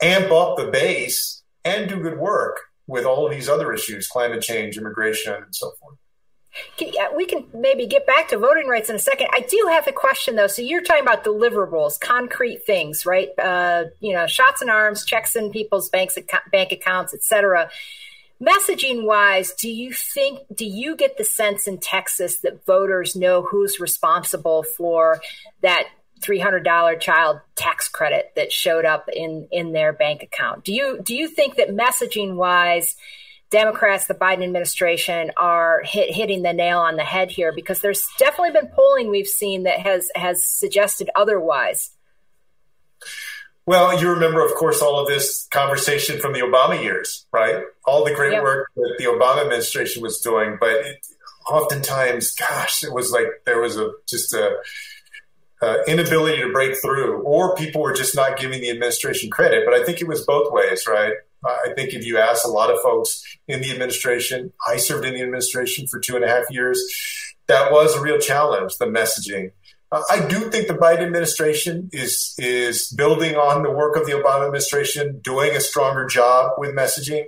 amp 0.00 0.30
up 0.30 0.56
the 0.56 0.66
base 0.66 1.42
and 1.64 1.88
do 1.88 2.00
good 2.00 2.18
work 2.18 2.60
with 2.86 3.04
all 3.04 3.26
of 3.26 3.32
these 3.32 3.48
other 3.48 3.72
issues, 3.72 4.06
climate 4.06 4.42
change, 4.42 4.76
immigration, 4.76 5.34
and 5.34 5.54
so 5.54 5.72
forth. 5.80 5.96
We 7.16 7.26
can 7.26 7.46
maybe 7.52 7.86
get 7.86 8.06
back 8.06 8.28
to 8.28 8.38
voting 8.38 8.68
rights 8.68 8.88
in 8.88 8.94
a 8.94 9.00
second. 9.00 9.26
I 9.32 9.40
do 9.40 9.70
have 9.72 9.88
a 9.88 9.92
question 9.92 10.36
though. 10.36 10.46
So 10.46 10.62
you're 10.62 10.82
talking 10.82 11.02
about 11.02 11.24
deliverables, 11.24 11.98
concrete 11.98 12.64
things, 12.64 13.04
right? 13.04 13.30
Uh, 13.36 13.86
you 13.98 14.12
know, 14.12 14.28
shots 14.28 14.62
in 14.62 14.70
arms, 14.70 15.04
checks 15.04 15.34
in 15.34 15.50
people's 15.50 15.90
banks, 15.90 16.16
bank 16.52 16.70
accounts, 16.70 17.12
etc 17.12 17.70
messaging 18.42 19.04
wise 19.04 19.52
do 19.52 19.70
you 19.70 19.92
think 19.92 20.40
do 20.54 20.64
you 20.64 20.96
get 20.96 21.16
the 21.16 21.24
sense 21.24 21.66
in 21.66 21.78
texas 21.78 22.40
that 22.40 22.64
voters 22.66 23.14
know 23.14 23.42
who's 23.42 23.80
responsible 23.80 24.62
for 24.62 25.20
that 25.62 25.86
$300 26.24 27.00
child 27.00 27.40
tax 27.54 27.88
credit 27.88 28.32
that 28.36 28.52
showed 28.52 28.84
up 28.84 29.08
in 29.12 29.48
in 29.50 29.72
their 29.72 29.92
bank 29.92 30.22
account? 30.22 30.64
Do 30.64 30.72
you 30.72 31.00
do 31.02 31.14
you 31.14 31.28
think 31.28 31.56
that 31.56 31.68
messaging 31.68 32.36
wise 32.36 32.96
democrats 33.50 34.06
the 34.06 34.14
biden 34.14 34.42
administration 34.44 35.30
are 35.36 35.82
hit, 35.84 36.10
hitting 36.10 36.42
the 36.42 36.52
nail 36.52 36.78
on 36.80 36.96
the 36.96 37.04
head 37.04 37.30
here? 37.30 37.52
Because 37.54 37.80
there's 37.80 38.06
definitely 38.18 38.52
been 38.52 38.70
polling 38.74 39.10
we've 39.10 39.26
seen 39.26 39.64
that 39.64 39.80
has 39.80 40.10
has 40.14 40.44
suggested 40.44 41.10
otherwise 41.14 41.90
well, 43.66 43.98
you 43.98 44.10
remember, 44.10 44.44
of 44.44 44.54
course, 44.54 44.82
all 44.82 44.98
of 44.98 45.08
this 45.08 45.48
conversation 45.50 46.20
from 46.20 46.32
the 46.32 46.40
Obama 46.40 46.80
years, 46.82 47.26
right? 47.32 47.64
All 47.86 48.04
the 48.04 48.14
great 48.14 48.32
yep. 48.32 48.42
work 48.42 48.68
that 48.76 48.94
the 48.98 49.04
Obama 49.04 49.42
administration 49.42 50.02
was 50.02 50.20
doing, 50.20 50.58
but 50.60 50.72
it, 50.72 51.06
oftentimes, 51.48 52.34
gosh, 52.34 52.84
it 52.84 52.92
was 52.92 53.10
like 53.10 53.26
there 53.46 53.60
was 53.60 53.78
a 53.78 53.92
just 54.06 54.34
a, 54.34 54.56
a 55.62 55.82
inability 55.86 56.42
to 56.42 56.52
break 56.52 56.76
through, 56.80 57.22
or 57.22 57.54
people 57.56 57.80
were 57.80 57.94
just 57.94 58.14
not 58.14 58.38
giving 58.38 58.60
the 58.60 58.70
administration 58.70 59.30
credit. 59.30 59.64
But 59.64 59.74
I 59.74 59.82
think 59.84 60.00
it 60.00 60.08
was 60.08 60.24
both 60.26 60.52
ways, 60.52 60.86
right? 60.86 61.14
I 61.44 61.74
think 61.74 61.92
if 61.92 62.06
you 62.06 62.18
ask 62.18 62.44
a 62.44 62.50
lot 62.50 62.70
of 62.70 62.80
folks 62.80 63.22
in 63.48 63.60
the 63.60 63.70
administration, 63.70 64.52
I 64.66 64.76
served 64.76 65.04
in 65.04 65.14
the 65.14 65.22
administration 65.22 65.86
for 65.86 66.00
two 66.00 66.16
and 66.16 66.24
a 66.24 66.28
half 66.28 66.44
years. 66.50 66.82
That 67.46 67.70
was 67.70 67.94
a 67.94 68.00
real 68.00 68.18
challenge, 68.18 68.76
the 68.78 68.86
messaging 68.86 69.50
I 70.10 70.26
do 70.26 70.50
think 70.50 70.68
the 70.68 70.74
Biden 70.74 71.02
administration 71.02 71.90
is 71.92 72.34
is 72.38 72.88
building 72.88 73.36
on 73.36 73.62
the 73.62 73.70
work 73.70 73.96
of 73.96 74.06
the 74.06 74.12
Obama 74.12 74.46
administration, 74.46 75.20
doing 75.22 75.52
a 75.52 75.60
stronger 75.60 76.06
job 76.06 76.52
with 76.58 76.74
messaging. 76.74 77.24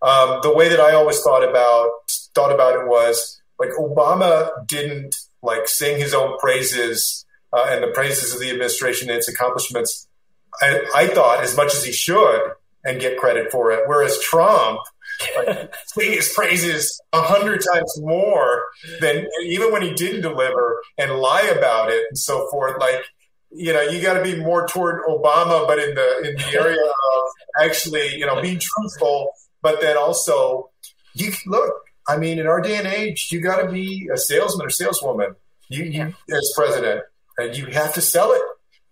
Um, 0.00 0.40
the 0.42 0.52
way 0.54 0.68
that 0.68 0.80
I 0.80 0.94
always 0.94 1.20
thought 1.20 1.48
about 1.48 1.90
thought 2.34 2.52
about 2.52 2.74
it 2.74 2.86
was 2.86 3.40
like 3.58 3.70
Obama 3.78 4.66
didn't 4.66 5.16
like 5.42 5.66
sing 5.66 5.98
his 5.98 6.14
own 6.14 6.38
praises 6.38 7.24
uh, 7.52 7.66
and 7.68 7.82
the 7.82 7.88
praises 7.88 8.34
of 8.34 8.40
the 8.40 8.50
administration 8.50 9.08
and 9.08 9.18
its 9.18 9.28
accomplishments. 9.28 10.06
I, 10.60 10.84
I 10.94 11.06
thought 11.08 11.42
as 11.42 11.56
much 11.56 11.74
as 11.74 11.84
he 11.84 11.92
should 11.92 12.52
and 12.84 13.00
get 13.00 13.18
credit 13.18 13.50
for 13.50 13.70
it, 13.72 13.84
whereas 13.86 14.18
Trump 14.20 14.80
like, 15.36 15.74
sing 15.86 16.12
his 16.12 16.32
praises 16.32 17.00
a 17.12 17.20
hundred 17.20 17.62
times 17.72 17.92
more 18.00 18.62
than 19.00 19.26
even 19.44 19.72
when 19.72 19.82
he 19.82 19.94
didn't 19.94 20.22
deliver 20.22 20.82
and 20.96 21.12
lie 21.12 21.42
about 21.42 21.90
it 21.90 22.04
and 22.08 22.18
so 22.18 22.48
forth. 22.50 22.80
Like, 22.80 23.02
you 23.50 23.72
know, 23.72 23.82
you 23.82 24.00
got 24.02 24.14
to 24.14 24.22
be 24.22 24.38
more 24.38 24.66
toward 24.66 25.02
Obama, 25.08 25.66
but 25.66 25.78
in 25.78 25.94
the 25.94 26.28
in 26.28 26.36
the 26.36 26.58
area 26.58 26.82
of 26.82 27.64
actually, 27.64 28.16
you 28.16 28.26
know, 28.26 28.40
being 28.40 28.60
truthful, 28.60 29.30
but 29.62 29.80
then 29.80 29.96
also, 29.96 30.70
you 31.14 31.32
look. 31.46 31.72
I 32.06 32.16
mean, 32.16 32.38
in 32.38 32.46
our 32.46 32.60
day 32.60 32.76
and 32.76 32.86
age, 32.86 33.28
you 33.30 33.40
got 33.40 33.60
to 33.62 33.70
be 33.70 34.08
a 34.12 34.16
salesman 34.16 34.66
or 34.66 34.70
saleswoman. 34.70 35.34
You, 35.68 35.84
you 35.84 36.14
as 36.30 36.52
president, 36.56 37.02
and 37.36 37.54
you 37.54 37.66
have 37.66 37.92
to 37.94 38.00
sell 38.00 38.32
it. 38.32 38.42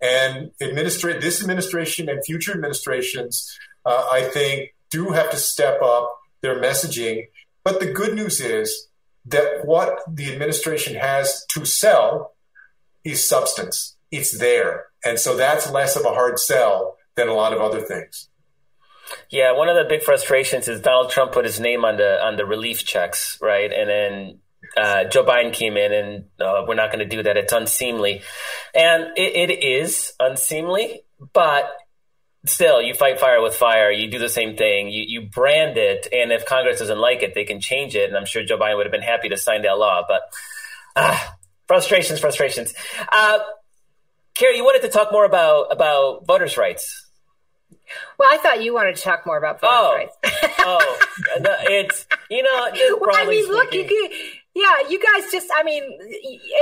And 0.02 0.50
administrate 0.60 1.22
this 1.22 1.40
administration 1.40 2.10
and 2.10 2.22
future 2.22 2.52
administrations, 2.52 3.58
uh, 3.86 4.06
I 4.12 4.24
think, 4.24 4.74
do 4.90 5.10
have 5.10 5.30
to 5.30 5.36
step 5.36 5.82
up 5.82 6.18
their 6.42 6.60
messaging. 6.60 7.26
But 7.64 7.80
the 7.80 7.92
good 7.92 8.14
news 8.14 8.40
is 8.40 8.88
that 9.26 9.64
what 9.64 9.98
the 10.08 10.32
administration 10.32 10.94
has 10.94 11.44
to 11.50 11.64
sell 11.64 12.34
is 13.04 13.26
substance. 13.26 13.96
It's 14.10 14.38
there. 14.38 14.86
And 15.04 15.18
so 15.18 15.36
that's 15.36 15.70
less 15.70 15.96
of 15.96 16.04
a 16.04 16.10
hard 16.10 16.38
sell 16.38 16.96
than 17.16 17.28
a 17.28 17.34
lot 17.34 17.52
of 17.52 17.60
other 17.60 17.80
things. 17.80 18.28
Yeah, 19.30 19.52
one 19.52 19.68
of 19.68 19.76
the 19.76 19.84
big 19.88 20.02
frustrations 20.02 20.68
is 20.68 20.80
Donald 20.80 21.10
Trump 21.10 21.32
put 21.32 21.44
his 21.44 21.60
name 21.60 21.84
on 21.84 21.96
the 21.96 22.20
on 22.24 22.36
the 22.36 22.44
relief 22.44 22.84
checks, 22.84 23.38
right? 23.40 23.72
And 23.72 23.88
then 23.88 24.38
uh, 24.76 25.04
Joe 25.04 25.24
Biden 25.24 25.52
came 25.52 25.76
in 25.76 25.92
and 25.92 26.24
uh, 26.40 26.64
we're 26.66 26.74
not 26.74 26.90
going 26.90 27.08
to 27.08 27.16
do 27.16 27.22
that. 27.22 27.36
It's 27.36 27.52
unseemly. 27.52 28.22
And 28.74 29.16
it, 29.16 29.50
it 29.50 29.64
is 29.64 30.12
unseemly, 30.18 31.02
but 31.32 31.70
still 32.46 32.80
you 32.82 32.94
fight 32.94 33.18
fire 33.18 33.40
with 33.42 33.54
fire 33.54 33.90
you 33.90 34.10
do 34.10 34.18
the 34.18 34.28
same 34.28 34.56
thing 34.56 34.88
you, 34.88 35.04
you 35.06 35.22
brand 35.22 35.76
it 35.76 36.06
and 36.12 36.32
if 36.32 36.46
congress 36.46 36.78
doesn't 36.78 36.98
like 36.98 37.22
it 37.22 37.34
they 37.34 37.44
can 37.44 37.60
change 37.60 37.94
it 37.94 38.08
and 38.08 38.16
i'm 38.16 38.26
sure 38.26 38.44
joe 38.44 38.58
biden 38.58 38.76
would 38.76 38.86
have 38.86 38.92
been 38.92 39.02
happy 39.02 39.28
to 39.28 39.36
sign 39.36 39.62
that 39.62 39.78
law 39.78 40.02
but 40.06 40.22
uh, 40.96 41.18
frustrations 41.66 42.20
frustrations 42.20 42.74
uh, 43.12 43.38
Kerry 44.34 44.56
you 44.56 44.64
wanted 44.64 44.82
to 44.82 44.88
talk 44.88 45.12
more 45.12 45.24
about 45.24 45.72
about 45.72 46.26
voters 46.26 46.56
rights 46.56 47.06
well, 48.18 48.28
I 48.32 48.38
thought 48.38 48.62
you 48.62 48.74
wanted 48.74 48.96
to 48.96 49.02
talk 49.02 49.26
more 49.26 49.36
about 49.36 49.60
voters' 49.60 49.78
oh, 49.78 49.94
rights. 49.94 50.16
oh, 50.60 50.98
it's 51.68 52.06
you 52.30 52.42
know. 52.42 52.98
Well, 53.00 53.10
I 53.14 53.26
mean, 53.26 53.46
look, 53.46 53.72
you, 53.72 53.84
Yeah, 54.56 54.88
you 54.88 54.98
guys 54.98 55.30
just, 55.30 55.48
I 55.54 55.62
mean, 55.62 55.82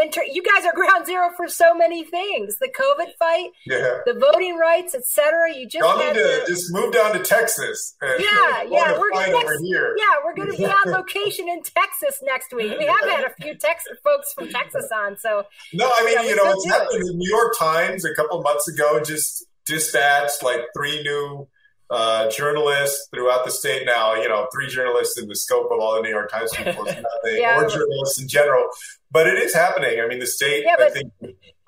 enter, 0.00 0.24
you 0.24 0.42
guys 0.42 0.66
are 0.66 0.72
ground 0.74 1.06
zero 1.06 1.30
for 1.36 1.46
so 1.46 1.76
many 1.76 2.02
things. 2.02 2.58
The 2.58 2.68
COVID 2.68 3.14
fight, 3.20 3.50
yeah. 3.66 4.00
the 4.04 4.14
voting 4.14 4.56
rights, 4.56 4.96
etc. 4.96 5.54
You 5.54 5.68
just 5.68 5.84
Y'all 5.84 5.96
need 5.96 6.14
to, 6.14 6.40
to, 6.40 6.44
just 6.48 6.72
move 6.72 6.92
down 6.92 7.12
to 7.12 7.20
Texas. 7.20 7.94
yeah, 8.02 8.64
yeah, 8.68 8.98
we're 8.98 9.12
going 9.12 9.32
over 9.32 9.58
here. 9.62 9.94
Yeah, 9.96 10.24
we're 10.24 10.34
going 10.34 10.50
to 10.50 10.56
be 10.56 10.66
on 10.66 10.86
location 10.90 11.48
in 11.48 11.62
Texas 11.62 12.20
next 12.24 12.52
week. 12.52 12.76
We 12.76 12.86
have 12.86 13.08
had 13.08 13.24
a 13.30 13.34
few 13.40 13.54
Texas 13.54 13.96
folks 14.02 14.32
from 14.32 14.48
Texas 14.48 14.88
on, 14.92 15.16
so 15.16 15.44
no, 15.72 15.88
I 15.96 16.04
mean, 16.04 16.14
yeah, 16.14 16.22
you 16.22 16.34
know, 16.34 16.50
it's 16.50 16.66
happened. 16.66 17.00
The 17.00 17.14
New 17.14 17.30
York 17.30 17.54
Times 17.56 18.04
a 18.04 18.12
couple 18.12 18.42
months 18.42 18.66
ago 18.66 19.00
just 19.04 19.46
dispatched 19.66 20.42
like 20.42 20.62
three 20.76 21.00
new 21.04 21.46
uh, 21.90 22.30
journalists 22.30 23.08
throughout 23.12 23.44
the 23.44 23.50
state 23.50 23.84
now, 23.84 24.14
you 24.14 24.28
know, 24.28 24.46
three 24.52 24.68
journalists 24.68 25.18
in 25.18 25.28
the 25.28 25.36
scope 25.36 25.70
of 25.70 25.78
all 25.80 25.94
the 25.94 26.02
New 26.02 26.10
York 26.10 26.30
Times 26.30 26.50
people, 26.56 26.84
nothing, 26.84 27.02
yeah. 27.26 27.58
or 27.58 27.68
journalists 27.68 28.20
in 28.20 28.28
general. 28.28 28.66
But 29.10 29.26
it 29.26 29.34
is 29.34 29.54
happening. 29.54 30.00
I 30.00 30.08
mean, 30.08 30.18
the 30.18 30.26
state, 30.26 30.64
yeah, 30.64 30.74
but- 30.76 30.88
I 30.88 30.90
think, 30.90 31.12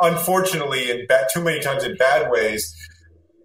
unfortunately, 0.00 0.90
in 0.90 1.06
bad, 1.06 1.28
too 1.32 1.42
many 1.42 1.60
times 1.60 1.84
in 1.84 1.96
bad 1.96 2.30
ways. 2.30 2.74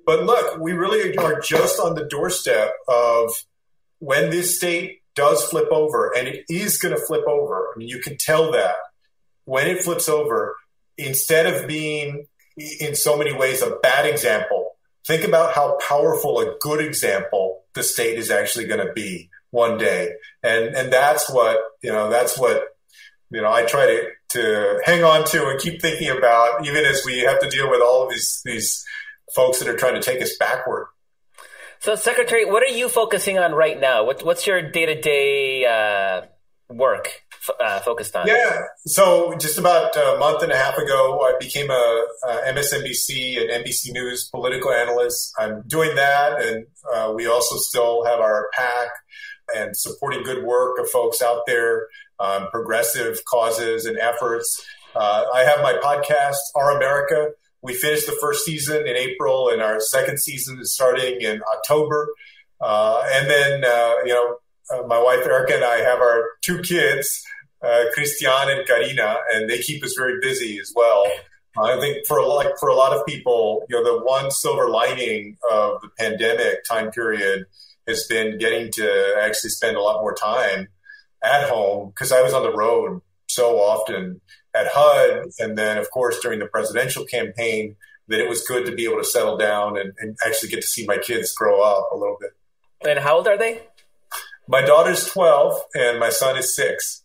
But 0.05 0.23
look, 0.23 0.59
we 0.59 0.73
really 0.73 1.15
are 1.17 1.39
just 1.39 1.79
on 1.79 1.95
the 1.95 2.05
doorstep 2.05 2.71
of 2.87 3.29
when 3.99 4.31
this 4.31 4.57
state 4.57 5.01
does 5.13 5.45
flip 5.45 5.67
over, 5.71 6.11
and 6.17 6.27
it 6.27 6.45
is 6.49 6.77
going 6.77 6.95
to 6.95 7.01
flip 7.01 7.23
over. 7.27 7.71
I 7.73 7.77
mean, 7.77 7.87
you 7.87 7.99
can 7.99 8.17
tell 8.17 8.51
that 8.53 8.75
when 9.45 9.67
it 9.67 9.83
flips 9.83 10.09
over, 10.09 10.55
instead 10.97 11.45
of 11.45 11.67
being 11.67 12.25
in 12.57 12.95
so 12.95 13.17
many 13.17 13.33
ways 13.33 13.61
a 13.61 13.77
bad 13.83 14.05
example 14.05 14.60
think 15.05 15.23
about 15.23 15.53
how 15.53 15.77
powerful 15.87 16.39
a 16.39 16.55
good 16.59 16.81
example 16.83 17.63
the 17.73 17.83
state 17.83 18.17
is 18.17 18.29
actually 18.29 18.65
going 18.65 18.85
to 18.85 18.93
be 18.93 19.29
one 19.49 19.77
day. 19.77 20.11
And, 20.43 20.75
and 20.75 20.91
that's 20.91 21.29
what, 21.29 21.59
you 21.81 21.91
know, 21.91 22.09
that's 22.09 22.37
what, 22.37 22.63
you 23.29 23.41
know, 23.41 23.51
I 23.51 23.63
try 23.63 23.85
to, 23.85 24.03
to 24.29 24.81
hang 24.85 25.03
on 25.03 25.25
to 25.27 25.47
and 25.47 25.59
keep 25.59 25.81
thinking 25.81 26.09
about, 26.09 26.65
even 26.65 26.85
as 26.85 27.03
we 27.05 27.19
have 27.19 27.39
to 27.39 27.49
deal 27.49 27.69
with 27.69 27.81
all 27.81 28.03
of 28.03 28.11
these, 28.11 28.41
these 28.45 28.85
folks 29.35 29.59
that 29.59 29.67
are 29.67 29.77
trying 29.77 29.95
to 29.95 30.01
take 30.01 30.21
us 30.21 30.35
backward. 30.37 30.87
So, 31.79 31.95
Secretary, 31.95 32.45
what 32.45 32.61
are 32.61 32.73
you 32.73 32.89
focusing 32.89 33.39
on 33.39 33.53
right 33.53 33.79
now? 33.79 34.05
What, 34.05 34.23
what's 34.23 34.45
your 34.45 34.61
day 34.61 34.85
to 34.85 35.01
day 35.01 36.21
work? 36.69 37.23
Uh, 37.59 37.79
focused 37.79 38.15
on? 38.15 38.27
Yeah. 38.27 38.63
So 38.85 39.35
just 39.37 39.57
about 39.57 39.95
a 39.95 40.17
month 40.19 40.43
and 40.43 40.51
a 40.51 40.55
half 40.55 40.77
ago, 40.77 41.21
I 41.21 41.37
became 41.39 41.69
a, 41.69 42.05
a 42.27 42.53
MSNBC 42.53 43.41
and 43.41 43.65
NBC 43.65 43.91
News 43.91 44.29
political 44.29 44.71
analyst. 44.71 45.33
I'm 45.37 45.63
doing 45.67 45.95
that, 45.95 46.41
and 46.41 46.65
uh, 46.93 47.11
we 47.15 47.27
also 47.27 47.55
still 47.57 48.05
have 48.05 48.19
our 48.19 48.49
PAC 48.53 48.89
and 49.55 49.75
supporting 49.75 50.23
good 50.23 50.43
work 50.43 50.79
of 50.79 50.89
folks 50.89 51.21
out 51.21 51.41
there, 51.45 51.87
um, 52.19 52.47
progressive 52.51 53.23
causes 53.25 53.85
and 53.85 53.97
efforts. 53.97 54.63
Uh, 54.95 55.25
I 55.33 55.43
have 55.43 55.61
my 55.61 55.73
podcast, 55.73 56.37
Our 56.55 56.75
America. 56.75 57.31
We 57.61 57.73
finished 57.75 58.07
the 58.07 58.17
first 58.19 58.45
season 58.45 58.87
in 58.87 58.95
April, 58.95 59.49
and 59.49 59.61
our 59.61 59.79
second 59.79 60.19
season 60.19 60.59
is 60.59 60.73
starting 60.73 61.21
in 61.21 61.41
October. 61.55 62.13
Uh, 62.59 63.03
and 63.11 63.29
then, 63.29 63.63
uh, 63.63 63.93
you 64.05 64.13
know, 64.13 64.37
uh, 64.73 64.87
my 64.87 65.01
wife 65.01 65.25
Erica 65.25 65.55
and 65.55 65.63
I 65.63 65.77
have 65.77 65.99
our 65.99 66.23
two 66.41 66.59
kids, 66.61 67.23
uh, 67.63 67.85
Christian 67.93 68.31
and 68.47 68.65
Karina, 68.67 69.17
and 69.33 69.49
they 69.49 69.59
keep 69.59 69.83
us 69.83 69.93
very 69.97 70.19
busy 70.21 70.59
as 70.59 70.71
well. 70.75 71.03
I 71.57 71.79
think 71.79 72.07
for 72.07 72.17
a 72.17 72.25
lot, 72.25 72.47
for 72.59 72.69
a 72.69 72.75
lot 72.75 72.93
of 72.93 73.05
people, 73.05 73.63
you 73.69 73.75
know, 73.75 73.83
the 73.83 74.03
one 74.03 74.31
silver 74.31 74.69
lining 74.69 75.37
of 75.51 75.81
the 75.81 75.89
pandemic 75.99 76.63
time 76.63 76.91
period 76.91 77.45
has 77.87 78.05
been 78.07 78.37
getting 78.37 78.71
to 78.71 79.15
actually 79.21 79.49
spend 79.49 79.75
a 79.75 79.81
lot 79.81 80.01
more 80.01 80.13
time 80.13 80.69
at 81.23 81.49
home 81.49 81.89
because 81.89 82.11
I 82.11 82.21
was 82.21 82.33
on 82.33 82.43
the 82.43 82.53
road 82.53 83.01
so 83.27 83.57
often 83.57 84.21
at 84.53 84.67
HUD, 84.71 85.31
and 85.39 85.57
then 85.57 85.77
of 85.77 85.89
course 85.91 86.19
during 86.21 86.39
the 86.39 86.45
presidential 86.45 87.05
campaign, 87.05 87.75
that 88.07 88.19
it 88.19 88.27
was 88.27 88.45
good 88.45 88.65
to 88.65 88.71
be 88.73 88.85
able 88.85 88.97
to 88.97 89.05
settle 89.05 89.37
down 89.37 89.77
and, 89.77 89.93
and 89.99 90.17
actually 90.25 90.49
get 90.49 90.61
to 90.61 90.67
see 90.67 90.85
my 90.85 90.97
kids 90.97 91.33
grow 91.33 91.61
up 91.61 91.89
a 91.93 91.97
little 91.97 92.17
bit. 92.19 92.31
And 92.87 92.99
how 92.99 93.17
old 93.17 93.27
are 93.27 93.37
they? 93.37 93.61
My 94.47 94.61
daughter's 94.61 95.05
12 95.05 95.59
and 95.75 95.99
my 95.99 96.09
son 96.09 96.37
is 96.37 96.55
six. 96.55 97.03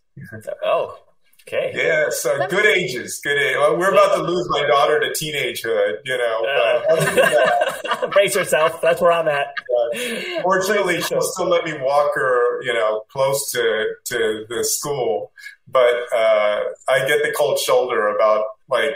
oh, 0.64 0.98
okay. 1.42 1.72
Yeah, 1.74 2.06
so 2.10 2.46
good 2.48 2.66
ages. 2.66 3.20
Good 3.22 3.38
age. 3.38 3.56
Well, 3.56 3.78
we're 3.78 3.92
about 3.92 4.16
to 4.16 4.22
lose 4.22 4.48
my 4.50 4.66
daughter 4.66 5.00
to 5.00 5.08
teenagehood, 5.08 5.98
you 6.04 6.16
know. 6.16 6.46
Uh, 6.88 8.06
brace 8.10 8.34
yourself. 8.34 8.80
That's 8.80 9.00
where 9.00 9.12
I'm 9.12 9.28
at. 9.28 9.46
Uh, 9.46 10.42
fortunately, 10.42 11.00
she'll 11.02 11.20
still 11.20 11.48
let 11.48 11.64
me 11.64 11.74
walk 11.78 12.12
her, 12.14 12.62
you 12.62 12.72
know, 12.72 13.02
close 13.12 13.50
to, 13.52 13.86
to 14.06 14.46
the 14.48 14.64
school. 14.64 15.32
But 15.68 15.94
uh, 16.14 16.60
I 16.88 17.06
get 17.06 17.22
the 17.22 17.34
cold 17.36 17.58
shoulder 17.58 18.08
about 18.08 18.44
like 18.68 18.94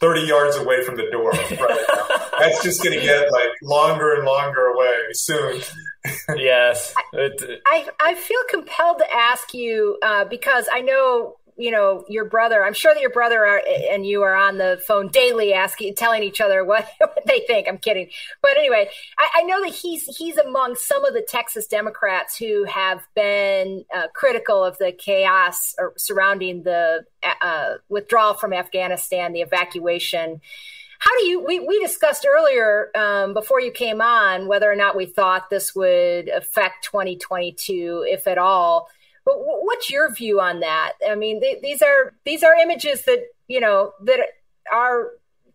30 0.00 0.20
yards 0.22 0.56
away 0.56 0.84
from 0.84 0.96
the 0.96 1.08
door 1.10 1.30
right 1.30 2.28
That's 2.38 2.62
just 2.62 2.82
going 2.84 2.98
to 2.98 3.04
get 3.04 3.32
like 3.32 3.48
longer 3.62 4.14
and 4.14 4.26
longer 4.26 4.66
away 4.66 5.12
soon 5.12 5.62
yes. 6.36 6.94
I, 7.66 7.88
I 8.00 8.14
feel 8.14 8.40
compelled 8.48 8.98
to 8.98 9.14
ask 9.14 9.54
you 9.54 9.98
uh, 10.02 10.24
because 10.24 10.66
I 10.72 10.80
know 10.80 11.36
you 11.56 11.70
know 11.70 12.04
your 12.08 12.24
brother 12.24 12.64
i'm 12.64 12.74
sure 12.74 12.92
that 12.92 13.00
your 13.00 13.10
brother 13.10 13.44
are, 13.44 13.62
and 13.90 14.06
you 14.06 14.22
are 14.22 14.34
on 14.34 14.58
the 14.58 14.80
phone 14.86 15.08
daily 15.08 15.52
asking 15.52 15.94
telling 15.94 16.22
each 16.22 16.40
other 16.40 16.64
what, 16.64 16.88
what 16.98 17.22
they 17.26 17.40
think 17.40 17.68
i'm 17.68 17.78
kidding 17.78 18.08
but 18.42 18.56
anyway 18.56 18.88
I, 19.18 19.28
I, 19.36 19.42
know 19.42 19.62
that 19.62 19.74
he's 19.74 20.04
he's 20.16 20.36
among 20.36 20.74
some 20.76 21.04
of 21.04 21.14
the 21.14 21.22
texas 21.22 21.66
democrats 21.66 22.36
who 22.36 22.64
have 22.64 23.00
been 23.14 23.84
uh, 23.94 24.08
critical 24.14 24.64
of 24.64 24.78
the 24.78 24.92
chaos 24.92 25.74
surrounding 25.96 26.62
the 26.62 27.04
uh, 27.42 27.74
withdrawal 27.88 28.34
from 28.34 28.52
afghanistan 28.52 29.32
the 29.32 29.40
evacuation 29.40 30.40
how 30.98 31.18
do 31.18 31.26
you? 31.26 31.44
We 31.44 31.60
we 31.60 31.78
discussed 31.78 32.26
earlier 32.26 32.90
um, 32.94 33.34
before 33.34 33.60
you 33.60 33.70
came 33.70 34.00
on 34.00 34.48
whether 34.48 34.70
or 34.70 34.76
not 34.76 34.96
we 34.96 35.06
thought 35.06 35.50
this 35.50 35.74
would 35.74 36.28
affect 36.28 36.84
2022, 36.84 38.06
if 38.08 38.26
at 38.26 38.38
all. 38.38 38.88
But 39.26 39.34
what's 39.38 39.90
your 39.90 40.14
view 40.14 40.40
on 40.40 40.60
that? 40.60 40.92
I 41.06 41.16
mean, 41.16 41.40
they, 41.40 41.58
these 41.60 41.82
are 41.82 42.14
these 42.24 42.44
are 42.44 42.54
images 42.54 43.02
that 43.02 43.24
you 43.48 43.60
know 43.60 43.92
that 44.04 44.20
are 44.72 45.10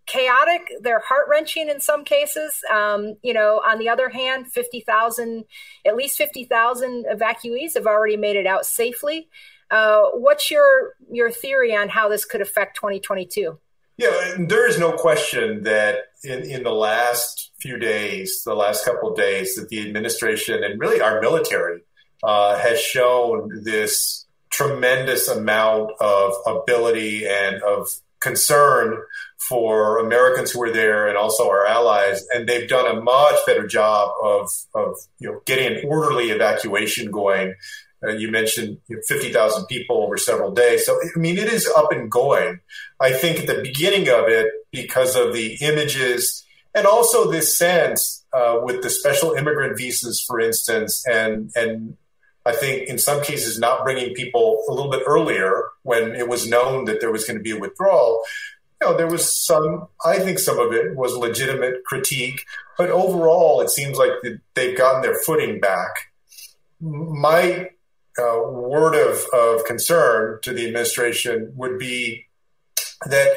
chaotic. 0.05 0.73
They're 0.81 0.99
heart 0.99 1.27
wrenching 1.29 1.69
in 1.69 1.79
some 1.79 2.03
cases. 2.03 2.51
Um, 2.71 3.15
you 3.23 3.33
know, 3.33 3.61
on 3.65 3.79
the 3.79 3.87
other 3.87 4.09
hand, 4.09 4.51
fifty 4.51 4.81
thousand, 4.81 5.45
at 5.85 5.95
least 5.95 6.17
fifty 6.17 6.43
thousand 6.43 7.05
evacuees 7.05 7.75
have 7.75 7.87
already 7.87 8.17
made 8.17 8.35
it 8.35 8.45
out 8.45 8.65
safely. 8.65 9.29
Uh, 9.71 10.01
what's 10.15 10.51
your 10.51 10.95
your 11.09 11.31
theory 11.31 11.73
on 11.73 11.87
how 11.87 12.09
this 12.09 12.25
could 12.25 12.41
affect 12.41 12.75
2022? 12.75 13.57
Yeah, 13.97 14.35
there 14.37 14.67
is 14.67 14.79
no 14.79 14.91
question 14.93 15.63
that 15.63 15.99
in, 16.23 16.41
in 16.41 16.63
the 16.63 16.73
last 16.73 17.51
few 17.59 17.77
days, 17.77 18.41
the 18.43 18.55
last 18.55 18.83
couple 18.83 19.11
of 19.11 19.15
days, 19.15 19.55
that 19.55 19.69
the 19.69 19.87
administration 19.87 20.63
and 20.63 20.79
really 20.79 20.99
our 20.99 21.21
military 21.21 21.83
uh, 22.23 22.57
has 22.57 22.79
shown 22.79 23.63
this 23.63 24.25
tremendous 24.49 25.27
amount 25.27 25.91
of 25.99 26.33
ability 26.45 27.27
and 27.27 27.61
of 27.63 27.87
concern 28.19 29.01
for 29.49 29.97
Americans 29.99 30.51
who 30.51 30.61
are 30.61 30.71
there 30.71 31.07
and 31.07 31.17
also 31.17 31.49
our 31.49 31.65
allies. 31.65 32.23
And 32.33 32.47
they've 32.47 32.69
done 32.69 32.85
a 32.85 33.01
much 33.01 33.35
better 33.47 33.65
job 33.65 34.11
of, 34.23 34.49
of 34.75 34.95
you 35.19 35.31
know, 35.31 35.41
getting 35.45 35.77
an 35.77 35.83
orderly 35.87 36.29
evacuation 36.29 37.11
going. 37.11 37.55
Uh, 38.03 38.11
you 38.11 38.29
mentioned 38.31 38.77
you 38.87 38.95
know, 38.95 39.01
50,000 39.07 39.65
people 39.65 40.03
over 40.03 40.17
several 40.17 40.51
days. 40.51 40.85
So, 40.85 40.99
I 41.15 41.19
mean, 41.19 41.37
it 41.37 41.51
is 41.51 41.67
up 41.75 41.91
and 41.91 42.09
going. 42.09 42.59
I 42.99 43.13
think 43.13 43.39
at 43.39 43.47
the 43.47 43.61
beginning 43.61 44.09
of 44.09 44.27
it, 44.27 44.51
because 44.71 45.15
of 45.15 45.33
the 45.33 45.57
images 45.61 46.45
and 46.73 46.87
also 46.87 47.29
this 47.29 47.57
sense 47.57 48.23
uh, 48.33 48.59
with 48.63 48.81
the 48.81 48.89
special 48.89 49.33
immigrant 49.33 49.77
visas, 49.77 50.23
for 50.25 50.39
instance, 50.39 51.03
and, 51.05 51.51
and 51.55 51.97
I 52.45 52.53
think 52.53 52.89
in 52.89 52.97
some 52.97 53.23
cases 53.23 53.59
not 53.59 53.83
bringing 53.83 54.13
people 54.13 54.63
a 54.67 54.73
little 54.73 54.91
bit 54.91 55.03
earlier 55.05 55.63
when 55.83 56.15
it 56.15 56.27
was 56.27 56.47
known 56.47 56.85
that 56.85 56.99
there 56.99 57.11
was 57.11 57.25
going 57.25 57.37
to 57.37 57.43
be 57.43 57.51
a 57.51 57.59
withdrawal. 57.59 58.21
You 58.81 58.89
know, 58.89 58.97
there 58.97 59.07
was 59.07 59.31
some, 59.31 59.87
I 60.03 60.17
think 60.17 60.39
some 60.39 60.59
of 60.59 60.73
it 60.73 60.95
was 60.95 61.15
legitimate 61.15 61.83
critique, 61.85 62.45
but 62.77 62.89
overall 62.89 63.61
it 63.61 63.69
seems 63.69 63.97
like 63.97 64.11
they've 64.55 64.77
gotten 64.77 65.03
their 65.03 65.15
footing 65.15 65.59
back. 65.59 66.11
My 66.79 67.69
uh, 68.17 68.41
word 68.49 68.95
of, 68.95 69.23
of 69.33 69.65
concern 69.65 70.39
to 70.41 70.51
the 70.51 70.65
administration 70.65 71.53
would 71.55 71.77
be 71.77 72.25
that 73.05 73.29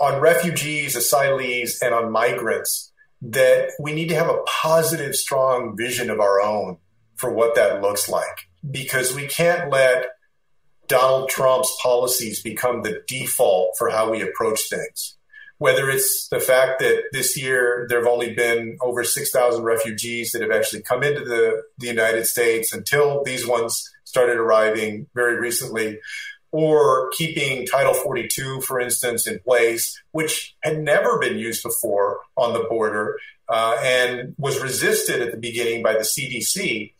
on 0.00 0.20
refugees, 0.20 0.96
asylees, 0.96 1.80
and 1.80 1.94
on 1.94 2.12
migrants, 2.12 2.92
that 3.22 3.70
we 3.80 3.94
need 3.94 4.08
to 4.08 4.16
have 4.16 4.28
a 4.28 4.42
positive, 4.46 5.14
strong 5.14 5.76
vision 5.76 6.10
of 6.10 6.20
our 6.20 6.40
own 6.40 6.76
for 7.22 7.32
what 7.32 7.54
that 7.54 7.80
looks 7.80 8.08
like. 8.08 8.50
Because 8.68 9.14
we 9.14 9.28
can't 9.28 9.70
let 9.70 10.06
Donald 10.88 11.30
Trump's 11.30 11.74
policies 11.80 12.42
become 12.42 12.82
the 12.82 13.00
default 13.06 13.76
for 13.78 13.88
how 13.88 14.10
we 14.10 14.20
approach 14.20 14.68
things. 14.68 15.16
whether 15.62 15.88
it's 15.88 16.26
the 16.30 16.40
fact 16.40 16.80
that 16.80 17.04
this 17.12 17.40
year 17.40 17.86
there 17.88 18.00
have 18.00 18.08
only 18.08 18.34
been 18.34 18.76
over 18.80 19.04
6,000 19.04 19.62
refugees 19.62 20.32
that 20.32 20.42
have 20.42 20.50
actually 20.50 20.82
come 20.82 21.04
into 21.04 21.24
the, 21.24 21.62
the 21.78 21.86
United 21.86 22.26
States 22.26 22.72
until 22.72 23.22
these 23.22 23.46
ones 23.46 23.88
started 24.02 24.36
arriving 24.36 25.06
very 25.14 25.38
recently, 25.38 26.00
or 26.50 27.10
keeping 27.16 27.64
Title 27.64 27.94
42, 27.94 28.60
for 28.62 28.80
instance, 28.80 29.28
in 29.28 29.38
place, 29.38 30.02
which 30.10 30.56
had 30.64 30.80
never 30.80 31.20
been 31.20 31.38
used 31.38 31.62
before 31.62 32.18
on 32.36 32.52
the 32.54 32.66
border 32.68 33.16
uh, 33.48 33.76
and 33.80 34.34
was 34.38 34.60
resisted 34.60 35.22
at 35.22 35.30
the 35.30 35.38
beginning 35.38 35.80
by 35.80 35.92
the 35.92 36.00
CDC. 36.00 36.92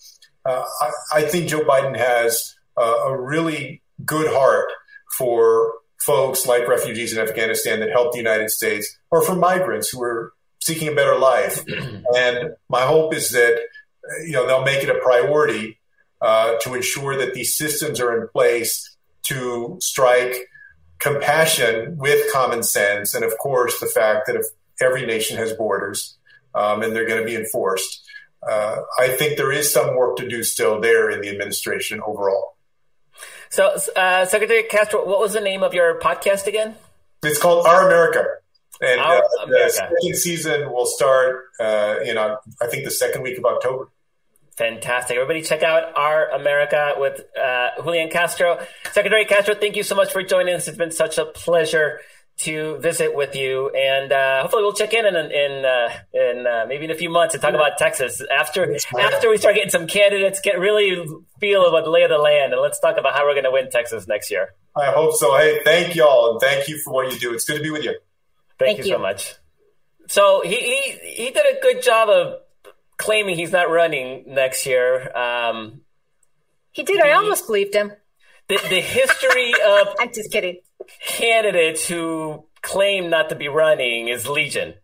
Uh, 0.45 0.65
I, 0.81 0.91
I, 1.15 1.23
think 1.23 1.49
Joe 1.49 1.61
Biden 1.61 1.97
has 1.97 2.57
uh, 2.77 3.05
a 3.07 3.21
really 3.21 3.83
good 4.05 4.33
heart 4.33 4.71
for 5.17 5.75
folks 6.01 6.47
like 6.47 6.67
refugees 6.67 7.13
in 7.13 7.19
Afghanistan 7.21 7.81
that 7.81 7.91
help 7.91 8.13
the 8.13 8.19
United 8.19 8.51
States, 8.51 8.99
or 9.11 9.23
for 9.23 9.37
migrants 9.37 9.91
who 9.91 10.03
are 10.03 10.33
seeking 10.61 10.89
a 10.89 10.95
better 10.95 11.17
life. 11.17 11.65
and 12.17 12.55
my 12.69 12.83
hope 12.83 13.15
is 13.15 13.31
that 13.31 13.61
you 14.25 14.33
know 14.33 14.47
they'll 14.47 14.65
make 14.65 14.83
it 14.83 14.91
a 14.91 14.99
priority 15.01 15.79
uh, 16.21 16.55
to 16.63 16.75
ensure 16.75 17.17
that 17.17 17.35
these 17.35 17.57
systems 17.57 18.01
are 18.01 18.21
in 18.21 18.29
place 18.29 18.97
to 19.25 19.77
strike 19.81 20.35
compassion 20.99 21.97
with 21.99 22.33
common 22.33 22.63
sense, 22.63 23.15
and 23.15 23.25
of 23.25 23.37
course 23.39 23.79
the 23.79 23.87
fact 23.87 24.27
that 24.27 24.37
if 24.37 24.47
every 24.81 25.07
nation 25.07 25.37
has 25.37 25.53
borders 25.53 26.17
um, 26.55 26.83
and 26.83 26.95
they're 26.95 27.07
going 27.07 27.21
to 27.21 27.27
be 27.27 27.37
enforced. 27.37 28.02
Uh, 28.49 28.83
I 28.99 29.09
think 29.09 29.37
there 29.37 29.53
is 29.53 29.73
some 29.73 29.97
work 29.97 30.17
to 30.17 30.29
do 30.29 30.43
still 30.43 30.81
there 30.81 31.11
in 31.11 31.21
the 31.21 31.29
administration 31.29 32.01
overall. 32.05 32.57
So, 33.51 33.77
uh, 33.97 34.25
Secretary 34.25 34.63
Castro, 34.65 35.07
what 35.07 35.21
was 35.21 35.35
the 35.35 35.41
name 35.41 35.63
of 35.63 35.75
your 35.75 36.01
podcast 36.01 36.47
again? 36.47 36.75
It's 37.23 37.39
called 37.39 37.67
Our 37.67 37.87
America. 37.87 38.25
And 38.81 39.01
Our 39.01 39.19
uh, 39.19 39.45
America. 39.45 39.65
the 39.65 39.71
second 39.71 40.17
season 40.17 40.73
will 40.73 40.87
start 40.87 41.45
uh, 41.61 41.97
in, 42.05 42.19
uh, 42.19 42.37
I 42.61 42.67
think, 42.67 42.85
the 42.85 42.91
second 42.91 43.23
week 43.23 43.39
of 43.39 43.45
October. 43.45 43.91
Fantastic. 44.57 45.17
Everybody 45.17 45.43
check 45.43 45.63
out 45.63 45.97
Our 45.97 46.31
America 46.31 46.95
with 46.99 47.23
uh, 47.37 47.71
Julian 47.83 48.11
Castro. 48.11 48.59
Secretary 48.93 49.25
Castro, 49.25 49.55
thank 49.55 49.77
you 49.77 49.83
so 49.83 49.95
much 49.95 50.13
for 50.13 50.23
joining 50.23 50.55
us. 50.55 50.67
It's 50.67 50.77
been 50.77 50.91
such 50.91 51.19
a 51.19 51.25
pleasure 51.25 52.01
to 52.39 52.79
visit 52.79 53.15
with 53.15 53.37
you, 53.37 53.71
and 53.71 54.11
uh, 54.13 54.43
hopefully 54.43 54.63
we'll 54.63 54.73
check 54.73 54.93
in 54.93 55.07
in 55.07 55.15
in, 55.15 55.65
uh, 55.65 55.89
in 56.13 56.47
uh, 56.47 56.65
maybe 56.67 56.85
in 56.85 56.91
a 56.91 56.95
few 56.95 57.11
months 57.11 57.35
and 57.35 57.43
talk 57.43 57.55
about 57.55 57.79
Texas 57.79 58.23
after 58.37 58.77
after 58.99 59.31
we 59.31 59.37
start 59.37 59.55
getting 59.55 59.71
some 59.71 59.87
candidates, 59.87 60.41
get 60.41 60.59
really 60.59 61.07
feel 61.39 61.67
about 61.69 61.85
the 61.85 61.91
lay 61.91 62.03
of 62.03 62.11
the 62.11 62.19
land, 62.19 62.53
and 62.53 62.61
let's 62.61 62.81
talk 62.81 62.97
about 62.99 63.15
how 63.15 63.25
we're 63.25 63.35
going 63.35 63.45
to 63.45 63.51
win 63.51 63.71
Texas 63.71 64.09
next 64.09 64.31
year. 64.31 64.55
I 64.75 64.87
hope 64.87 65.15
so. 65.15 65.37
Hey, 65.37 65.61
thank 65.65 65.95
y'all, 65.95 66.33
and 66.33 66.41
thank 66.41 66.69
you 66.69 66.79
for 66.79 66.93
what 66.93 67.13
you 67.13 67.19
do. 67.19 67.33
It's 67.35 67.45
good 67.45 67.59
to 67.59 67.63
be 67.63 67.71
with 67.71 67.85
you. 67.85 67.93
Thank, 68.59 68.77
thank 68.77 68.79
you, 68.79 68.85
you 68.85 68.97
so 68.97 68.99
much. 68.99 69.35
So 70.09 70.43
he, 70.45 70.57
he 70.57 70.99
he 71.25 71.31
did 71.31 71.45
a 71.57 71.61
good 71.61 71.83
job 71.83 72.09
of 72.09 72.41
claiming 72.97 73.37
he's 73.37 73.53
not 73.53 73.71
running 73.71 74.25
next 74.27 74.67
year. 74.67 75.17
Um, 75.17 75.83
he 76.73 76.83
did. 76.83 77.01
I 77.01 77.13
almost 77.13 77.47
believed 77.47 77.75
him. 77.75 77.93
The, 78.49 78.59
the 78.69 78.81
history 78.81 79.53
of 79.65 79.89
I'm 80.01 80.13
just 80.13 80.33
kidding 80.33 80.57
candidates 81.07 81.87
who 81.87 82.47
claim 82.63 83.11
not 83.11 83.29
to 83.29 83.35
be 83.35 83.49
running 83.49 84.09
is 84.09 84.29
legion. 84.29 84.75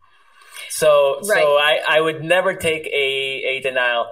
So, 0.71 1.21
right. 1.21 1.43
so 1.43 1.57
I, 1.57 1.81
I 1.89 2.01
would 2.01 2.23
never 2.23 2.55
take 2.55 2.87
a, 2.87 3.43
a 3.57 3.61
denial 3.61 4.07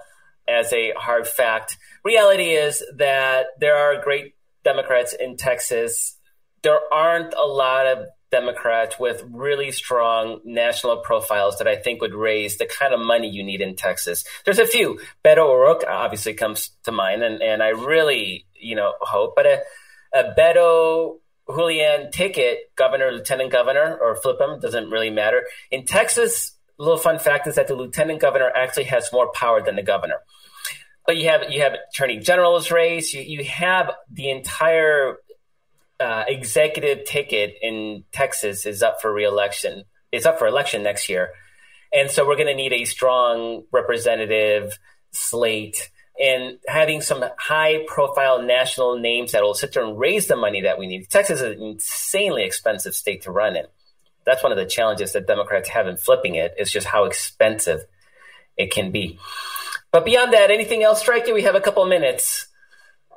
as 0.49 0.73
a 0.73 0.93
hard 0.97 1.27
fact. 1.27 1.77
Reality 2.05 2.51
is 2.51 2.83
that 2.97 3.47
there 3.61 3.77
are 3.77 4.03
great 4.03 4.35
Democrats 4.65 5.13
in 5.13 5.37
Texas. 5.37 6.17
There 6.63 6.79
aren't 6.93 7.35
a 7.35 7.47
lot 7.47 7.87
of 7.87 8.07
Democrats 8.31 8.99
with 8.99 9.23
really 9.31 9.71
strong 9.71 10.41
national 10.45 10.99
profiles 10.99 11.59
that 11.59 11.69
I 11.69 11.77
think 11.77 12.01
would 12.01 12.15
raise 12.15 12.59
the 12.59 12.67
kind 12.67 12.93
of 12.93 13.01
money 13.01 13.29
you 13.29 13.45
need 13.45 13.61
in 13.61 13.77
Texas. 13.77 14.25
There's 14.45 14.59
a 14.59 14.67
few. 14.67 15.01
Beto 15.25 15.39
O'Rourke 15.39 15.85
obviously 15.89 16.35
comes 16.35 16.71
to 16.85 16.93
mind, 16.93 17.23
and, 17.23 17.41
and 17.43 17.63
I 17.63 17.69
really, 17.69 18.47
you 18.55 18.75
know, 18.75 18.93
hope. 19.01 19.35
But 19.37 19.47
a, 19.47 19.63
a 20.13 20.35
Beto 20.37 21.19
Julian 21.49 22.11
ticket, 22.11 22.59
governor, 22.77 23.13
lieutenant 23.13 23.53
governor, 23.53 23.99
or 24.01 24.17
flip 24.17 24.39
them, 24.39 24.59
doesn't 24.61 24.91
really 24.91 25.11
matter. 25.11 25.45
In 25.71 25.85
Texas, 25.85 26.53
a 26.79 26.83
little 26.83 26.99
fun 26.99 27.19
fact 27.19 27.47
is 27.47 27.55
that 27.55 27.69
the 27.69 27.75
lieutenant 27.75 28.21
governor 28.21 28.51
actually 28.55 28.85
has 28.85 29.11
more 29.13 29.31
power 29.33 29.63
than 29.63 29.77
the 29.77 29.83
governor. 29.83 30.17
But 31.07 31.17
you 31.17 31.29
have 31.29 31.51
you 31.51 31.63
have 31.63 31.75
attorney 31.93 32.19
general's 32.19 32.71
race. 32.71 33.15
You, 33.15 33.23
you 33.23 33.45
have 33.45 33.93
the 34.11 34.31
entire 34.31 35.19
uh, 36.01 36.25
executive 36.27 37.05
ticket 37.05 37.55
in 37.63 38.05
Texas 38.13 38.67
is 38.67 38.83
up 38.83 39.01
for 39.01 39.13
reelection. 39.13 39.85
It's 40.11 40.27
up 40.27 40.39
for 40.39 40.49
election 40.49 40.83
next 40.83 41.09
year, 41.09 41.31
and 41.93 42.11
so 42.11 42.27
we're 42.27 42.35
going 42.37 42.49
to 42.49 42.55
need 42.55 42.73
a 42.73 42.85
strong 42.85 43.65
representative 43.71 44.79
slate 45.13 45.91
and 46.19 46.59
having 46.67 47.03
some 47.03 47.25
high 47.39 47.85
profile 47.87 48.43
national 48.43 48.99
names 48.99 49.33
that 49.33 49.43
will 49.43 49.55
sit 49.55 49.73
there 49.73 49.85
and 49.85 49.99
raise 49.99 50.27
the 50.27 50.37
money 50.37 50.63
that 50.63 50.79
we 50.79 50.87
need. 50.87 51.09
Texas 51.11 51.41
is 51.41 51.57
an 51.57 51.63
insanely 51.63 52.45
expensive 52.45 52.95
state 52.95 53.23
to 53.23 53.31
run 53.31 53.57
in. 53.57 53.67
That's 54.25 54.43
one 54.43 54.51
of 54.51 54.59
the 54.59 54.67
challenges 54.67 55.13
that 55.13 55.27
Democrats 55.27 55.69
have 55.69 55.87
in 55.87 55.97
flipping 55.97 56.35
it. 56.35 56.55
is 56.59 56.71
just 56.71 56.87
how 56.87 57.05
expensive 57.05 57.85
it 58.57 58.73
can 58.73 58.91
be. 58.91 59.19
But 59.93 60.05
beyond 60.05 60.33
that, 60.33 60.51
anything 60.51 60.83
else 60.83 61.01
strike 61.01 61.27
you? 61.27 61.35
We 61.35 61.43
have 61.43 61.55
a 61.55 61.61
couple 61.61 61.85
minutes. 61.87 62.49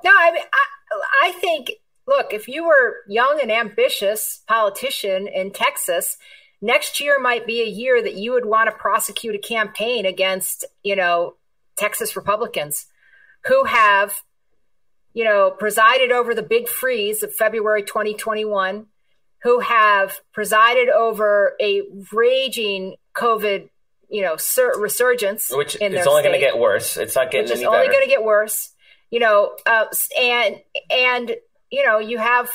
No, 0.03 0.11
I 0.13 0.31
mean, 0.31 0.43
I, 0.43 1.27
I 1.27 1.31
think, 1.39 1.71
look, 2.07 2.33
if 2.33 2.47
you 2.47 2.65
were 2.65 2.97
young 3.07 3.39
and 3.41 3.51
ambitious 3.51 4.41
politician 4.47 5.27
in 5.27 5.51
Texas, 5.51 6.17
next 6.61 6.99
year 6.99 7.19
might 7.19 7.47
be 7.47 7.61
a 7.61 7.65
year 7.65 8.01
that 8.01 8.15
you 8.15 8.33
would 8.33 8.45
want 8.45 8.69
to 8.69 8.75
prosecute 8.75 9.35
a 9.35 9.39
campaign 9.39 10.05
against, 10.05 10.65
you 10.83 10.95
know, 10.95 11.35
Texas 11.75 12.15
Republicans 12.15 12.85
who 13.45 13.63
have, 13.65 14.13
you 15.13 15.23
know, 15.23 15.51
presided 15.51 16.11
over 16.11 16.33
the 16.33 16.43
big 16.43 16.67
freeze 16.67 17.23
of 17.23 17.33
February 17.33 17.83
2021, 17.83 18.87
who 19.43 19.59
have 19.59 20.19
presided 20.33 20.89
over 20.89 21.55
a 21.61 21.83
raging 22.11 22.95
COVID, 23.15 23.69
you 24.09 24.21
know, 24.21 24.35
sur- 24.37 24.77
resurgence. 24.79 25.49
Which 25.51 25.75
is 25.81 26.07
only 26.07 26.23
going 26.23 26.33
to 26.33 26.39
get 26.39 26.57
worse. 26.57 26.97
It's 26.97 27.15
not 27.15 27.31
getting 27.31 27.45
which 27.45 27.51
any 27.51 27.61
is 27.61 27.67
only 27.67 27.87
going 27.87 28.03
to 28.03 28.09
get 28.09 28.23
worse. 28.23 28.73
You 29.11 29.19
know, 29.19 29.55
uh, 29.65 29.85
and 30.19 30.57
and 30.91 31.35
you 31.71 31.85
know, 31.85 31.99
you 31.99 32.17
have 32.17 32.49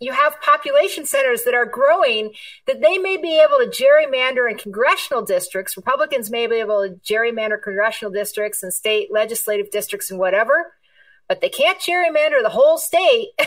you 0.00 0.12
have 0.12 0.40
population 0.40 1.04
centers 1.04 1.44
that 1.44 1.54
are 1.54 1.66
growing 1.66 2.32
that 2.66 2.80
they 2.80 2.96
may 2.96 3.18
be 3.18 3.38
able 3.38 3.58
to 3.58 3.66
gerrymander 3.70 4.50
in 4.50 4.56
congressional 4.56 5.22
districts. 5.22 5.76
Republicans 5.76 6.30
may 6.30 6.46
be 6.46 6.56
able 6.56 6.82
to 6.82 6.94
gerrymander 6.96 7.62
congressional 7.62 8.10
districts 8.10 8.62
and 8.62 8.72
state 8.72 9.12
legislative 9.12 9.70
districts 9.70 10.10
and 10.10 10.18
whatever, 10.18 10.72
but 11.28 11.42
they 11.42 11.50
can't 11.50 11.78
gerrymander 11.78 12.42
the 12.42 12.48
whole 12.48 12.78
state. 12.78 13.28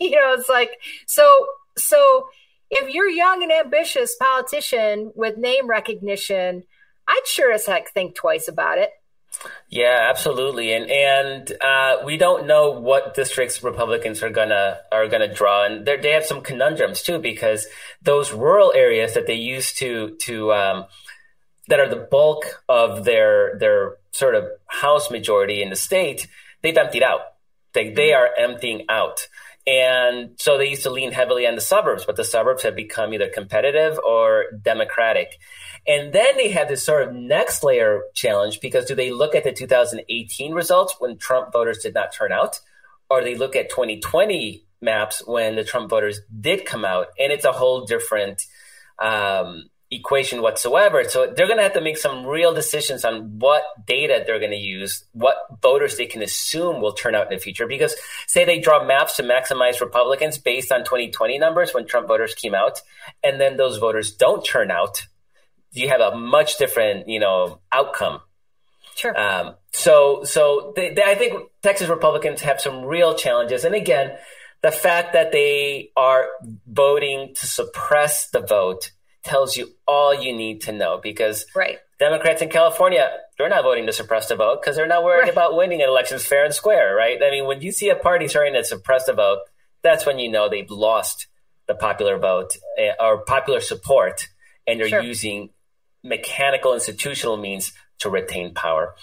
you 0.00 0.10
know, 0.10 0.34
it's 0.34 0.48
like 0.48 0.72
so 1.06 1.46
so 1.78 2.28
if 2.70 2.92
you're 2.92 3.08
young 3.08 3.44
and 3.44 3.52
ambitious 3.52 4.16
politician 4.16 5.12
with 5.14 5.38
name 5.38 5.68
recognition, 5.68 6.64
I'd 7.06 7.26
sure 7.26 7.52
as 7.52 7.66
heck 7.66 7.92
think 7.92 8.16
twice 8.16 8.48
about 8.48 8.78
it. 8.78 8.90
Yeah, 9.68 10.08
absolutely, 10.08 10.72
and 10.72 10.90
and 10.90 11.52
uh, 11.60 12.04
we 12.04 12.16
don't 12.16 12.46
know 12.46 12.70
what 12.70 13.14
districts 13.14 13.62
Republicans 13.62 14.22
are 14.22 14.30
gonna 14.30 14.78
are 14.92 15.08
gonna 15.08 15.32
draw, 15.32 15.64
and 15.64 15.86
they 15.86 16.12
have 16.12 16.24
some 16.24 16.42
conundrums 16.42 17.02
too 17.02 17.18
because 17.18 17.66
those 18.02 18.32
rural 18.32 18.72
areas 18.74 19.14
that 19.14 19.26
they 19.26 19.34
used 19.34 19.78
to 19.78 20.16
to 20.22 20.52
um, 20.52 20.84
that 21.68 21.80
are 21.80 21.88
the 21.88 22.06
bulk 22.10 22.62
of 22.68 23.04
their 23.04 23.58
their 23.58 23.96
sort 24.12 24.34
of 24.34 24.44
House 24.66 25.10
majority 25.10 25.62
in 25.62 25.70
the 25.70 25.76
state, 25.76 26.28
they've 26.62 26.76
emptied 26.76 27.02
out. 27.02 27.20
They 27.72 27.90
they 27.90 28.12
are 28.12 28.28
emptying 28.38 28.84
out. 28.88 29.28
And 29.66 30.32
so 30.36 30.58
they 30.58 30.68
used 30.68 30.82
to 30.82 30.90
lean 30.90 31.12
heavily 31.12 31.46
on 31.46 31.54
the 31.54 31.60
suburbs, 31.62 32.04
but 32.04 32.16
the 32.16 32.24
suburbs 32.24 32.64
have 32.64 32.76
become 32.76 33.14
either 33.14 33.30
competitive 33.30 33.98
or 33.98 34.44
democratic. 34.62 35.38
And 35.86 36.12
then 36.12 36.36
they 36.36 36.48
had 36.48 36.68
this 36.68 36.84
sort 36.84 37.06
of 37.06 37.14
next 37.14 37.62
layer 37.62 38.02
challenge 38.14 38.60
because 38.60 38.86
do 38.86 38.94
they 38.94 39.10
look 39.10 39.34
at 39.34 39.44
the 39.44 39.52
2018 39.52 40.52
results 40.52 40.96
when 40.98 41.18
Trump 41.18 41.52
voters 41.52 41.78
did 41.78 41.94
not 41.94 42.12
turn 42.12 42.32
out? 42.32 42.60
Or 43.10 43.22
they 43.22 43.34
look 43.34 43.54
at 43.54 43.68
2020 43.68 44.64
maps 44.80 45.22
when 45.26 45.56
the 45.56 45.64
Trump 45.64 45.90
voters 45.90 46.20
did 46.40 46.64
come 46.64 46.84
out? 46.84 47.08
And 47.18 47.32
it's 47.32 47.44
a 47.44 47.52
whole 47.52 47.84
different 47.84 48.42
um, 48.98 49.64
equation 49.90 50.40
whatsoever. 50.40 51.04
So 51.04 51.26
they're 51.26 51.46
going 51.46 51.58
to 51.58 51.62
have 51.62 51.74
to 51.74 51.82
make 51.82 51.98
some 51.98 52.24
real 52.24 52.54
decisions 52.54 53.04
on 53.04 53.38
what 53.38 53.62
data 53.86 54.24
they're 54.26 54.38
going 54.38 54.50
to 54.50 54.56
use, 54.56 55.04
what 55.12 55.36
voters 55.60 55.96
they 55.96 56.06
can 56.06 56.22
assume 56.22 56.80
will 56.80 56.94
turn 56.94 57.14
out 57.14 57.30
in 57.30 57.36
the 57.36 57.42
future. 57.42 57.66
Because 57.66 57.94
say 58.26 58.46
they 58.46 58.58
draw 58.58 58.84
maps 58.84 59.16
to 59.16 59.22
maximize 59.22 59.82
Republicans 59.82 60.38
based 60.38 60.72
on 60.72 60.80
2020 60.80 61.38
numbers 61.38 61.74
when 61.74 61.86
Trump 61.86 62.08
voters 62.08 62.34
came 62.34 62.54
out, 62.54 62.80
and 63.22 63.38
then 63.38 63.58
those 63.58 63.76
voters 63.76 64.12
don't 64.12 64.44
turn 64.44 64.70
out 64.70 65.06
you 65.74 65.88
have 65.88 66.00
a 66.00 66.16
much 66.16 66.58
different, 66.58 67.08
you 67.08 67.20
know, 67.20 67.60
outcome. 67.72 68.20
Sure. 68.96 69.18
Um, 69.18 69.56
so, 69.72 70.24
so 70.24 70.72
they, 70.76 70.94
they, 70.94 71.02
I 71.02 71.16
think 71.16 71.50
Texas 71.62 71.88
Republicans 71.88 72.42
have 72.42 72.60
some 72.60 72.84
real 72.84 73.14
challenges, 73.14 73.64
and 73.64 73.74
again, 73.74 74.12
the 74.62 74.70
fact 74.70 75.12
that 75.12 75.32
they 75.32 75.90
are 75.96 76.26
voting 76.66 77.34
to 77.34 77.46
suppress 77.46 78.30
the 78.30 78.40
vote 78.40 78.92
tells 79.24 79.56
you 79.56 79.68
all 79.86 80.14
you 80.14 80.34
need 80.34 80.62
to 80.62 80.72
know 80.72 81.00
because 81.02 81.46
right. 81.54 81.78
Democrats 81.98 82.40
in 82.40 82.48
California, 82.48 83.10
they're 83.36 83.48
not 83.48 83.62
voting 83.62 83.86
to 83.86 83.92
suppress 83.92 84.28
the 84.28 84.36
vote 84.36 84.60
because 84.62 84.76
they're 84.76 84.86
not 84.86 85.02
worried 85.02 85.22
right. 85.22 85.32
about 85.32 85.56
winning 85.56 85.80
elections 85.80 86.24
fair 86.24 86.44
and 86.44 86.54
square, 86.54 86.94
right? 86.94 87.18
I 87.22 87.30
mean, 87.30 87.46
when 87.46 87.60
you 87.62 87.72
see 87.72 87.88
a 87.88 87.96
party 87.96 88.28
starting 88.28 88.54
to 88.54 88.64
suppress 88.64 89.06
the 89.06 89.12
vote, 89.12 89.40
that's 89.82 90.06
when 90.06 90.18
you 90.18 90.30
know 90.30 90.48
they've 90.48 90.70
lost 90.70 91.26
the 91.66 91.74
popular 91.74 92.18
vote 92.18 92.56
eh, 92.78 92.92
or 93.00 93.24
popular 93.24 93.60
support 93.60 94.28
and 94.66 94.80
they're 94.80 94.88
sure. 94.88 95.02
using 95.02 95.50
mechanical 96.04 96.74
institutional 96.74 97.36
means 97.36 97.72
to 98.00 98.10
retain 98.10 98.54
power. 98.54 98.94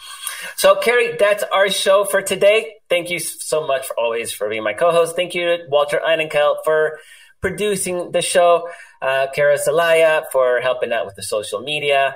So, 0.56 0.76
Kerry, 0.76 1.16
that's 1.18 1.44
our 1.44 1.70
show 1.70 2.06
for 2.06 2.22
today. 2.22 2.76
Thank 2.90 3.10
you 3.10 3.20
so 3.20 3.66
much 3.66 3.88
for 3.88 4.00
always 4.00 4.32
for 4.32 4.48
being 4.48 4.64
my 4.64 4.74
co-host. 4.74 5.16
Thank 5.16 5.34
you 5.34 5.46
to 5.46 5.58
Walter 5.68 6.00
Einenkel 6.06 6.58
for 6.64 7.00
producing 7.42 8.12
the 8.12 8.22
show, 8.22 8.70
uh, 9.02 9.28
Kara 9.34 9.58
Zelaya 9.58 10.24
for 10.32 10.62
helping 10.62 10.94
out 10.94 11.06
with 11.06 11.16
the 11.16 11.24
social 11.24 11.62
media. 11.62 12.16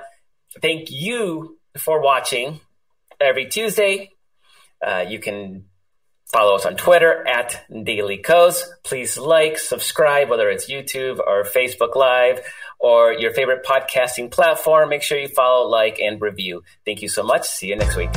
Thank 0.62 0.90
you 0.90 1.58
for 1.76 2.00
watching 2.00 2.60
every 3.20 3.46
Tuesday. 3.46 4.10
Uh, 4.86 5.04
you 5.08 5.18
can 5.18 5.64
follow 6.26 6.54
us 6.54 6.66
on 6.66 6.76
Twitter 6.76 7.26
at 7.26 7.64
Daily. 7.70 8.22
Please 8.82 9.18
like, 9.18 9.58
subscribe, 9.58 10.28
whether 10.28 10.48
it's 10.48 10.70
YouTube 10.70 11.18
or 11.18 11.44
Facebook 11.44 11.96
Live 11.96 12.40
or 12.78 13.12
your 13.12 13.32
favorite 13.32 13.64
podcasting 13.64 14.30
platform. 14.30 14.88
Make 14.88 15.02
sure 15.02 15.18
you 15.18 15.28
follow, 15.28 15.68
like, 15.68 15.98
and 16.00 16.20
review. 16.20 16.62
Thank 16.84 17.02
you 17.02 17.08
so 17.08 17.22
much. 17.22 17.48
See 17.48 17.68
you 17.68 17.76
next 17.76 17.96
week. 17.96 18.10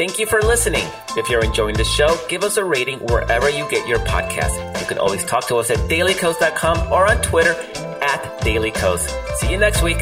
Thank 0.00 0.18
you 0.18 0.24
for 0.24 0.40
listening. 0.40 0.86
If 1.10 1.28
you're 1.28 1.44
enjoying 1.44 1.76
the 1.76 1.84
show, 1.84 2.18
give 2.26 2.42
us 2.42 2.56
a 2.56 2.64
rating 2.64 3.00
wherever 3.00 3.50
you 3.50 3.68
get 3.68 3.86
your 3.86 3.98
podcast. 3.98 4.80
You 4.80 4.86
can 4.86 4.96
always 4.96 5.22
talk 5.26 5.46
to 5.48 5.56
us 5.56 5.70
at 5.70 5.76
dailykos.com 5.90 6.90
or 6.90 7.06
on 7.06 7.20
Twitter 7.20 7.52
at 8.00 8.22
dailykos. 8.40 9.36
See 9.36 9.50
you 9.50 9.58
next 9.58 9.82
week. 9.82 9.98